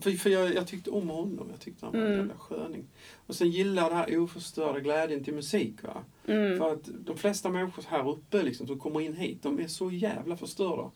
För, 0.00 0.10
för 0.10 0.30
jag, 0.30 0.54
jag 0.54 0.66
tyckte 0.66 0.90
om 0.90 1.08
honom. 1.08 1.46
Jag 1.50 1.60
tyckte 1.60 1.86
han 1.86 1.92
var 1.92 2.00
en 2.00 2.06
Mm. 2.06 2.18
jävla 2.18 2.34
sköning. 2.38 2.84
Och 3.26 3.34
sen 3.34 3.50
gillar 3.50 3.82
jag 3.82 3.90
den 3.92 3.98
här 3.98 4.18
oförstörda 4.18 4.80
glädjen 4.80 5.24
till 5.24 5.34
musik. 5.34 5.74
Va? 5.82 6.04
Mm. 6.26 6.58
För 6.58 6.72
att 6.72 6.88
de 7.06 7.16
flesta 7.16 7.48
människor 7.50 7.84
här 7.88 8.08
uppe 8.08 8.42
liksom, 8.42 8.66
som 8.66 8.78
kommer 8.78 9.00
in 9.00 9.14
hit, 9.16 9.42
de 9.42 9.60
är 9.60 9.68
så 9.68 9.90
jävla 9.90 10.36
förstörda. 10.36 10.90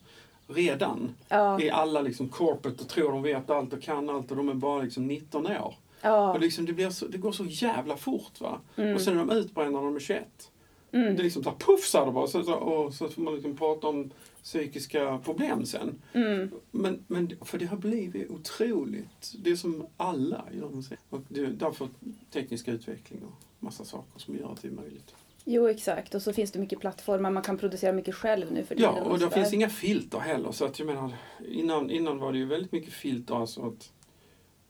Redan. 0.47 1.15
Ja. 1.29 1.61
Är 1.61 1.71
alla 1.71 2.01
liksom 2.01 2.29
corporate 2.29 2.83
och 2.83 2.89
tror 2.89 3.11
de 3.11 3.21
vet 3.23 3.49
allt 3.49 3.73
och 3.73 3.81
kan 3.81 4.09
allt 4.09 4.31
och 4.31 4.37
de 4.37 4.49
är 4.49 4.53
bara 4.53 4.81
liksom 4.81 5.07
19 5.07 5.47
år. 5.47 5.75
Ja. 6.01 6.33
Och 6.33 6.39
liksom, 6.39 6.65
det, 6.65 6.73
blir 6.73 6.89
så, 6.89 7.07
det 7.07 7.17
går 7.17 7.31
så 7.31 7.45
jävla 7.45 7.97
fort. 7.97 8.41
va 8.41 8.59
Mm. 8.75 8.95
Och 8.95 9.01
sen 9.01 9.13
är 9.19 9.25
de 9.25 9.29
utbrända 9.37 9.79
när 9.79 9.85
de 9.85 9.95
är 9.95 9.99
21. 9.99 10.51
Mm. 10.93 11.15
Det 11.15 11.21
är 11.21 11.23
liksom 11.23 11.43
så 11.43 11.49
här, 11.49 11.57
puff 11.57 11.85
sa 11.85 12.05
det 12.05 12.11
bara. 12.11 12.27
Så, 12.27 12.43
så, 12.43 12.53
och 12.53 12.93
så 12.93 13.09
får 13.09 13.21
man 13.21 13.33
liksom 13.33 13.57
prata 13.57 13.87
om 13.87 14.11
psykiska 14.43 15.17
problem 15.23 15.65
sen. 15.65 16.01
Mm. 16.13 16.51
Men, 16.71 17.03
men 17.07 17.31
för 17.41 17.57
det 17.57 17.65
har 17.65 17.77
blivit 17.77 18.29
otroligt. 18.29 19.33
Det 19.39 19.51
är 19.51 19.55
som 19.55 19.87
alla 19.97 20.45
gör. 20.51 20.71
Och 21.09 21.21
det, 21.27 21.45
därför 21.45 21.87
teknisk 22.33 22.67
utveckling 22.67 23.23
och 23.23 23.33
massa 23.59 23.85
saker 23.85 24.19
som 24.19 24.35
gör 24.35 24.51
att 24.51 24.61
det 24.61 24.67
är 24.67 24.71
möjligt. 24.71 25.15
Jo, 25.45 25.67
exakt. 25.67 26.15
Och 26.15 26.21
så 26.21 26.33
finns 26.33 26.51
det 26.51 26.59
mycket 26.59 26.79
plattformar. 26.79 27.31
Man 27.31 27.43
kan 27.43 27.57
producera 27.57 27.91
mycket 27.93 28.15
själv 28.15 28.51
nu 28.51 28.63
för 28.63 28.75
Ja, 28.79 28.93
tiden 28.93 29.07
och 29.11 29.19
det 29.19 29.29
finns 29.29 29.53
inga 29.53 29.69
filter 29.69 30.19
heller. 30.19 30.51
Så 30.51 30.65
att 30.65 30.79
jag 30.79 30.85
menar, 30.85 31.11
innan, 31.47 31.89
innan 31.89 32.17
var 32.19 32.31
det 32.31 32.37
ju 32.37 32.45
väldigt 32.45 32.71
mycket 32.71 32.93
filter. 32.93 33.35
Alltså 33.35 33.61
att 33.61 33.91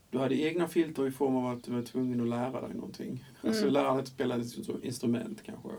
du 0.10 0.18
hade 0.18 0.36
egna 0.36 0.68
filter 0.68 1.08
i 1.08 1.12
form 1.12 1.36
av 1.36 1.46
att 1.58 1.64
du 1.64 1.72
var 1.72 1.82
tvungen 1.82 2.22
att 2.22 2.28
lära 2.28 2.62
dig 2.62 2.74
någonting. 2.76 3.26
Alltså 3.42 3.62
Mm. 3.62 3.74
lära 3.74 3.92
dig 3.94 4.02
att 4.02 4.08
spela 4.08 4.36
ett 4.36 4.84
instrument 4.84 5.44
kanske. 5.44 5.70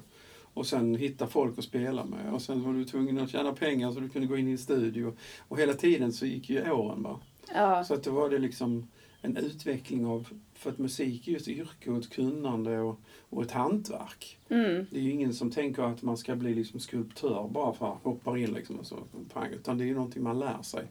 Och 0.54 0.66
sen 0.66 0.94
hitta 0.94 1.26
folk 1.26 1.58
att 1.58 1.64
spela 1.64 2.04
med. 2.04 2.32
Och 2.32 2.42
sen 2.42 2.62
var 2.62 2.72
du 2.72 2.84
tvungen 2.84 3.18
att 3.18 3.30
tjäna 3.30 3.52
pengar 3.52 3.92
så 3.92 4.00
du 4.00 4.08
kunde 4.08 4.28
gå 4.28 4.36
in 4.36 4.48
i 4.48 4.52
en 4.52 4.58
studio. 4.58 5.12
Och 5.48 5.58
hela 5.58 5.74
tiden 5.74 6.12
så 6.12 6.26
gick 6.26 6.50
ju 6.50 6.70
åren 6.70 7.02
bara. 7.02 7.18
Ja. 7.54 7.84
Så 7.84 7.94
att 7.94 8.02
det 8.02 8.10
var 8.10 8.30
det 8.30 8.38
liksom 8.38 8.88
en 9.20 9.36
utveckling 9.36 10.06
av, 10.06 10.28
för 10.54 10.70
att 10.70 10.78
musik 10.78 11.28
är 11.28 11.32
ju 11.32 11.36
ett 11.36 11.48
yrke 11.48 11.90
och 11.90 11.98
ett 11.98 12.10
kunnande 12.10 12.78
och, 12.78 13.00
och 13.30 13.42
ett 13.42 13.50
hantverk. 13.50 14.38
Mm. 14.48 14.86
Det 14.90 14.98
är 14.98 15.02
ju 15.02 15.10
ingen 15.10 15.34
som 15.34 15.50
tänker 15.50 15.82
att 15.82 16.02
man 16.02 16.16
ska 16.16 16.36
bli 16.36 16.54
liksom 16.54 16.80
skulptör 16.80 17.48
bara 17.52 17.72
för 17.72 17.92
att 17.92 18.02
hoppa 18.02 18.38
in 18.38 18.52
liksom 18.52 18.78
och 18.78 18.86
så, 18.86 18.96
pang, 19.32 19.48
utan 19.52 19.78
det 19.78 19.84
är 19.84 19.86
ju 19.86 19.94
någonting 19.94 20.22
man 20.22 20.38
lär 20.38 20.62
sig 20.62 20.86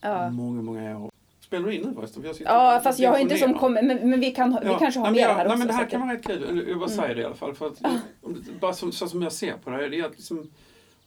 Ja. 0.00 0.30
många, 0.30 0.62
många 0.62 0.98
år. 0.98 1.10
Spelar 1.46 1.66
du 1.66 1.74
in 1.74 1.82
nu 1.82 1.94
förresten? 1.94 2.22
För 2.22 2.28
jag 2.28 2.36
Ja, 2.40 2.80
fast 2.84 2.98
jag 2.98 3.10
har 3.10 3.18
inte 3.18 3.36
som 3.36 3.54
kommer, 3.54 3.82
men, 3.82 4.10
men 4.10 4.20
vi, 4.20 4.30
kan, 4.30 4.52
ha- 4.52 4.60
vi 4.60 4.66
Ja, 4.66 4.78
kanske 4.78 5.00
har 5.00 5.10
nej, 5.10 5.14
mer 5.14 5.28
här 5.28 5.36
nej, 5.36 5.46
också. 5.46 5.58
men 5.58 5.66
det 5.66 5.72
här 5.72 5.86
kan 5.86 6.00
vara 6.00 6.12
rätt 6.12 6.26
kul. 6.26 6.64
Jag 6.68 6.78
bara 6.78 6.88
säger 6.88 7.14
det 7.14 7.20
i 7.20 7.24
alla 7.24 7.34
fall. 7.34 7.54
För 7.54 7.66
att, 7.66 7.80
det, 8.22 8.60
bara 8.60 8.72
så, 8.72 8.92
så 8.92 9.08
som 9.08 9.22
jag 9.22 9.32
ser 9.32 9.52
på 9.56 9.70
det, 9.70 9.88
det 9.88 9.98
är 10.00 10.04
att 10.04 10.10
liksom, 10.16 10.50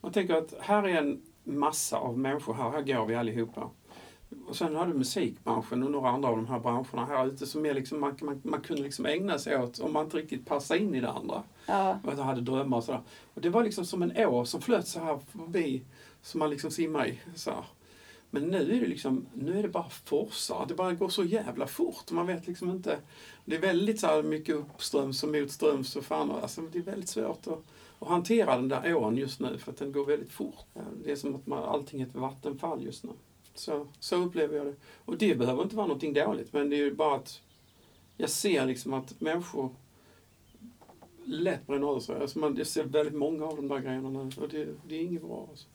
man 0.02 0.12
tänker 0.12 0.36
att 0.36 0.54
här 0.62 0.88
är 0.88 0.98
en 0.98 1.22
massa 1.44 1.98
av 1.98 2.18
människor 2.18 2.54
här, 2.54 2.70
här 2.70 2.82
går 2.82 3.06
vi 3.06 3.16
allihopa. 3.16 3.70
Och 4.48 4.56
sen 4.56 4.76
har 4.76 4.88
du 4.88 4.94
musikbranschen 4.94 5.84
och 5.84 5.92
några 5.92 6.10
andra 6.10 6.30
av 6.30 6.36
de 6.36 6.48
här 6.48 6.60
branscherna 6.60 7.06
här 7.06 7.28
ute 7.28 7.46
som 7.46 7.66
är 7.66 7.74
liksom, 7.74 8.00
man, 8.00 8.18
man, 8.22 8.42
man 8.44 8.62
kunde 8.62 8.82
liksom 8.84 9.06
ägna 9.06 9.38
sig 9.40 9.58
åt 9.58 9.80
om 9.80 9.94
man 9.94 10.06
inte 10.06 10.18
riktigt 10.18 10.46
passar 10.46 10.76
in 10.76 10.96
i 10.96 11.00
det 11.02 11.10
andra. 11.10 11.44
Ja. 11.66 12.00
Och 12.04 12.14
hade 12.26 12.42
drömmar 12.42 12.78
och 12.78 12.84
sådär. 12.84 13.02
Och 13.34 13.42
det 13.42 13.50
var 13.50 13.64
liksom 13.64 13.86
som 13.86 14.02
en 14.02 14.26
å 14.28 14.46
som 14.46 14.62
flöt 14.62 14.88
så 14.88 15.00
här 15.00 15.20
förbi, 15.32 15.82
som 16.22 16.40
man 16.40 16.50
liksom 16.50 16.72
simmar 16.72 17.08
i. 17.08 17.20
Så 17.36 17.52
här. 17.52 17.64
Men 18.30 18.44
nu 18.44 18.76
är 18.76 18.82
det 18.82 18.88
liksom, 18.88 19.26
nu 19.34 19.60
är 19.60 19.64
det 19.64 19.70
bara 19.70 19.90
forsar. 19.90 20.66
Det 20.68 20.74
bara 20.74 20.94
går 20.94 21.10
så 21.10 21.24
jävla 21.24 21.68
fort. 21.68 22.12
Man 22.12 22.28
vet 22.28 22.48
liksom 22.48 22.70
inte. 22.70 23.00
Det 23.46 23.56
är 23.56 23.62
väldigt 23.62 24.00
så 24.00 24.08
här 24.08 24.24
mycket 24.24 24.56
uppströms 24.56 25.24
och 25.24 25.30
motströms 25.30 25.96
och 25.96 26.06
fan. 26.06 26.32
Alltså, 26.32 26.62
det 26.62 26.80
är 26.80 26.84
väldigt 26.84 27.10
svårt 27.10 27.48
att, 27.48 27.64
att 28.00 28.08
hantera 28.08 28.56
den 28.56 28.70
där 28.70 28.96
ån 28.96 29.18
just 29.18 29.40
nu 29.40 29.58
för 29.58 29.72
att 29.72 29.78
den 29.78 29.92
går 29.92 30.06
väldigt 30.06 30.32
fort. 30.32 30.66
Det 31.04 31.12
är 31.12 31.16
som 31.16 31.36
att 31.36 31.48
man, 31.48 31.64
allting 31.64 32.02
är 32.02 32.06
ett 32.06 32.16
vattenfall 32.16 32.86
just 32.86 33.04
nu. 33.04 33.12
Så, 33.56 33.88
så 34.00 34.16
upplever 34.16 34.58
jag 34.58 34.66
det. 34.66 34.76
Och 35.06 35.18
det 35.18 35.36
behöver 35.36 35.64
inte 35.64 35.76
vara 35.76 35.88
någonting 35.88 36.14
dåligt 36.14 36.54
men 36.54 36.70
det 36.70 36.76
är 36.76 36.84
ju 36.84 36.96
bara 36.96 37.16
att 37.16 37.42
jag 38.18 38.30
ser 38.30 38.66
liksom 38.66 38.94
att 38.94 39.22
människor 39.22 39.76
lätt 41.26 41.68
bränner 41.68 41.96
ur 41.96 42.00
sig. 42.00 42.22
Alltså 42.22 42.40
man, 42.40 42.56
jag 42.58 42.68
ser 42.68 42.84
väldigt 42.84 43.16
många 43.16 43.46
av 43.46 43.56
de 43.56 43.68
där 43.68 43.80
grejerna 43.80 44.10
nu 44.10 44.32
och 44.42 44.50
det, 44.50 44.68
det 44.88 44.96
är 44.96 45.02
inget 45.02 45.22
bra. 45.22 45.48
Alltså. 45.50 45.68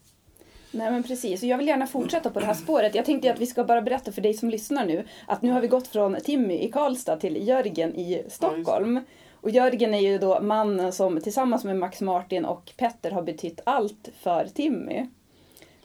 Nej 0.74 0.90
men 0.90 1.02
precis, 1.02 1.42
och 1.42 1.48
jag 1.48 1.58
vill 1.58 1.66
gärna 1.66 1.86
fortsätta 1.86 2.30
på 2.30 2.40
det 2.40 2.46
här 2.46 2.54
spåret. 2.54 2.94
Jag 2.94 3.04
tänkte 3.04 3.32
att 3.32 3.38
vi 3.38 3.46
ska 3.46 3.64
bara 3.64 3.82
berätta 3.82 4.12
för 4.12 4.20
dig 4.22 4.34
som 4.34 4.50
lyssnar 4.50 4.86
nu 4.86 5.04
att 5.26 5.42
nu 5.42 5.50
har 5.50 5.60
vi 5.60 5.68
gått 5.68 5.86
från 5.88 6.16
Timmy 6.24 6.54
i 6.58 6.70
Karlstad 6.72 7.16
till 7.16 7.48
Jörgen 7.48 7.94
i 7.96 8.22
Stockholm. 8.28 9.00
Och 9.40 9.50
Jörgen 9.50 9.94
är 9.94 9.98
ju 10.00 10.18
då 10.18 10.40
mannen 10.40 10.92
som 10.92 11.20
tillsammans 11.20 11.64
med 11.64 11.76
Max 11.76 12.00
Martin 12.00 12.44
och 12.44 12.72
Petter 12.76 13.10
har 13.10 13.22
betytt 13.22 13.60
allt 13.64 14.08
för 14.18 14.46
Timmy. 14.54 15.06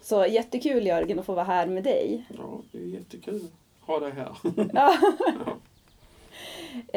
Så 0.01 0.25
jättekul 0.25 0.87
Jörgen 0.87 1.19
att 1.19 1.25
få 1.25 1.33
vara 1.33 1.45
här 1.45 1.67
med 1.67 1.83
dig. 1.83 2.25
Ja, 2.37 2.59
det 2.71 2.77
är 2.77 2.85
jättekul 2.87 3.41
att 3.81 3.87
ha 3.87 3.99
dig 3.99 4.11
här. 4.11 4.29
Ja. 4.73 4.93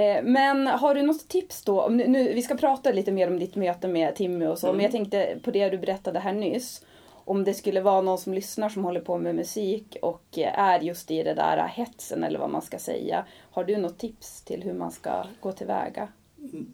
Eh, 0.03 0.23
Men 0.25 0.67
har 0.67 0.95
du 0.95 1.03
något 1.03 1.29
tips 1.29 1.63
då? 1.65 1.89
Nu, 1.89 2.33
vi 2.35 2.43
ska 2.43 2.55
prata 2.55 2.93
lite 2.93 3.13
mer 3.13 3.29
om 3.29 3.39
ditt 3.39 3.57
möte 3.57 3.89
med 3.89 4.15
Timmy 4.17 4.47
och 4.47 4.59
så, 4.59 4.67
Mm. 4.67 4.77
men 4.77 4.83
jag 4.85 4.93
tänkte 4.93 5.39
på 5.43 5.51
det 5.51 5.69
du 5.69 5.79
berättade 5.79 6.19
här 6.19 6.33
nyss. 6.33 6.85
Om 7.25 7.45
det 7.45 7.55
skulle 7.55 7.81
vara 7.81 8.01
någon 8.01 8.19
som 8.19 8.35
lyssnar 8.35 8.69
som 8.69 8.85
håller 8.85 9.01
på 9.01 9.19
med 9.19 9.35
musik 9.35 9.97
och 10.03 10.39
är 10.39 10.81
just 10.81 11.11
i 11.11 11.23
det 11.23 11.35
där 11.35 11.67
hetsen 11.69 12.25
eller 12.25 12.39
vad 12.39 12.51
man 12.51 12.63
ska 12.63 12.79
säga. 12.79 13.27
Har 13.51 13.65
du 13.65 13.77
något 13.77 13.99
tips 13.99 14.43
till 14.43 14.63
hur 14.63 14.75
man 14.75 14.91
ska 14.91 15.25
gå 15.41 15.53
tillväga? 15.53 16.09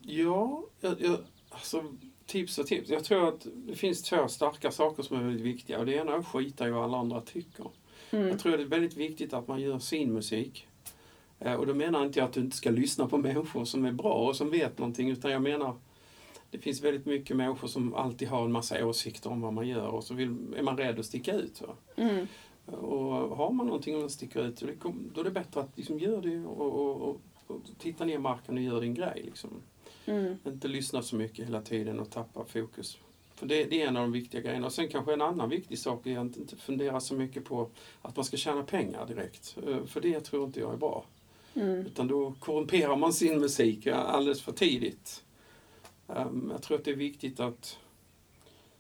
Ja, 0.03 0.63
jag, 0.81 1.01
jag, 1.01 1.17
alltså 1.51 1.85
tips 2.27 2.59
och 2.59 2.67
tips. 2.67 2.91
Jag 2.91 3.05
tror 3.05 3.29
att 3.29 3.47
det 3.55 3.75
finns 3.75 4.03
två 4.03 4.29
starka 4.29 4.71
saker 4.71 5.03
som 5.03 5.17
är 5.17 5.23
väldigt 5.23 5.47
viktiga. 5.47 5.79
Och 5.79 5.87
det 5.87 5.93
ena 5.93 6.13
är 6.13 6.19
att 6.19 6.27
skita 6.27 6.69
i 6.69 6.71
vad 6.71 6.85
alla 6.85 6.99
andra 6.99 7.21
tycker. 7.21 7.67
Jag 8.11 8.39
tror 8.39 8.53
att 8.53 8.59
det 8.59 8.65
är 8.65 8.69
väldigt 8.69 8.97
viktigt 8.97 9.33
att 9.33 9.49
man 9.49 9.61
gör 9.61 9.79
sin 9.79 10.13
musik. 10.13 10.67
Eh, 11.41 11.53
Och 11.55 11.67
då 11.67 11.75
menar 11.75 12.05
inte 12.05 12.19
jag 12.19 12.27
att 12.27 12.33
du 12.33 12.41
inte 12.41 12.57
ska 12.57 12.71
lyssna 12.71 13.09
på 13.09 13.19
människor 13.19 13.65
som 13.65 13.85
är 13.85 13.93
bra 13.93 14.13
och 14.13 14.37
som 14.37 14.51
vet 14.51 14.79
någonting. 14.79 15.11
Utan 15.11 15.31
jag 15.31 15.43
menar, 15.43 15.77
det 16.51 16.59
finns 16.59 16.83
väldigt 16.83 17.07
mycket 17.07 17.37
människor 17.37 17.69
som 17.69 17.95
alltid 17.95 18.29
har 18.29 18.45
en 18.45 18.53
massa 18.53 18.87
åsikter 18.87 19.31
om 19.31 19.41
vad 19.41 19.53
man 19.53 19.69
gör 19.69 19.89
och 19.89 20.05
så 20.05 20.15
vill, 20.15 20.37
är 20.57 20.63
man 20.63 20.77
rädd 20.77 20.99
att 20.99 21.07
sticka 21.07 21.33
ut. 21.33 21.63
Mm. 21.97 22.27
Och 22.67 23.37
har 23.37 23.53
man 23.53 23.67
någonting 23.67 24.05
att 24.05 24.11
sticka 24.11 24.41
ut, 24.41 24.63
då 25.15 25.21
är 25.21 25.25
det 25.25 25.31
bättre 25.31 25.61
att 25.61 25.77
liksom 25.77 25.99
göra 25.99 26.21
det 26.21 26.39
och, 26.39 26.73
och, 26.73 27.09
och, 27.09 27.21
och 27.47 27.61
titta 27.79 28.05
ner 28.05 28.19
marken 28.19 28.57
och 28.57 28.63
gör 28.63 28.81
din 28.81 28.95
grej. 28.95 29.23
Liksom. 29.25 29.51
Mm. 30.07 30.37
Inte 30.47 30.69
lyssna 30.69 31.03
så 31.03 31.17
mycket 31.17 31.47
hela 31.47 31.63
tiden 31.63 32.01
och 32.01 32.11
tappa 32.11 32.45
fokus. 32.45 32.99
För 33.35 33.47
det, 33.47 33.65
det 33.65 33.83
är 33.83 33.89
en 33.89 33.97
av 33.97 34.03
de 34.03 34.13
viktiga 34.13 34.41
grejerna. 34.41 34.67
Och 34.67 34.73
sen 34.73 34.89
kanske 34.89 35.13
en 35.13 35.23
annan 35.23 35.49
viktig 35.49 35.79
sak 35.79 36.07
är 36.07 36.19
att 36.19 36.37
inte 36.37 36.57
fundera 36.57 37.01
så 37.01 37.15
mycket 37.15 37.45
på 37.45 37.69
att 38.03 38.17
man 38.17 38.25
ska 38.25 38.37
tjäna 38.37 38.63
pengar 38.63 39.07
direkt. 39.07 39.57
Eh, 39.67 39.85
För 39.85 40.01
det 40.01 40.21
tror 40.21 40.45
inte 40.45 40.61
jag 40.61 40.73
är 40.73 40.77
bra. 40.77 41.05
Mm. 41.55 41.87
Utan 41.87 42.09
då 42.09 42.35
korrumperar 42.41 42.97
man 42.97 43.13
sin 43.13 43.41
musik 43.41 43.87
alldeles 43.87 44.43
för 44.43 44.53
tidigt. 44.53 45.25
Ehm, 46.09 46.49
Jag 46.53 46.63
tror 46.63 46.79
att 46.79 46.85
det 46.85 46.91
är 46.91 46.97
viktigt 46.97 47.41
att... 47.41 47.79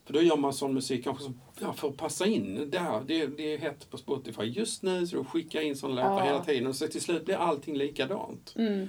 För 0.04 0.12
då 0.12 0.22
gör 0.22 0.36
man 0.36 0.52
sån 0.52 0.74
musik 0.74 1.04
kanske 1.04 1.24
som, 1.24 1.40
ja, 1.60 1.72
för 1.72 1.88
att 1.88 1.96
passa 1.96 2.26
in. 2.26 2.70
Där, 2.70 3.04
det, 3.06 3.26
det 3.26 3.54
är 3.54 3.58
hett 3.58 3.90
på 3.90 3.96
Spotify 3.98 4.42
just 4.42 4.82
nu 4.82 5.06
så 5.06 5.16
då 5.16 5.24
skickar 5.24 5.58
jag 5.58 5.68
in 5.68 5.76
såna 5.76 5.94
låtar 5.94 6.18
Ja. 6.18 6.24
hela 6.24 6.44
tiden. 6.44 6.66
Och 6.66 6.76
så 6.76 6.86
till 6.88 7.00
slut 7.00 7.24
blir 7.24 7.34
allting 7.36 7.76
likadant. 7.76 8.54
Mm. 8.56 8.88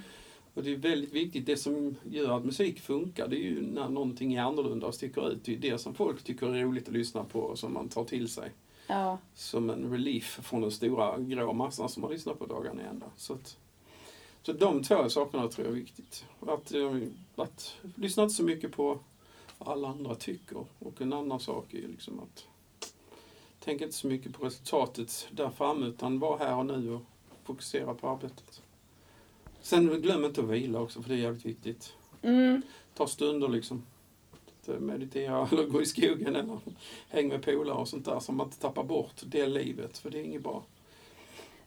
Och 0.54 0.62
det 0.64 0.72
är 0.72 0.76
väldigt 0.76 1.12
viktigt, 1.12 1.46
det 1.46 1.56
som 1.56 1.96
gör 2.10 2.36
att 2.36 2.44
musik 2.44 2.80
funkar, 2.80 3.28
det 3.28 3.36
är 3.36 3.44
ju 3.44 3.62
när 3.62 3.88
någonting 3.88 4.34
är 4.34 4.42
annorlunda 4.42 4.86
och 4.86 4.94
sticker 4.94 5.30
ut. 5.32 5.44
Det 5.44 5.54
är 5.54 5.58
det 5.58 5.78
som 5.78 5.94
folk 5.94 6.22
tycker 6.22 6.54
är 6.54 6.62
roligt 6.64 6.88
att 6.88 6.94
lyssna 6.94 7.24
på 7.24 7.40
och 7.40 7.58
som 7.58 7.72
man 7.74 7.88
tar 7.88 8.04
till 8.04 8.28
sig. 8.28 8.50
Ja. 8.86 9.18
Som 9.34 9.70
en 9.70 9.90
relief 9.92 10.40
från 10.42 10.60
den 10.60 10.70
stora 10.70 11.18
grå 11.18 11.52
massan 11.52 11.88
som 11.88 12.00
man 12.02 12.10
lyssnar 12.12 12.34
på 12.34 12.46
dagarna 12.46 12.82
ända. 12.82 13.06
Så, 13.16 13.32
att, 13.32 13.56
så 14.42 14.52
de 14.52 14.82
två 14.82 15.08
sakerna 15.08 15.48
tror 15.48 15.66
jag 15.66 15.76
är 15.76 15.80
viktigt. 15.80 16.24
Att, 16.40 16.72
eh, 16.74 16.96
att 17.36 17.74
lyssna 17.94 18.22
inte 18.22 18.34
så 18.34 18.42
mycket 18.42 18.72
på 18.72 18.98
vad 19.58 19.68
alla 19.68 19.88
andra 19.88 20.14
tycker. 20.14 20.64
Och 20.78 21.00
en 21.00 21.12
annan 21.12 21.40
sak 21.40 21.74
är 21.74 21.88
liksom 21.88 22.20
att 22.20 22.46
tänk 23.60 23.80
inte 23.80 23.96
så 23.96 24.06
mycket 24.06 24.32
på 24.32 24.44
resultatet 24.44 25.28
där 25.30 25.50
framme 25.50 25.86
utan 25.86 26.18
var 26.18 26.38
här 26.38 26.56
och 26.56 26.66
nu 26.66 26.92
och 26.92 27.02
fokusera 27.44 27.94
på 27.94 28.08
arbetet. 28.08 28.62
Sen 29.60 30.02
glöm 30.02 30.24
inte 30.24 30.40
att 30.40 30.48
vila 30.48 30.80
också 30.80 31.02
för 31.02 31.08
det 31.08 31.14
är 31.14 31.18
jävligt 31.18 31.46
viktigt. 31.46 31.92
Mm. 32.22 32.62
Ta 32.94 33.06
stunder 33.06 33.48
liksom. 33.48 33.82
Meditera 34.78 35.48
eller 35.52 35.66
gå 35.66 35.82
i 35.82 35.86
skogen 35.86 36.36
eller 36.36 36.58
häng 37.08 37.28
med 37.28 37.42
polare 37.42 37.76
och 37.76 37.88
sånt 37.88 38.04
där 38.04 38.20
så 38.20 38.32
man 38.32 38.46
inte 38.46 38.58
tappar 38.58 38.84
bort 38.84 39.22
det 39.22 39.46
livet 39.46 39.98
för 39.98 40.10
det 40.10 40.18
är 40.18 40.22
inget 40.22 40.42
bra. 40.42 40.64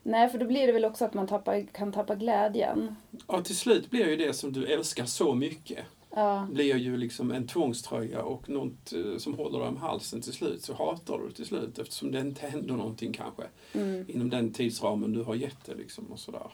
Nej, 0.04 0.30
för 0.30 0.38
då 0.38 0.45
blir 0.45 0.68
det 0.68 0.74
väl 0.74 0.86
också 0.86 1.06
att 1.06 1.14
man 1.14 1.28
tappar, 1.28 1.66
kan 1.72 1.91
tappa 1.91 2.16
glädjen. 2.16 2.95
Ja, 3.28 3.41
till 3.41 3.58
slut 3.58 3.89
blir 3.89 4.08
ju 4.10 4.16
det 4.16 4.34
som 4.34 4.54
du 4.54 4.66
älskar 4.66 5.06
så 5.06 5.34
mycket 5.36 5.80
Ja. 6.16 6.47
blir 6.51 6.76
ju 6.78 6.97
liksom 6.97 7.32
en 7.32 7.47
tvångströja 7.47 8.22
och 8.22 8.49
något 8.49 8.93
eh, 8.93 9.18
som 9.18 9.34
håller 9.34 9.60
dig 9.60 9.68
om 9.68 9.78
halsen 9.78 10.22
till 10.22 10.34
slut 10.34 10.64
så 10.64 10.74
hatar 10.74 11.18
du 11.26 11.32
till 11.32 11.45
slut 11.45 11.80
eftersom 11.80 12.12
det 12.12 12.20
inte 12.20 12.47
händer 12.47 12.74
någonting 12.76 13.14
kanske 13.14 13.43
Mm. 13.74 14.06
inom 14.08 14.30
den 14.30 14.54
tidsramen 14.54 15.14
du 15.14 15.24
har 15.24 15.36
gett 15.36 15.66
det 15.66 15.76
liksom 15.76 16.06
och 16.12 16.20
sådär. 16.20 16.47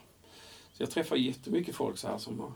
Så 0.72 0.82
jag 0.82 0.90
träffar 0.90 1.16
jättemycket 1.16 1.74
folk 1.74 1.98
så 1.98 2.08
här 2.08 2.18
som 2.18 2.40
har, 2.40 2.52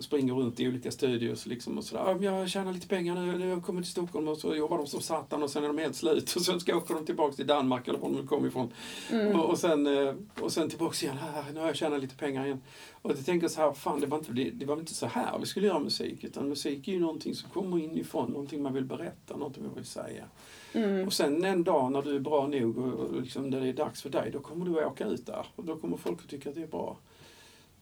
springer 0.00 0.34
runt 0.34 0.60
i 0.60 0.68
olika 0.68 0.90
studios 0.90 1.46
liksom 1.46 1.78
och 1.78 1.84
sådär. 1.84 2.16
"Ja, 2.20 2.38
Jag 2.38 2.48
tjänar 2.48 2.72
lite 2.72 2.88
pengar 2.88 3.14
nu, 3.14 3.32
nu 3.38 3.44
har 3.44 3.46
jag 3.54 3.62
kommit 3.64 3.84
till 3.84 3.92
Stockholm 3.92 4.28
och 4.28 4.38
så 4.38 4.54
jobbar 4.54 4.78
de 4.78 4.86
som 4.86 5.00
satan 5.00 5.42
och 5.42 5.50
sen 5.50 5.64
är 5.64 5.68
de 5.68 5.78
helt 5.78 5.96
slut 5.96 6.32
och 6.36 6.42
sen 6.42 6.60
ska 6.60 6.76
åka 6.76 6.94
de 6.94 7.06
tillbaka 7.06 7.34
till 7.36 7.46
Danmark 7.46 7.88
eller 7.88 7.98
var 7.98 8.10
de 8.10 8.26
kommer 8.26 8.48
ifrån. 8.48 8.72
Mm. 9.10 9.40
Och, 9.40 9.50
och, 9.50 9.58
sen, 9.58 9.86
eh, 9.86 10.14
och 10.40 10.52
sen 10.52 10.68
tillbaka 10.70 11.06
igen, 11.06 11.16
"Ah, 11.22 11.42
nu 11.54 11.60
har 11.60 11.66
jag 11.66 11.76
tjänat 11.76 12.00
lite 12.00 12.16
pengar 12.16 12.44
igen. 12.44 12.60
Och 13.02 13.10
jag 13.10 13.24
tänker 13.26 13.48
så 13.48 13.60
här, 13.60 13.72
fan 13.72 14.00
det 14.00 14.06
var, 14.06 14.18
inte, 14.18 14.32
det, 14.32 14.50
det 14.50 14.64
var 14.66 14.76
inte 14.78 14.94
så 14.94 15.06
här 15.06 15.38
vi 15.38 15.46
skulle 15.46 15.66
göra 15.66 15.78
musik. 15.78 16.24
Utan 16.24 16.48
musik 16.48 16.88
är 16.88 16.92
ju 16.92 17.00
någonting 17.00 17.34
som 17.34 17.50
kommer 17.50 17.78
inifrån, 17.78 18.30
någonting 18.30 18.62
man 18.62 18.72
vill 18.74 18.84
berätta, 18.84 19.36
någonting 19.36 19.64
man 19.66 19.74
vill 19.74 19.84
säga. 19.84 20.24
Mm. 20.72 21.06
Och 21.06 21.12
sen 21.12 21.44
en 21.44 21.64
dag 21.64 21.92
när 21.92 22.02
du 22.02 22.16
är 22.16 22.20
bra 22.20 22.46
nog 22.46 22.78
och, 22.78 22.92
och 22.94 23.20
liksom 23.22 23.50
när 23.50 23.60
det 23.60 23.68
är 23.68 23.72
dags 23.72 24.02
för 24.02 24.10
dig, 24.10 24.30
då 24.32 24.40
kommer 24.40 24.64
du 24.66 24.84
åka 24.84 25.06
ut 25.06 25.26
där. 25.26 25.46
Och 25.56 25.64
då 25.64 25.76
kommer 25.76 25.96
folk 25.96 26.18
att 26.22 26.28
tycka 26.30 26.48
att 26.48 26.54
det 26.54 26.62
är 26.62 26.66
bra. 26.66 26.96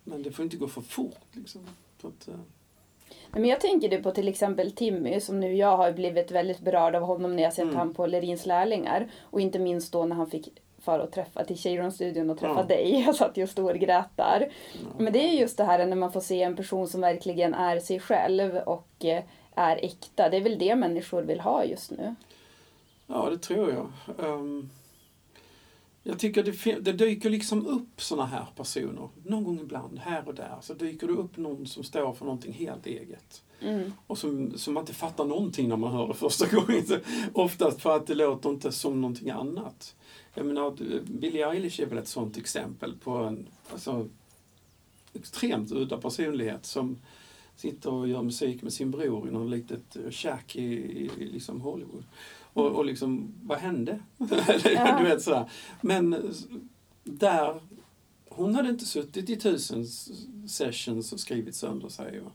Men 0.04 0.22
det 0.22 0.30
får 0.32 0.42
inte 0.44 0.56
gå 0.56 0.68
för 0.68 0.80
fort 0.80 1.16
liksom. 1.32 1.60
Så 2.02 2.08
att, 2.08 2.28
eh, 2.28 2.34
Men 3.32 3.44
jag 3.44 3.60
tänker 3.60 3.88
det 3.88 3.98
på 4.02 4.10
till 4.10 4.28
exempel 4.28 4.72
Timmy 4.72 5.20
som 5.20 5.40
nu 5.40 5.54
jag 5.56 5.76
har 5.76 5.92
blivit 5.92 6.30
väldigt 6.30 6.60
berörd 6.60 6.94
av 6.94 7.02
honom 7.02 7.36
när 7.36 7.42
jag 7.42 7.52
sett 7.52 7.62
Mm. 7.62 7.76
han 7.76 7.94
på 7.94 8.06
Lerins 8.06 8.46
lärlingar. 8.46 9.06
Och 9.20 9.40
inte 9.40 9.58
minst 9.58 9.92
då 9.92 10.04
när 10.04 10.16
han 10.16 10.26
fick 10.30 10.48
fara 10.78 11.02
och 11.02 11.10
träffa 11.12 11.44
till 11.44 11.56
Cheiron-studion 11.56 12.30
och 12.30 12.38
träffa 12.38 12.60
Ja. 12.60 12.62
dig. 12.62 13.00
Jag 13.06 13.14
satt 13.14 13.36
ju 13.36 13.42
och 13.42 13.48
storgrät 13.48 14.06
där. 14.16 14.52
Men 14.98 15.12
det 15.12 15.18
är 15.28 15.32
just 15.32 15.56
det 15.56 15.64
här 15.64 15.86
när 15.86 15.96
man 15.96 16.12
får 16.12 16.20
se 16.20 16.42
en 16.42 16.56
person 16.56 16.88
som 16.88 17.00
verkligen 17.00 17.54
är 17.54 17.78
sig 17.80 18.00
själv 18.00 18.56
och 18.56 19.04
eh, 19.04 19.22
är 19.54 19.76
äkta. 19.84 20.28
Det 20.28 20.36
är 20.36 20.40
väl 20.40 20.58
det 20.58 20.76
människor 20.76 21.22
vill 21.22 21.40
ha 21.40 21.64
just 21.64 21.90
nu. 21.90 22.14
Ja, 23.06 23.28
det 23.30 23.38
tror 23.38 23.70
jag. 23.72 23.86
Ehm, 24.26 24.70
jag 26.02 26.18
tycker 26.18 26.42
det, 26.42 26.80
det 26.80 26.92
dyker 26.92 27.30
liksom 27.30 27.66
upp 27.66 28.02
såna 28.02 28.26
här 28.26 28.46
personer. 28.56 29.08
Någon 29.24 29.44
gång 29.44 29.60
ibland, 29.60 29.98
här 29.98 30.28
och 30.28 30.34
där, 30.34 30.58
så 30.60 30.74
dyker 30.74 31.06
det 31.06 31.12
upp 31.12 31.36
någon 31.36 31.66
som 31.66 31.84
står 31.84 32.12
för 32.12 32.24
någonting 32.24 32.52
helt 32.52 32.86
eget. 32.86 33.42
Mm. 33.60 33.92
Och 34.06 34.18
som, 34.18 34.58
som 34.58 34.74
man 34.74 34.82
inte 34.82 34.94
fattar 34.94 35.24
någonting 35.24 35.68
när 35.68 35.76
man 35.76 35.92
hör 35.92 36.08
det 36.08 36.14
första 36.14 36.46
gången. 36.56 36.84
Oftast 37.32 37.82
för 37.82 37.96
att 37.96 38.06
det 38.06 38.14
låter 38.14 38.50
inte 38.50 38.72
som 38.72 39.00
någonting 39.00 39.30
annat. 39.30 39.94
Jag 40.34 40.46
menar, 40.46 40.70
Billie 41.04 41.42
Eilish 41.42 41.80
är 41.80 41.86
väl 41.86 41.98
ett 41.98 42.08
sånt 42.08 42.36
exempel 42.36 42.94
på 43.04 43.10
en 43.10 43.48
alltså, 43.72 44.08
extremt 45.12 45.72
udda 45.72 45.96
personlighet 45.96 46.66
som 46.66 46.98
sitter 47.56 47.92
och 47.92 48.08
gör 48.08 48.22
musik 48.22 48.62
med 48.62 48.72
sin 48.72 48.90
bror 48.90 49.28
i 49.28 49.30
något 49.30 49.50
litet 49.50 49.96
eh, 49.96 50.10
shack 50.10 50.56
i, 50.56 50.62
i, 50.62 51.10
i 51.18 51.26
liksom 51.26 51.60
Hollywood. 51.60 52.04
Och, 52.52 52.66
och 52.66 52.84
liksom, 52.84 53.34
vad 53.42 53.58
hände? 53.58 53.98
Ja. 54.64 54.98
du 54.98 55.04
vet 55.04 55.22
sådär. 55.22 55.50
Men 55.80 56.32
där, 57.04 57.60
hon 58.28 58.54
hade 58.54 58.68
inte 58.68 58.84
suttit 58.84 59.30
i 59.30 59.36
tusen 59.36 59.86
sessions 60.48 61.12
och 61.12 61.20
skrivit 61.20 61.54
sönder 61.54 61.88
sig 61.88 62.20
och, 62.20 62.32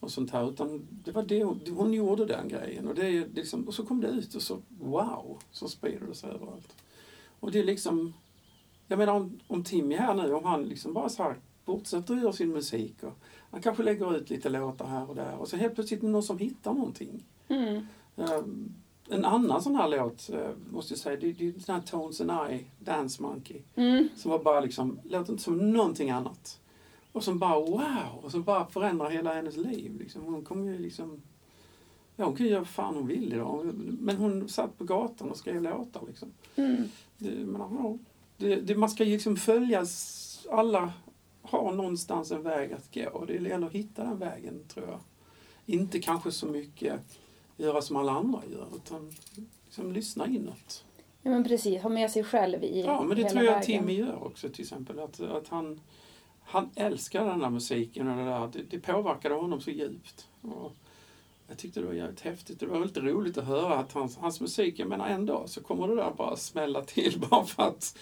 och 0.00 0.10
sånt 0.10 0.30
här. 0.30 0.50
Utan 0.50 0.86
det 1.04 1.12
var 1.12 1.22
det 1.22 1.44
hon, 1.44 1.60
hon 1.76 1.94
gjorde 1.94 2.26
den 2.26 2.48
grejen. 2.48 2.88
Och, 2.88 2.94
det 2.94 3.06
är 3.06 3.28
liksom, 3.34 3.68
och 3.68 3.74
så 3.74 3.86
kom 3.86 4.00
det 4.00 4.08
ut 4.08 4.34
och 4.34 4.42
så 4.42 4.58
wow, 4.68 5.38
så 5.50 5.68
sprider 5.68 6.06
det 6.06 6.14
sig 6.14 6.30
överallt. 6.30 6.76
Och 7.40 7.50
det 7.50 7.58
är 7.58 7.64
liksom, 7.64 8.12
jag 8.86 8.98
menar 8.98 9.12
om, 9.12 9.40
om 9.46 9.64
Timmy 9.64 9.96
här 9.96 10.14
nu, 10.14 10.34
om 10.34 10.44
han 10.44 10.64
liksom 10.64 10.92
bara 10.92 11.08
så 11.08 11.22
här 11.22 11.36
fortsätter 11.64 12.14
att 12.14 12.22
göra 12.22 12.32
sin 12.32 12.52
musik 12.52 13.02
och 13.02 13.18
han 13.50 13.62
kanske 13.62 13.82
lägger 13.82 14.16
ut 14.16 14.30
lite 14.30 14.48
låtar 14.48 14.86
här 14.86 15.08
och 15.08 15.14
där 15.14 15.36
och 15.36 15.48
så 15.48 15.56
helt 15.56 15.74
plötsligt 15.74 16.02
är 16.02 16.06
det 16.06 16.12
någon 16.12 16.22
som 16.22 16.38
hittar 16.38 16.74
någonting. 16.74 17.24
Mm. 17.48 17.86
Ehm, 18.16 18.74
en 19.10 19.24
annan 19.24 19.62
sån 19.62 19.76
här 19.76 19.88
låt, 19.88 20.30
eh, 20.30 20.50
måste 20.70 20.92
jag 20.92 20.98
säga, 20.98 21.20
det, 21.20 21.32
det 21.32 21.48
är 21.48 21.52
den 21.52 21.74
här 21.74 21.82
Tones 21.82 22.20
and 22.20 22.52
I, 22.52 22.66
Dance 22.78 23.22
Monkey. 23.22 23.62
Mm. 23.74 24.08
Som 24.16 24.30
var 24.30 24.38
bara 24.38 24.60
liksom, 24.60 24.98
låter 25.04 25.32
inte 25.32 25.44
som 25.44 25.72
någonting 25.72 26.10
annat. 26.10 26.60
Och 27.12 27.24
som 27.24 27.38
bara 27.38 27.60
wow! 27.60 28.22
Och 28.22 28.30
som 28.30 28.42
bara 28.42 28.66
förändrar 28.66 29.10
hela 29.10 29.34
hennes 29.34 29.56
liv. 29.56 29.96
Liksom. 29.98 30.22
Hon 30.22 30.44
kommer 30.44 30.72
ju 30.72 30.78
liksom... 30.78 31.22
Ja, 32.16 32.24
hon 32.24 32.36
kan 32.36 32.46
ju 32.46 32.52
göra 32.52 32.60
vad 32.60 32.68
fan 32.68 32.94
hon 32.94 33.06
vill 33.06 33.32
idag. 33.32 33.70
Men 34.00 34.16
hon 34.16 34.48
satt 34.48 34.78
på 34.78 34.84
gatan 34.84 35.30
och 35.30 35.36
skrev 35.36 35.62
låtar 35.62 36.02
liksom. 36.06 36.28
Mm. 36.56 36.84
Det, 37.18 37.30
men, 37.30 37.98
det, 38.36 38.56
det, 38.56 38.74
man 38.74 38.90
ska 38.90 39.04
ju 39.04 39.12
liksom 39.12 39.36
följa, 39.36 39.86
alla 40.50 40.92
har 41.42 41.72
någonstans 41.72 42.30
en 42.30 42.42
väg 42.42 42.72
att 42.72 42.94
gå. 42.94 43.24
Det 43.24 43.32
gäller 43.32 43.66
att 43.66 43.72
hitta 43.72 44.04
den 44.04 44.18
vägen 44.18 44.64
tror 44.68 44.86
jag. 44.86 45.00
Inte 45.66 45.98
kanske 45.98 46.32
så 46.32 46.46
mycket 46.46 47.00
göra 47.58 47.82
som 47.82 47.96
alla 47.96 48.12
andra 48.12 48.40
gör, 48.52 48.66
utan 48.76 49.12
liksom 49.66 49.92
lyssna 49.92 50.26
inåt. 50.26 50.84
Ja 51.22 51.30
men 51.30 51.44
precis, 51.44 51.82
ha 51.82 51.90
med 51.90 52.10
sig 52.10 52.24
själv 52.24 52.64
i 52.64 52.82
Ja, 52.86 53.02
men 53.02 53.16
det 53.16 53.22
hela 53.22 53.30
tror 53.30 53.44
jag. 53.44 53.62
Timmy 53.62 53.92
gör 53.92 54.26
också 54.26 54.48
till 54.48 54.62
exempel. 54.62 54.98
Att, 54.98 55.20
att 55.20 55.48
han, 55.48 55.80
han 56.42 56.70
älskar 56.74 57.24
den 57.24 57.38
där 57.38 57.50
musiken 57.50 58.08
och 58.08 58.16
det 58.16 58.24
där. 58.24 58.50
Det, 58.52 58.62
det 58.70 58.78
påverkade 58.78 59.34
honom 59.34 59.60
så 59.60 59.70
djupt. 59.70 60.28
Och 60.42 60.72
jag 61.48 61.58
tyckte 61.58 61.80
det 61.80 61.86
var 61.86 61.94
jävligt 61.94 62.20
häftigt. 62.20 62.60
Det 62.60 62.66
var 62.66 62.84
lite 62.84 63.00
roligt 63.00 63.38
att 63.38 63.44
höra 63.44 63.74
att 63.74 63.92
hans, 63.92 64.16
hans 64.16 64.40
musik, 64.40 64.78
jag 64.78 64.88
menar 64.88 65.08
en 65.08 65.26
dag 65.26 65.48
så 65.48 65.60
kommer 65.62 65.88
det 65.88 65.94
där 65.96 66.12
bara 66.16 66.36
smälla 66.36 66.82
till 66.82 67.20
bara 67.30 67.44
för 67.44 67.62
att 67.62 67.98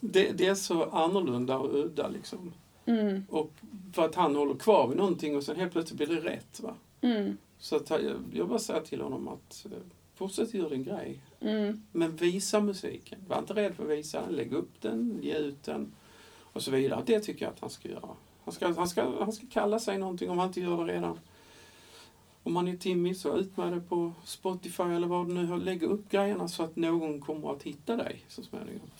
det, 0.00 0.32
det 0.32 0.46
är 0.46 0.54
så 0.54 0.84
annorlunda 0.84 1.58
och 1.58 1.74
udda 1.74 2.08
liksom. 2.08 2.52
Mm, 2.86 3.24
Och 3.30 3.52
för 3.92 4.04
att 4.04 4.14
han 4.14 4.36
håller 4.36 4.54
kvar 4.54 4.88
vid 4.88 4.96
någonting 4.96 5.36
och 5.36 5.42
sen 5.44 5.56
helt 5.56 5.72
plötsligt 5.72 5.96
blir 5.96 6.20
det 6.20 6.30
rätt. 6.30 6.60
Va? 6.60 6.74
mm, 7.00 7.36
Så 7.58 7.76
att 7.76 7.90
jag, 8.32 8.48
bara 8.48 8.58
säger 8.58 8.80
till 8.80 9.00
honom 9.00 9.28
att 9.28 9.66
eh, 9.70 9.78
fortsätt 10.14 10.54
göra 10.54 10.68
din 10.68 10.84
grej. 10.84 11.20
mm, 11.40 11.82
Men 11.92 12.16
visa 12.16 12.60
musiken. 12.60 13.18
Var 13.28 13.38
inte 13.38 13.54
rädd 13.54 13.74
för 13.74 13.84
att 13.84 13.90
visa 13.98 14.20
den. 14.20 14.32
Lägg 14.36 14.52
upp 14.52 14.80
den, 14.80 15.18
ge 15.22 15.34
ut 15.38 15.62
den 15.62 15.92
och 16.52 16.62
så 16.62 16.70
vidare. 16.70 17.02
Det 17.06 17.20
tycker 17.20 17.44
jag 17.44 17.52
att 17.52 17.60
han 17.60 17.70
ska 17.70 17.88
göra. 17.88 18.08
Han 18.44 18.54
ska, 18.54 18.72
han 18.72 18.88
ska, 18.88 19.24
han 19.24 19.32
ska 19.32 19.46
kalla 19.50 19.78
sig 19.78 19.98
någonting 19.98 20.30
om 20.30 20.38
han 20.38 20.48
inte 20.48 20.60
gör 20.60 20.86
det 20.86 20.92
redan. 20.92 21.20
Om 22.42 22.52
man 22.52 22.68
är 22.68 22.76
Timmy 22.76 23.14
så 23.14 23.36
ut 23.36 23.56
med 23.56 23.72
det 23.72 23.80
på 23.80 24.12
Spotify 24.24 24.82
eller 24.82 25.06
vad 25.06 25.28
du 25.28 25.34
nu 25.34 25.46
har. 25.46 25.58
Lägg 25.58 25.82
upp 25.82 26.10
grejerna 26.10 26.48
så 26.48 26.62
att 26.62 26.76
någon 26.76 27.20
kommer 27.20 27.52
att 27.52 27.62
hitta 27.62 27.96
dig 27.96 28.24
så 28.28 28.42
småningom. 28.42 28.90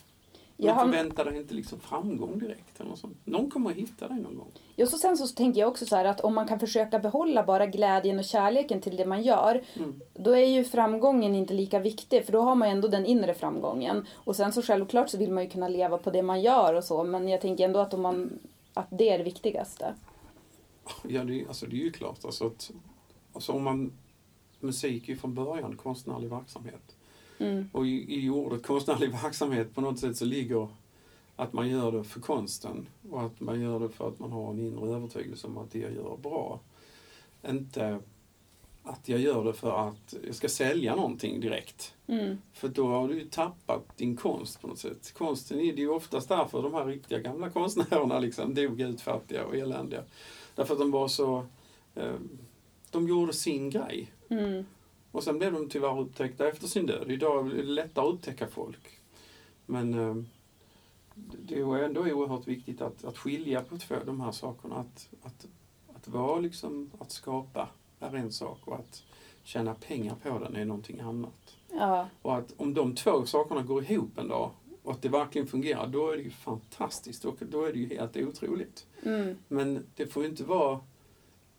Jag 0.61 0.65
Men 0.65 0.75
har- 0.75 0.85
förvänta 0.85 1.23
dig 1.23 1.37
inte 1.37 1.53
liksom 1.53 1.79
framgång 1.79 2.39
direkt. 2.39 2.79
Eller 2.79 2.89
något 2.89 2.99
sånt. 2.99 3.17
Någon 3.25 3.49
kommer 3.51 3.69
att 3.71 3.75
hitta 3.75 4.07
dig 4.07 4.19
någon 4.19 4.35
gång. 4.37 4.51
Ja, 4.75 4.85
så 4.85 4.97
sen 4.97 5.17
så 5.17 5.27
tänker 5.27 5.59
jag 5.59 5.69
också 5.69 5.85
så 5.85 5.95
här 5.95 6.05
att 6.05 6.21
om 6.21 6.35
man 6.35 6.47
kan 6.47 6.59
försöka 6.59 6.99
behålla 6.99 7.43
bara 7.43 7.65
glädjen 7.65 8.19
och 8.19 8.25
kärleken 8.25 8.81
till 8.81 8.97
det 8.97 9.05
man 9.05 9.21
gör, 9.23 9.63
Mm. 9.75 9.99
då 10.13 10.31
är 10.31 10.45
ju 10.45 10.63
framgången 10.63 11.35
inte 11.35 11.53
lika 11.53 11.79
viktig, 11.79 12.25
för 12.25 12.31
då 12.31 12.41
har 12.41 12.55
man 12.55 12.69
ändå 12.69 12.87
den 12.87 13.05
inre 13.05 13.33
framgången. 13.33 14.05
Och 14.13 14.35
sen 14.35 14.53
så 14.53 14.61
självklart 14.61 15.09
så 15.09 15.17
vill 15.17 15.31
man 15.31 15.43
ju 15.43 15.49
kunna 15.49 15.67
leva 15.67 15.97
på 15.97 16.11
det 16.11 16.21
man 16.21 16.41
gör 16.41 16.73
och 16.73 16.83
så, 16.83 17.03
men 17.03 17.27
jag 17.27 17.41
tänker 17.41 17.65
ändå 17.65 17.79
att, 17.79 17.93
om 17.93 18.01
man, 18.01 18.39
att 18.73 18.87
det 18.89 19.09
är 19.09 19.17
det 19.17 19.23
viktigaste. 19.23 19.93
Ja, 21.07 21.23
det, 21.23 21.41
är- 21.41 21.47
alltså, 21.47 21.65
det 21.65 21.75
är 21.75 21.83
ju 21.83 21.91
klart. 21.91 22.25
Alltså, 22.25 22.47
att, 22.47 22.71
alltså, 23.33 23.51
om 23.51 23.63
man, 23.63 23.91
musik 24.59 25.03
är 25.03 25.07
ju 25.13 25.15
från 25.17 25.33
början 25.33 25.77
konstnärlig 25.77 26.29
verksamhet. 26.29 26.95
Mm. 27.39 27.69
Och 27.71 27.87
i, 27.87 28.25
i 28.25 28.29
ordet 28.29 28.63
konstnärlig 28.63 29.11
verksamhet 29.11 29.75
på 29.75 29.81
något 29.81 29.99
sätt 29.99 30.17
så 30.17 30.25
ligger 30.25 30.67
att 31.35 31.53
man 31.53 31.69
gör 31.69 31.91
det 31.91 32.03
för 32.03 32.19
konsten 32.19 32.87
och 33.09 33.21
att 33.21 33.39
man 33.39 33.61
gör 33.61 33.79
det 33.79 33.89
för 33.89 34.07
att 34.07 34.19
man 34.19 34.31
har 34.31 34.51
en 34.51 34.59
inre 34.59 34.95
övertygelse 34.95 35.47
om 35.47 35.57
att 35.57 35.71
det 35.71 35.79
jag 35.79 35.93
gör 35.93 36.13
är 36.13 36.17
bra. 36.17 36.59
Inte 37.49 37.99
att 38.83 39.09
jag 39.09 39.19
gör 39.19 39.43
det 39.43 39.53
för 39.53 39.87
att 39.87 40.15
jag 40.25 40.35
ska 40.35 40.49
sälja 40.49 40.95
någonting 40.95 41.39
direkt. 41.39 41.95
Mm. 42.07 42.37
För 42.53 42.67
då 42.67 42.87
har 42.87 43.07
du 43.07 43.13
ju 43.13 43.25
tappat 43.25 43.97
din 43.97 44.15
konst 44.15 44.61
på 44.61 44.67
något 44.67 44.79
sätt. 44.79 45.13
Konsten 45.17 45.59
är 45.59 45.73
det 45.73 45.81
ju 45.81 45.89
oftast 45.89 46.29
därför 46.29 46.61
de 46.61 46.73
här 46.73 46.85
riktiga 46.85 47.19
gamla 47.19 47.49
konstnärerna 47.49 48.19
liksom 48.19 48.53
dog 48.53 48.81
utfattiga 48.81 49.45
och 49.45 49.55
eländiga. 49.55 50.03
Därför 50.55 50.73
att 50.73 50.79
de 50.79 50.91
var 50.91 51.07
så... 51.07 51.45
Eh, 51.95 52.15
de 52.91 53.07
gjorde 53.07 53.33
sin 53.33 53.69
grej. 53.69 54.11
Mm. 54.29 54.65
Och 55.11 55.23
sen 55.23 55.37
blev 55.37 55.53
de 55.53 55.69
tyvärr 55.69 55.99
upptäckta 55.99 56.47
efter 56.47 56.67
sin 56.67 56.85
död. 56.85 57.11
Idag 57.11 57.51
är 57.51 57.55
det 57.55 57.63
lättare 57.63 58.07
att 58.07 58.13
upptäcka 58.13 58.47
folk. 58.47 58.99
Men 59.65 59.93
eh, 59.93 60.15
det 61.15 61.55
är 61.55 61.59
ju 61.59 61.85
ändå 61.85 62.01
oerhört 62.01 62.47
viktigt 62.47 62.81
att, 62.81 63.03
att 63.03 63.17
skilja 63.17 63.61
på 63.61 63.77
två, 63.77 63.95
de 64.05 64.21
här 64.21 64.31
sakerna. 64.31 64.75
Att, 64.75 65.09
att, 65.23 65.47
att 65.95 66.07
vara 66.07 66.39
liksom, 66.39 66.91
att 66.99 67.11
skapa 67.11 67.69
är 67.99 68.15
en 68.15 68.31
sak 68.31 68.59
och 68.65 68.75
att 68.75 69.03
tjäna 69.43 69.73
pengar 69.73 70.15
på 70.23 70.39
den 70.39 70.55
är 70.55 70.65
någonting 70.65 70.99
annat. 70.99 71.55
Ja, 71.71 72.07
Och 72.21 72.35
att 72.35 72.53
om 72.57 72.73
de 72.73 72.95
två 72.95 73.25
sakerna 73.25 73.61
går 73.61 73.83
ihop 73.83 74.17
en 74.17 74.27
dag 74.27 74.51
och 74.83 74.91
att 74.91 75.01
det 75.01 75.09
verkligen 75.09 75.47
fungerar, 75.47 75.87
då 75.87 76.11
är 76.11 76.17
det 76.17 76.23
ju 76.23 76.29
fantastiskt 76.29 77.25
och 77.25 77.37
då 77.39 77.63
är 77.63 77.73
det 77.73 77.79
ju 77.79 77.87
helt 77.87 78.17
otroligt. 78.17 78.85
mm. 79.03 79.35
Men 79.47 79.85
det 79.95 80.07
får 80.07 80.23
ju 80.23 80.29
inte 80.29 80.43
vara 80.43 80.79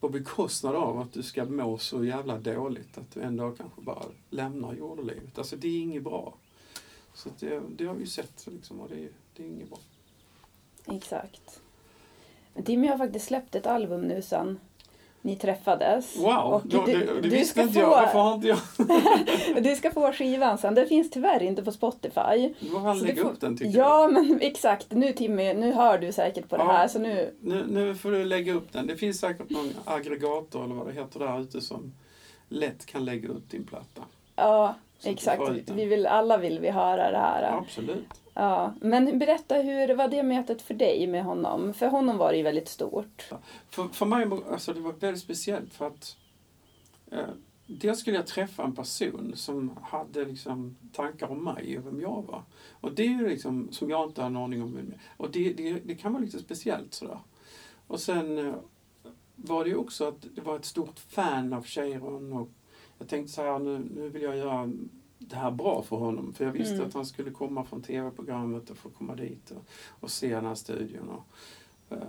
på 0.00 0.08
bekostnad 0.08 0.74
av 0.74 1.00
att 1.00 1.12
du 1.12 1.22
ska 1.22 1.44
må 1.44 1.78
så 1.78 2.04
jävla 2.04 2.38
dåligt 2.38 2.98
att 2.98 3.10
du 3.10 3.20
en 3.20 3.36
dag 3.36 3.56
kanske 3.56 3.80
bara 3.80 4.04
lämnar 4.30 4.74
jordelivet. 4.74 5.38
Alltså 5.38 5.56
det 5.56 5.68
är 5.68 5.80
inget 5.80 6.02
bra. 6.02 6.34
Så 7.14 7.28
att 7.28 7.38
det, 7.38 7.62
det 7.76 7.84
har 7.84 7.94
vi 7.94 8.00
ju 8.00 8.06
sett 8.06 8.46
liksom 8.46 8.80
och 8.80 8.88
det, 8.88 9.08
det 9.36 9.42
är 9.42 9.46
inget 9.46 9.68
bra. 9.68 9.78
exakt. 10.86 11.62
Men 12.54 12.64
Timmy 12.64 12.88
har 12.88 12.98
faktiskt 12.98 13.26
släppt 13.26 13.54
ett 13.54 13.66
album 13.66 14.00
nu 14.00 14.22
sen 14.22 14.58
ni 15.22 15.36
träffades. 15.36 16.16
Wow, 16.16 16.36
Och 16.36 16.62
du- 16.64 16.78
det, 16.86 17.20
det 17.20 17.28
du 17.28 17.44
ska 17.44 17.62
inte 17.62 17.74
få- 17.74 17.80
jag. 17.80 17.90
Varför 17.90 18.18
har 18.18 18.34
inte 18.34 18.48
jag... 18.48 18.58
Du 19.64 19.76
ska 19.76 19.90
få 19.90 20.12
skivan 20.12 20.58
sen. 20.58 20.74
Den 20.74 20.86
finns 20.86 21.10
tyvärr 21.10 21.42
inte 21.42 21.62
på 21.62 21.72
Spotify. 21.72 22.54
Du 22.60 22.66
får 22.70 22.80
väl 22.80 23.02
lägga 23.02 23.22
du 23.22 23.28
upp 23.28 23.40
den 23.40 23.56
tycker 23.56 23.78
Ja, 23.78 24.08
men 24.12 24.38
exakt. 24.42 24.86
Nu 24.90 25.12
Timmy, 25.12 25.54
nu 25.54 25.72
hör 25.72 25.98
du 25.98 26.12
säkert 26.12 26.48
på 26.48 26.56
det 26.56 26.62
Ja. 26.62 26.72
här. 26.72 26.88
Så 26.88 26.98
nu, 26.98 27.34
jag. 27.40 27.52
Nu, 27.54 27.64
nu 27.68 27.94
får 27.94 28.10
du 28.10 28.24
lägga 28.24 28.52
upp 28.54 28.72
den. 28.72 28.86
Det 28.86 28.96
finns 28.96 29.20
säkert 29.20 29.50
någon 29.50 29.72
aggregator 29.84 30.64
eller 30.64 30.74
vad 30.74 30.86
det 30.86 30.92
heter 30.92 31.20
där 31.20 31.40
ute 31.40 31.60
som 31.60 31.92
lätt 32.48 32.86
kan 32.86 33.04
lägga 33.04 33.28
ut 33.28 33.50
din 33.50 33.64
platta. 33.64 34.02
ja, 34.36 34.74
Så 34.98 35.08
du 35.08 35.14
exakt. 35.14 35.70
Vi 35.70 35.84
vill, 35.84 36.06
alla 36.06 36.36
vill 36.38 36.58
vi 36.60 36.70
höra 36.70 37.10
det 37.10 37.18
här. 37.18 37.58
Absolut. 37.58 38.04
Ja. 38.34 38.74
Men 38.80 39.18
berätta, 39.18 39.54
hur 39.54 39.94
var 39.94 40.08
det 40.08 40.22
mötet 40.22 40.62
för 40.62 40.74
dig 40.74 41.06
med 41.06 41.24
honom? 41.24 41.74
För 41.74 41.86
honom 41.86 42.18
var 42.18 42.30
det 42.30 42.36
ju 42.36 42.42
väldigt 42.42 42.68
stort. 42.68 43.30
För, 43.70 43.88
för 43.88 44.06
mig 44.06 44.28
alltså, 44.50 44.72
det 44.72 44.80
var 44.80 44.92
väldigt 44.92 45.22
speciellt 45.22 45.74
för 45.74 45.86
att 45.86 46.16
eh, 47.10 47.28
dels 47.66 48.00
skulle 48.00 48.16
jag 48.16 48.26
träffa 48.26 48.62
en 48.64 48.74
person 48.74 49.32
som 49.36 49.76
hade 49.82 50.24
liksom, 50.24 50.76
tankar 50.92 51.30
om 51.30 51.44
mig 51.44 51.78
och 51.78 51.86
vem 51.86 52.00
jag 52.00 52.24
var. 52.26 52.42
Och 52.70 52.92
det 52.92 53.02
är 53.02 53.08
ju 53.08 53.28
liksom 53.28 53.68
som 53.72 53.90
jag 53.90 54.08
inte 54.08 54.20
har 54.20 54.26
en 54.26 54.36
aning 54.36 54.62
om. 54.62 54.92
Och 55.16 55.30
det, 55.30 55.52
det, 55.52 55.72
det 55.72 55.94
kan 55.94 56.12
vara 56.12 56.22
lite 56.22 56.38
speciellt 56.38 56.94
sådär. 56.94 57.18
Och 57.86 58.00
sen 58.00 58.38
eh, 58.38 58.54
var 59.36 59.64
det 59.64 59.70
ju 59.70 59.76
också 59.76 60.08
att 60.08 60.26
det 60.34 60.40
var 60.40 60.56
ett 60.56 60.64
stort 60.64 60.98
fan 60.98 61.52
av 61.52 61.64
Cheiron 61.64 62.32
och 62.32 62.48
jag 62.98 63.08
tänkte 63.08 63.32
så 63.32 63.42
här, 63.42 63.58
nu, 63.58 63.78
nu 63.78 64.08
vill 64.08 64.22
jag 64.22 64.36
göra 64.36 64.72
det 65.22 65.36
här 65.36 65.50
bra 65.50 65.82
för 65.82 65.96
honom. 65.96 66.32
För 66.32 66.44
jag 66.44 66.52
visste 66.52 66.74
Mm. 66.74 66.86
att 66.86 66.94
han 66.94 67.06
skulle 67.06 67.30
komma 67.30 67.64
från 67.64 67.82
tv-programmet 67.82 68.70
och 68.70 68.76
få 68.76 68.88
komma 68.88 69.14
dit 69.14 69.50
och, 69.50 69.64
och 70.00 70.10
se 70.10 70.34
den 70.34 70.46
här 70.46 70.54
studion. 70.54 71.08
Och, 71.08 71.24
eh, 71.96 72.08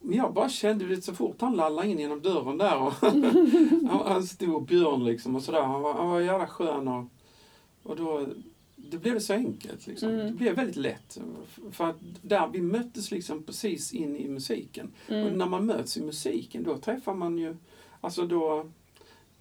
men 0.00 0.16
jag 0.16 0.34
bara 0.34 0.48
kände 0.48 0.86
det 0.86 1.02
så 1.02 1.14
fort 1.14 1.40
han 1.40 1.56
lallade 1.56 1.88
in 1.88 1.98
genom 1.98 2.20
dörren 2.22 2.58
där 2.58 2.78
och 2.82 2.92
han 3.88 3.98
var 3.98 4.16
en 4.16 4.26
stor 4.26 4.60
björn 4.60 5.04
liksom 5.04 5.36
och 5.36 5.42
sådär. 5.42 5.62
Han 5.62 5.82
var, 5.82 5.94
han 5.94 6.08
var 6.10 6.20
jävla 6.20 6.46
skön 6.46 6.88
och, 6.88 7.04
och 7.82 7.96
då 7.96 8.26
det 8.76 8.98
blev 8.98 9.14
det 9.14 9.20
så 9.20 9.32
enkelt 9.32 9.86
liksom. 9.86 10.08
Mm. 10.08 10.26
Det 10.26 10.32
blev 10.32 10.56
väldigt 10.56 10.76
lätt. 10.76 11.18
För 11.70 11.84
att 11.90 11.96
där 12.22 12.48
vi 12.52 12.60
möttes 12.62 13.10
liksom 13.10 13.42
precis 13.42 13.92
in 13.92 14.16
i 14.16 14.28
musiken. 14.28 14.90
Och 15.06 15.12
Mm. 15.14 15.38
när 15.38 15.46
man 15.46 15.66
möts 15.66 15.96
i 15.96 16.02
musiken 16.02 16.62
då 16.62 16.76
träffar 16.76 17.14
man 17.14 17.38
ju, 17.38 17.56
alltså 18.00 18.26
då, 18.26 18.70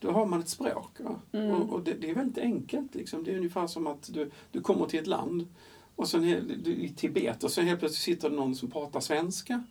då 0.04 0.12
har 0.12 0.26
man 0.26 0.40
ett 0.40 0.50
språk. 0.50 1.00
Mm. 1.32 1.52
Och, 1.52 1.74
och 1.74 1.84
det, 1.84 1.94
det 1.94 2.10
är 2.10 2.16
väldigt 2.16 2.38
enkelt 2.38 2.96
liksom. 2.96 3.24
Det 3.24 3.32
är 3.32 3.38
ungefär 3.38 3.68
som 3.68 3.88
att 3.88 4.10
du, 4.14 4.32
du 4.52 4.62
kommer 4.62 4.86
till 4.86 5.00
ett 5.00 5.08
land 5.08 5.48
och 5.96 6.08
sen 6.08 6.22
du, 6.64 6.76
i 6.76 6.90
Tibet 6.90 7.44
och 7.44 7.52
sen 7.52 7.68
helt 7.68 7.80
plötsligt 7.80 8.16
sitter 8.16 8.30
det 8.30 8.36
någon 8.36 8.56
som 8.56 8.72
pratar 8.72 9.00
svenska 9.00 9.64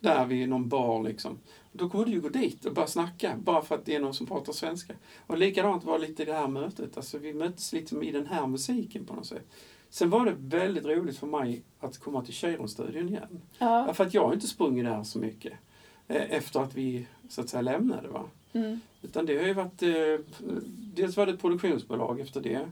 där 0.00 0.26
vid 0.26 0.48
någon 0.48 0.68
bar 0.68 1.02
liksom. 1.02 1.38
Då 1.72 1.88
kommer 1.88 2.04
du 2.04 2.10
ju 2.10 2.20
gå 2.20 2.28
dit 2.28 2.64
och 2.64 2.74
bara 2.74 2.86
snacka 2.86 3.36
bara 3.44 3.62
för 3.62 3.74
att 3.74 3.84
det 3.84 3.94
är 3.94 4.00
någon 4.00 4.14
som 4.14 4.26
pratar 4.26 4.52
svenska. 4.52 4.94
Och 5.26 5.38
likadant 5.38 5.84
var 5.84 5.98
det 5.98 6.06
lite 6.06 6.22
i 6.22 6.26
det 6.26 6.32
här 6.32 6.48
mötet. 6.48 6.96
Alltså 6.96 7.18
vi 7.18 7.34
möttes 7.34 7.72
liksom 7.72 8.02
i 8.02 8.12
den 8.12 8.26
här 8.26 8.46
musiken 8.46 9.04
på 9.04 9.14
något 9.14 9.26
sätt. 9.26 9.46
Sen 9.90 10.10
var 10.10 10.26
det 10.26 10.34
väldigt 10.38 10.84
roligt 10.84 11.18
för 11.18 11.26
mig 11.26 11.62
att 11.80 11.98
komma 11.98 12.24
till 12.24 12.34
Cheiron-studion 12.34 13.08
igen. 13.08 13.40
Ja. 13.58 13.86
Ja, 13.86 13.94
För 13.94 14.04
att 14.06 14.14
jag 14.14 14.26
har 14.26 14.34
inte 14.34 14.46
sprungit 14.46 14.84
där 14.84 15.02
så 15.02 15.18
mycket 15.18 15.52
eh, 16.08 16.30
efter 16.30 16.60
att 16.60 16.74
vi 16.74 17.06
så 17.28 17.40
att 17.40 17.48
säga 17.48 17.62
lämnade. 17.62 18.08
Va? 18.08 18.24
Mm. 18.52 18.80
Utan 19.02 19.26
det 19.26 19.38
har 19.38 19.46
ju 19.46 19.54
varit, 19.54 19.82
eh, 19.82 20.24
dels 20.94 21.16
var 21.16 21.26
det 21.26 21.32
ett 21.32 21.40
produktionsbolag 21.40 22.20
efter 22.20 22.40
det. 22.40 22.68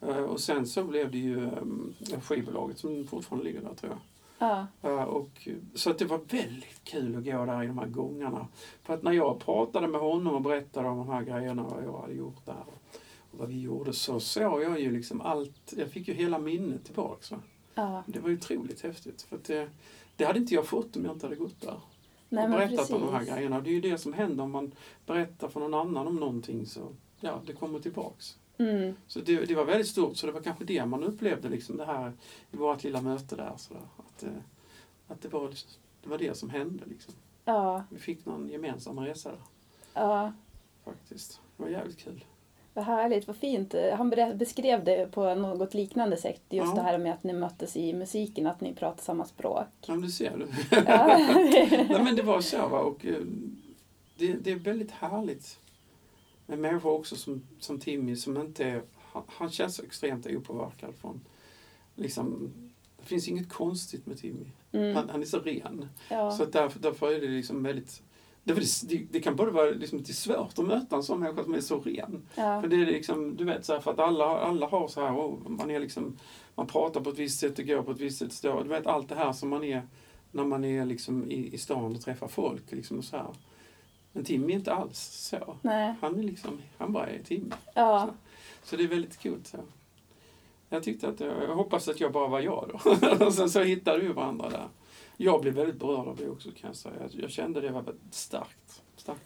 Eh, 0.00 0.22
och 0.22 0.40
sen 0.40 0.66
så 0.66 0.84
blev 0.84 1.10
det 1.10 1.18
ju 1.18 1.44
eh, 1.44 2.20
skivbolaget 2.20 2.78
som 2.78 3.06
fortfarande 3.06 3.44
ligger 3.44 3.60
där 3.60 3.74
tror 3.74 3.92
jag. 3.92 4.00
Ja. 4.38 5.06
Och, 5.06 5.48
så 5.74 5.90
att 5.90 5.98
det 5.98 6.04
var 6.04 6.18
väldigt 6.18 6.84
kul 6.84 7.16
att 7.16 7.24
gå 7.24 7.44
där 7.44 7.62
i 7.62 7.66
de 7.66 7.78
här 7.78 7.86
gångarna. 7.86 8.46
För 8.82 8.94
att 8.94 9.02
när 9.02 9.12
jag 9.12 9.38
pratade 9.40 9.88
med 9.88 10.00
honom 10.00 10.34
och 10.34 10.40
berättade 10.42 10.88
om 10.88 10.98
de 10.98 11.08
här 11.08 11.22
grejerna 11.22 11.62
vad 11.62 11.84
jag 11.84 12.00
hade 12.00 12.14
gjort 12.14 12.46
där. 12.46 12.64
vad 13.30 13.48
vi 13.48 13.60
gjorde 13.60 13.92
så 13.92 14.20
såg 14.20 14.62
jag 14.62 14.80
ju 14.80 14.90
liksom 14.90 15.20
allt, 15.20 15.72
jag 15.76 15.88
fick 15.90 16.08
ju 16.08 16.14
hela 16.14 16.38
minnet 16.38 16.84
tillbaks. 16.84 17.30
Va? 17.30 17.38
Ja, 17.74 18.02
Det 18.06 18.18
var 18.20 18.28
ju 18.28 18.36
otroligt 18.36 18.82
häftigt. 18.82 19.22
För 19.22 19.38
det, 19.46 19.68
det 20.16 20.24
hade 20.24 20.38
inte 20.38 20.54
jag 20.54 20.66
fått 20.66 20.96
om 20.96 21.04
jag 21.04 21.14
inte 21.14 21.26
hade 21.26 21.36
gått 21.36 21.60
där. 21.60 21.80
Nej 22.28 22.48
berättat 22.48 22.76
precis. 22.76 22.94
om 22.94 23.00
de 23.00 23.14
här 23.14 23.24
grejerna. 23.24 23.60
Det 23.60 23.70
är 23.70 23.74
ju 23.74 23.80
det 23.80 23.98
som 23.98 24.12
händer 24.12 24.44
om 24.44 24.50
man 24.50 24.72
berättar 25.06 25.48
för 25.48 25.60
någon 25.60 25.74
annan 25.74 26.06
om 26.06 26.16
någonting 26.16 26.66
så 26.66 26.80
ja, 27.20 27.42
det 27.46 27.52
kommer 27.52 27.78
tillbaks. 27.78 28.38
Mm. 28.58 28.94
Så 29.06 29.20
det, 29.20 29.44
det 29.44 29.54
var 29.54 29.64
väldigt 29.64 29.88
stort, 29.88 30.16
så 30.16 30.26
det 30.26 30.32
var 30.32 30.40
kanske 30.40 30.64
det 30.64 30.86
man 30.86 31.04
upplevde 31.04 31.48
liksom 31.48 31.76
det 31.76 31.84
här 31.84 32.12
i 32.50 32.56
vårt 32.56 32.84
lilla 32.84 33.00
möte 33.00 33.36
där. 33.36 33.52
Så 33.56 33.74
där. 33.74 33.82
Att, 33.96 34.22
eh, 34.22 34.30
att 35.08 35.22
det, 35.22 35.28
var, 35.28 35.48
liksom- 35.48 35.70
det 36.02 36.08
var 36.08 36.18
det 36.18 36.36
som 36.36 36.50
hände 36.50 36.84
liksom. 36.86 37.14
Ja, 37.44 37.84
Vi 37.90 37.98
fick 37.98 38.26
någon 38.26 38.48
gemensam 38.48 39.00
resa 39.00 39.30
där 39.30 39.40
ja. 39.94 40.32
faktiskt. 40.84 41.40
Det 41.56 41.62
var 41.62 41.70
jävligt 41.70 41.98
kul. 41.98 42.24
Vad 42.76 42.84
härligt, 42.84 43.26
vad 43.26 43.36
fint. 43.36 43.74
Han 43.96 44.10
beskrev 44.34 44.84
det 44.84 45.12
på 45.12 45.34
något 45.34 45.74
liknande 45.74 46.16
sätt. 46.16 46.42
Just 46.50 46.68
Ja. 46.68 46.74
det 46.74 46.82
här 46.82 46.98
med 46.98 47.12
att 47.12 47.24
ni 47.24 47.32
möttes 47.32 47.76
i 47.76 47.92
musiken, 47.92 48.46
att 48.46 48.60
ni 48.60 48.74
pratar 48.74 49.02
samma 49.02 49.24
språk. 49.24 49.66
Ja, 49.86 49.94
men 49.94 50.00
du 50.00 50.10
ser. 50.10 50.36
Du. 50.70 50.76
Ja. 50.86 51.06
Nej, 51.88 52.02
men 52.04 52.16
det 52.16 52.22
var 52.22 52.40
så. 52.40 52.68
Va? 52.68 52.80
Och, 52.80 53.06
eh, 53.06 53.14
det, 54.16 54.32
det 54.32 54.50
är 54.50 54.56
väldigt 54.56 54.90
härligt 54.90 55.58
med 56.46 56.58
människor 56.58 56.92
också 56.92 57.16
som, 57.16 57.42
som 57.60 57.80
Timmy 57.80 58.16
som 58.16 58.36
inte 58.36 58.64
är, 58.64 58.82
han, 59.12 59.22
han 59.26 59.50
känns 59.50 59.80
extremt 59.80 60.26
opåverkad 60.26 60.94
från, 61.00 61.20
liksom, 61.94 62.52
det 62.98 63.04
finns 63.06 63.28
inget 63.28 63.48
konstigt 63.48 64.06
med 64.06 64.18
Timmy. 64.18 64.46
Mm. 64.72 64.96
Han, 64.96 65.08
han 65.10 65.22
är 65.22 65.26
så 65.26 65.38
ren. 65.38 65.88
Ja. 66.10 66.30
Så 66.30 66.44
därför, 66.44 66.80
därför 66.80 67.12
är 67.12 67.20
det 67.20 67.26
liksom 67.28 67.62
väldigt, 67.62 68.02
därför 68.46 68.86
det, 68.88 69.06
det 69.10 69.20
kan 69.20 69.36
både 69.36 69.50
vara 69.50 69.70
liksom 69.70 69.98
lite 69.98 70.12
svårt 70.12 70.58
att 70.58 70.66
möta 70.66 70.96
en 70.96 71.02
sån 71.02 71.20
människa 71.20 71.44
som 71.44 71.54
är 71.54 71.60
så 71.60 71.80
ren. 71.80 72.22
Ja. 72.34 72.60
För 72.60 72.68
det 72.68 72.76
är 72.76 72.86
liksom, 72.86 73.36
du 73.36 73.44
vet 73.44 73.64
så 73.64 73.72
här, 73.72 73.80
för 73.80 73.90
att 73.90 73.98
alla, 73.98 74.24
alla 74.24 74.66
har 74.66 74.88
så 74.88 75.00
här, 75.00 75.12
oh, 75.12 75.48
man 75.48 75.70
är 75.70 75.80
liksom, 75.80 76.18
man 76.54 76.66
pratar 76.66 77.00
på 77.00 77.10
ett 77.10 77.18
visst 77.18 77.40
sätt 77.40 77.58
och 77.58 77.66
går 77.66 77.82
på 77.82 77.90
ett 77.90 78.00
visst 78.00 78.18
sätt, 78.18 78.32
står, 78.32 78.62
du 78.62 78.68
vet 78.68 78.86
allt 78.86 79.08
det 79.08 79.14
här 79.14 79.32
som 79.32 79.48
man 79.48 79.64
är 79.64 79.82
när 80.30 80.44
man 80.44 80.64
är 80.64 80.84
liksom 80.84 81.30
i, 81.30 81.54
i 81.54 81.58
stan 81.58 81.96
och 81.96 82.00
träffar 82.00 82.28
folk 82.28 82.72
liksom 82.72 82.98
och 82.98 83.04
så 83.04 83.16
här. 83.16 83.26
Men 84.12 84.24
Timmy 84.24 84.52
är 84.52 84.56
inte 84.56 84.72
alls 84.72 84.98
så. 84.98 85.56
Nej. 85.62 85.94
Han 86.00 86.18
är 86.18 86.22
liksom, 86.22 86.58
han 86.78 86.92
bara 86.92 87.06
är 87.06 87.22
Timmy. 87.22 87.50
Ja. 87.74 88.10
Så 88.62 88.76
det 88.76 88.84
är 88.84 88.88
väldigt 88.88 89.18
kul. 89.18 89.40
Så. 89.44 89.58
Jag 90.68 90.82
tyckte 90.82 91.08
att, 91.08 91.20
jag, 91.20 91.42
jag 91.42 91.54
hoppas 91.54 91.88
att 91.88 92.00
jag 92.00 92.12
bara 92.12 92.28
var 92.28 92.40
jag 92.40 92.70
då. 92.72 92.90
och 93.26 93.34
sen 93.34 93.50
så 93.50 93.62
hittade 93.62 93.98
vi 93.98 94.08
varandra 94.08 94.50
där. 94.50 94.68
Jag 95.16 95.40
blev 95.40 95.54
väldigt 95.54 95.76
berörd 95.76 96.08
av 96.08 96.16
det 96.16 96.28
också 96.28 96.48
kan 96.48 96.68
jag 96.68 96.76
säga. 96.76 96.94
Jag, 97.12 97.30
kände 97.30 97.60
det 97.60 97.70
var 97.70 97.84
starkt. 98.10 98.82
Starkt 98.96 99.20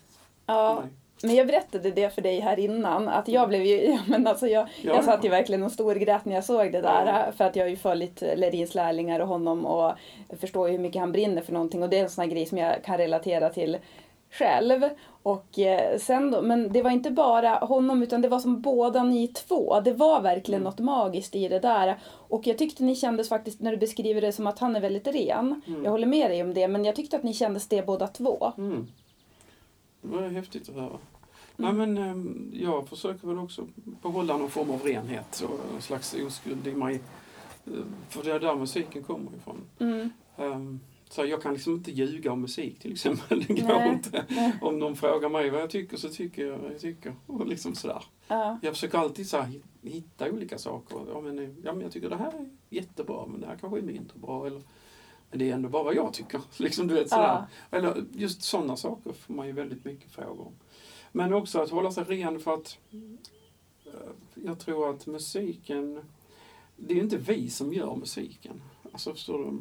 ja. 0.46 0.82
Men 1.22 1.34
jag 1.34 1.46
berättade 1.46 1.90
det 1.90 2.14
för 2.14 2.22
dig 2.22 2.40
här 2.40 2.58
innan, 2.58 3.08
att 3.08 3.28
jag 3.28 3.48
blev 3.48 3.62
ju, 3.62 3.98
men 4.06 4.26
alltså 4.26 4.46
jag, 4.46 4.68
Ja. 4.82 4.94
jag 4.94 5.04
satt 5.04 5.24
ju 5.24 5.28
verkligen 5.28 5.62
och 5.62 5.72
storgrät 5.72 6.24
när 6.24 6.34
jag 6.34 6.44
såg 6.44 6.72
det 6.72 6.80
där. 6.80 7.24
Ja. 7.26 7.32
För 7.32 7.44
att 7.44 7.56
jag 7.56 7.64
har 7.64 7.70
ju 7.70 7.76
följt 7.76 8.20
Lerins 8.20 8.74
lärlingar 8.74 9.20
och 9.20 9.28
honom 9.28 9.66
och 9.66 9.92
förstår 10.40 10.68
ju 10.68 10.72
hur 10.72 10.82
mycket 10.82 11.00
han 11.00 11.12
brinner 11.12 11.42
för 11.42 11.52
någonting. 11.52 11.82
Och 11.82 11.88
det 11.88 11.98
är 11.98 12.02
en 12.02 12.10
sån 12.10 12.22
här 12.22 12.30
grej 12.30 12.46
som 12.46 12.58
jag 12.58 12.84
kan 12.84 12.98
relatera 12.98 13.50
till 13.50 13.76
själv. 14.30 14.82
Och 15.22 15.58
eh, 15.58 15.98
sen 15.98 16.30
då, 16.30 16.42
men 16.42 16.72
det 16.72 16.82
var 16.82 16.90
inte 16.90 17.10
bara 17.10 17.50
honom 17.54 18.02
utan 18.02 18.20
det 18.22 18.28
var 18.28 18.38
som 18.38 18.60
båda 18.60 19.02
ni 19.04 19.28
två. 19.28 19.80
Det 19.80 19.92
var 19.92 20.20
verkligen 20.20 20.62
något 20.62 20.78
magiskt 20.78 21.34
i 21.34 21.48
det 21.48 21.58
där. 21.58 21.98
Och 22.04 22.46
jag 22.46 22.58
tyckte 22.58 22.84
ni 22.84 22.96
kändes 22.96 23.28
faktiskt, 23.28 23.60
när 23.60 23.70
du 23.70 23.76
beskriver 23.76 24.20
det 24.20 24.32
som 24.32 24.46
att 24.46 24.58
han 24.58 24.76
är 24.76 24.80
väldigt 24.80 25.06
ren. 25.06 25.60
Jag 25.84 25.90
håller 25.90 26.06
med 26.06 26.30
dig 26.30 26.42
om 26.42 26.54
det, 26.54 26.68
men 26.68 26.84
jag 26.84 26.96
tyckte 26.96 27.16
att 27.16 27.22
ni 27.22 27.34
kändes 27.34 27.68
det 27.68 27.86
båda 27.86 28.06
två. 28.06 28.52
Mm. 28.58 28.86
Det 30.02 30.08
var 30.08 30.28
häftigt 30.28 30.68
att 30.68 30.74
höra. 30.74 30.98
Nej, 31.56 31.72
men, 31.72 31.98
ehm, 31.98 32.50
jag 32.54 32.88
försöker 32.88 33.28
väl 33.28 33.38
också 33.38 33.66
behålla 34.02 34.36
någon 34.36 34.50
form 34.50 34.70
av 34.70 34.80
renhet 34.82 35.40
och 35.48 35.74
en 35.74 35.82
slags 35.82 36.14
oskuld 36.26 36.66
i 36.66 36.74
mig. 36.74 37.00
Eh, 37.66 37.72
För 38.08 38.22
det 38.24 38.32
är 38.32 38.40
där 38.40 38.54
musiken 38.54 39.02
kommer 39.02 39.30
ifrån. 39.36 39.56
Mm. 39.78 40.10
Så 41.10 41.26
jag 41.26 41.42
kan 41.42 41.52
liksom 41.52 41.74
inte 41.74 41.90
ljuga 41.90 42.32
om 42.32 42.40
musik 42.40 42.78
till 42.78 42.92
exempel. 42.92 43.44
Det 43.48 43.54
går 43.54 43.68
Nej. 43.68 43.92
inte. 43.92 44.26
Om 44.60 44.78
någon 44.78 44.96
frågar 44.96 45.28
mig 45.28 45.50
vad 45.50 45.60
jag 45.60 45.70
tycker 45.70 45.96
så 45.96 46.08
tycker 46.08 46.46
jag 46.46 46.58
vad 46.58 46.72
jag 46.72 46.80
tycker. 46.80 47.14
Och 47.26 47.46
liksom 47.46 47.74
sådär. 47.74 48.04
Ja. 48.28 48.58
Jag 48.62 48.74
försöker 48.74 48.98
alltid 48.98 49.28
så 49.28 49.36
här, 49.36 49.60
hitta 49.82 50.30
olika 50.30 50.58
saker. 50.58 50.98
Ja 51.12 51.20
men, 51.20 51.56
ja, 51.64 51.72
men 51.72 51.80
jag 51.80 51.92
tycker 51.92 52.10
det 52.10 52.16
här 52.16 52.32
är 52.32 52.50
jättebra 52.68 53.26
men 53.26 53.40
det 53.40 53.46
här 53.46 53.56
kanske 53.56 53.78
är 53.78 53.82
mindre 53.82 54.18
bra. 54.18 54.46
Eller, 54.46 54.62
men 55.30 55.38
det 55.38 55.50
är 55.50 55.54
ändå 55.54 55.68
bara 55.68 55.82
vad 55.82 55.94
jag 55.94 56.12
tycker. 56.12 56.40
Liksom, 56.56 56.86
du 56.86 56.94
vet, 56.94 57.08
sådär. 57.08 57.44
Eller 57.70 58.04
just 58.12 58.42
sådana 58.42 58.76
saker 58.76 59.12
får 59.12 59.34
man 59.34 59.46
ju 59.46 59.52
väldigt 59.52 59.84
mycket 59.84 60.10
frågor 60.10 60.46
om. 60.46 60.52
Men 61.12 61.32
också 61.32 61.60
att 61.60 61.70
hålla 61.70 61.92
sig 61.92 62.04
ren 62.04 62.40
för 62.40 62.54
att 62.54 62.78
eh, 62.90 64.10
jag 64.34 64.58
tror 64.58 64.90
att 64.90 65.06
musiken, 65.06 66.00
det 66.76 66.92
är 66.92 66.96
ju 66.96 67.02
inte 67.02 67.16
vi 67.16 67.50
som 67.50 67.72
gör 67.72 67.96
musiken. 67.96 68.62
Alltså 68.92 69.12
förstår 69.12 69.38
du? 69.38 69.58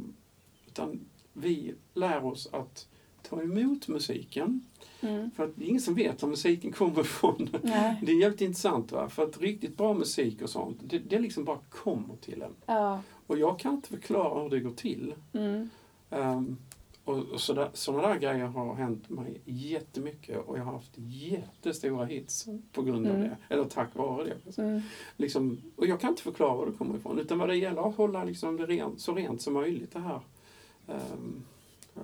Utan 0.67 0.99
vi 1.33 1.73
lär 1.93 2.25
oss 2.25 2.49
att 2.51 2.87
ta 3.21 3.41
emot 3.41 3.87
musiken. 3.87 4.61
Mm. 5.01 5.31
För 5.31 5.43
att 5.43 5.51
det 5.55 5.65
är 5.65 5.67
ingen 5.67 5.81
som 5.81 5.95
vet 5.95 6.21
var 6.21 6.29
musiken 6.29 6.71
kommer 6.71 7.01
ifrån. 7.01 7.49
Nej. 7.63 7.99
Det 8.05 8.11
är 8.11 8.19
jävligt 8.21 8.41
intressant 8.41 8.91
va? 8.91 9.09
för 9.09 9.23
att 9.23 9.41
riktigt 9.41 9.77
bra 9.77 9.93
musik 9.93 10.41
och 10.41 10.49
sånt, 10.49 10.77
det, 10.83 10.99
det 10.99 11.19
liksom 11.19 11.43
bara 11.43 11.59
kommer 11.69 12.15
till 12.15 12.41
en. 12.41 12.55
Ja. 12.65 13.01
Och 13.27 13.37
jag 13.37 13.59
kan 13.59 13.73
inte 13.73 13.89
förklara 13.89 14.43
hur 14.43 14.49
det 14.49 14.59
går 14.59 14.71
till. 14.71 15.13
Mm. 15.33 15.69
Um, 16.09 16.57
och 17.03 17.17
och 17.17 17.41
sådär, 17.41 17.69
sådana 17.73 18.07
där 18.07 18.15
grejer 18.19 18.45
har 18.45 18.75
hänt 18.75 19.09
mig 19.09 19.41
jättemycket 19.45 20.37
och 20.47 20.57
jag 20.57 20.63
har 20.63 20.73
haft 20.73 20.91
jättestora 20.95 22.05
hits 22.05 22.47
på 22.71 22.81
grund 22.81 23.07
av 23.07 23.15
Mm. 23.15 23.29
det. 23.29 23.37
Eller 23.53 23.63
tack 23.63 23.95
vare 23.95 24.23
det. 24.23 24.61
Mm. 24.61 24.81
Liksom, 25.17 25.61
och 25.75 25.87
jag 25.87 25.99
kan 25.99 26.09
inte 26.09 26.21
förklara 26.21 26.55
var 26.55 26.65
det 26.65 26.71
kommer 26.71 26.97
ifrån. 26.97 27.19
Utan 27.19 27.37
vad 27.37 27.49
det 27.49 27.55
gäller 27.55 27.89
att 27.89 27.95
hålla 27.95 28.23
liksom 28.23 28.57
det 28.57 28.65
rent, 28.65 29.01
så 29.01 29.13
rent 29.13 29.41
som 29.41 29.53
möjligt 29.53 29.91
det 29.93 29.99
här 29.99 30.19
um, 30.89 31.43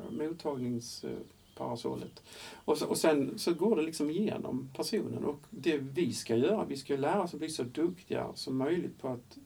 mottagningsparasollet. 0.09 2.23
Och, 2.55 2.77
så, 2.77 2.87
och 2.87 2.97
sen 2.97 3.39
så 3.39 3.53
går 3.53 3.75
det 3.75 3.81
liksom 3.81 4.09
igenom 4.09 4.69
personen 4.75 5.25
och 5.25 5.39
det 5.49 5.77
vi 5.77 6.13
ska 6.13 6.35
göra, 6.35 6.65
vi 6.65 6.77
ska 6.77 6.95
lära 6.95 7.23
oss 7.23 7.33
att 7.33 7.39
bli 7.39 7.49
så 7.49 7.63
duktiga 7.63 8.27
som 8.35 8.57
möjligt 8.57 9.01
på 9.01 9.07
att 9.07 9.37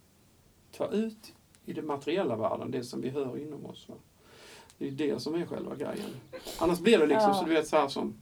ta 0.71 0.91
ut 0.91 1.33
i 1.65 1.73
den 1.73 1.87
materiella 1.87 2.35
världen 2.35 2.71
det 2.71 2.83
som 2.83 3.01
vi 3.01 3.09
hör 3.09 3.37
inom 3.37 3.65
oss. 3.65 3.89
Va? 3.89 3.95
Det 4.77 4.87
är 4.87 4.91
det 4.91 5.21
som 5.21 5.35
är 5.35 5.45
själva 5.45 5.75
grejen. 5.75 6.09
Annars 6.59 6.79
blir 6.79 6.97
det 6.97 7.07
liksom 7.07 7.29
Ja. 7.29 7.33
så 7.33 7.45
du 7.45 7.53
vet 7.53 7.67
så 7.67 7.77
här 7.77 7.87
som 7.87 8.13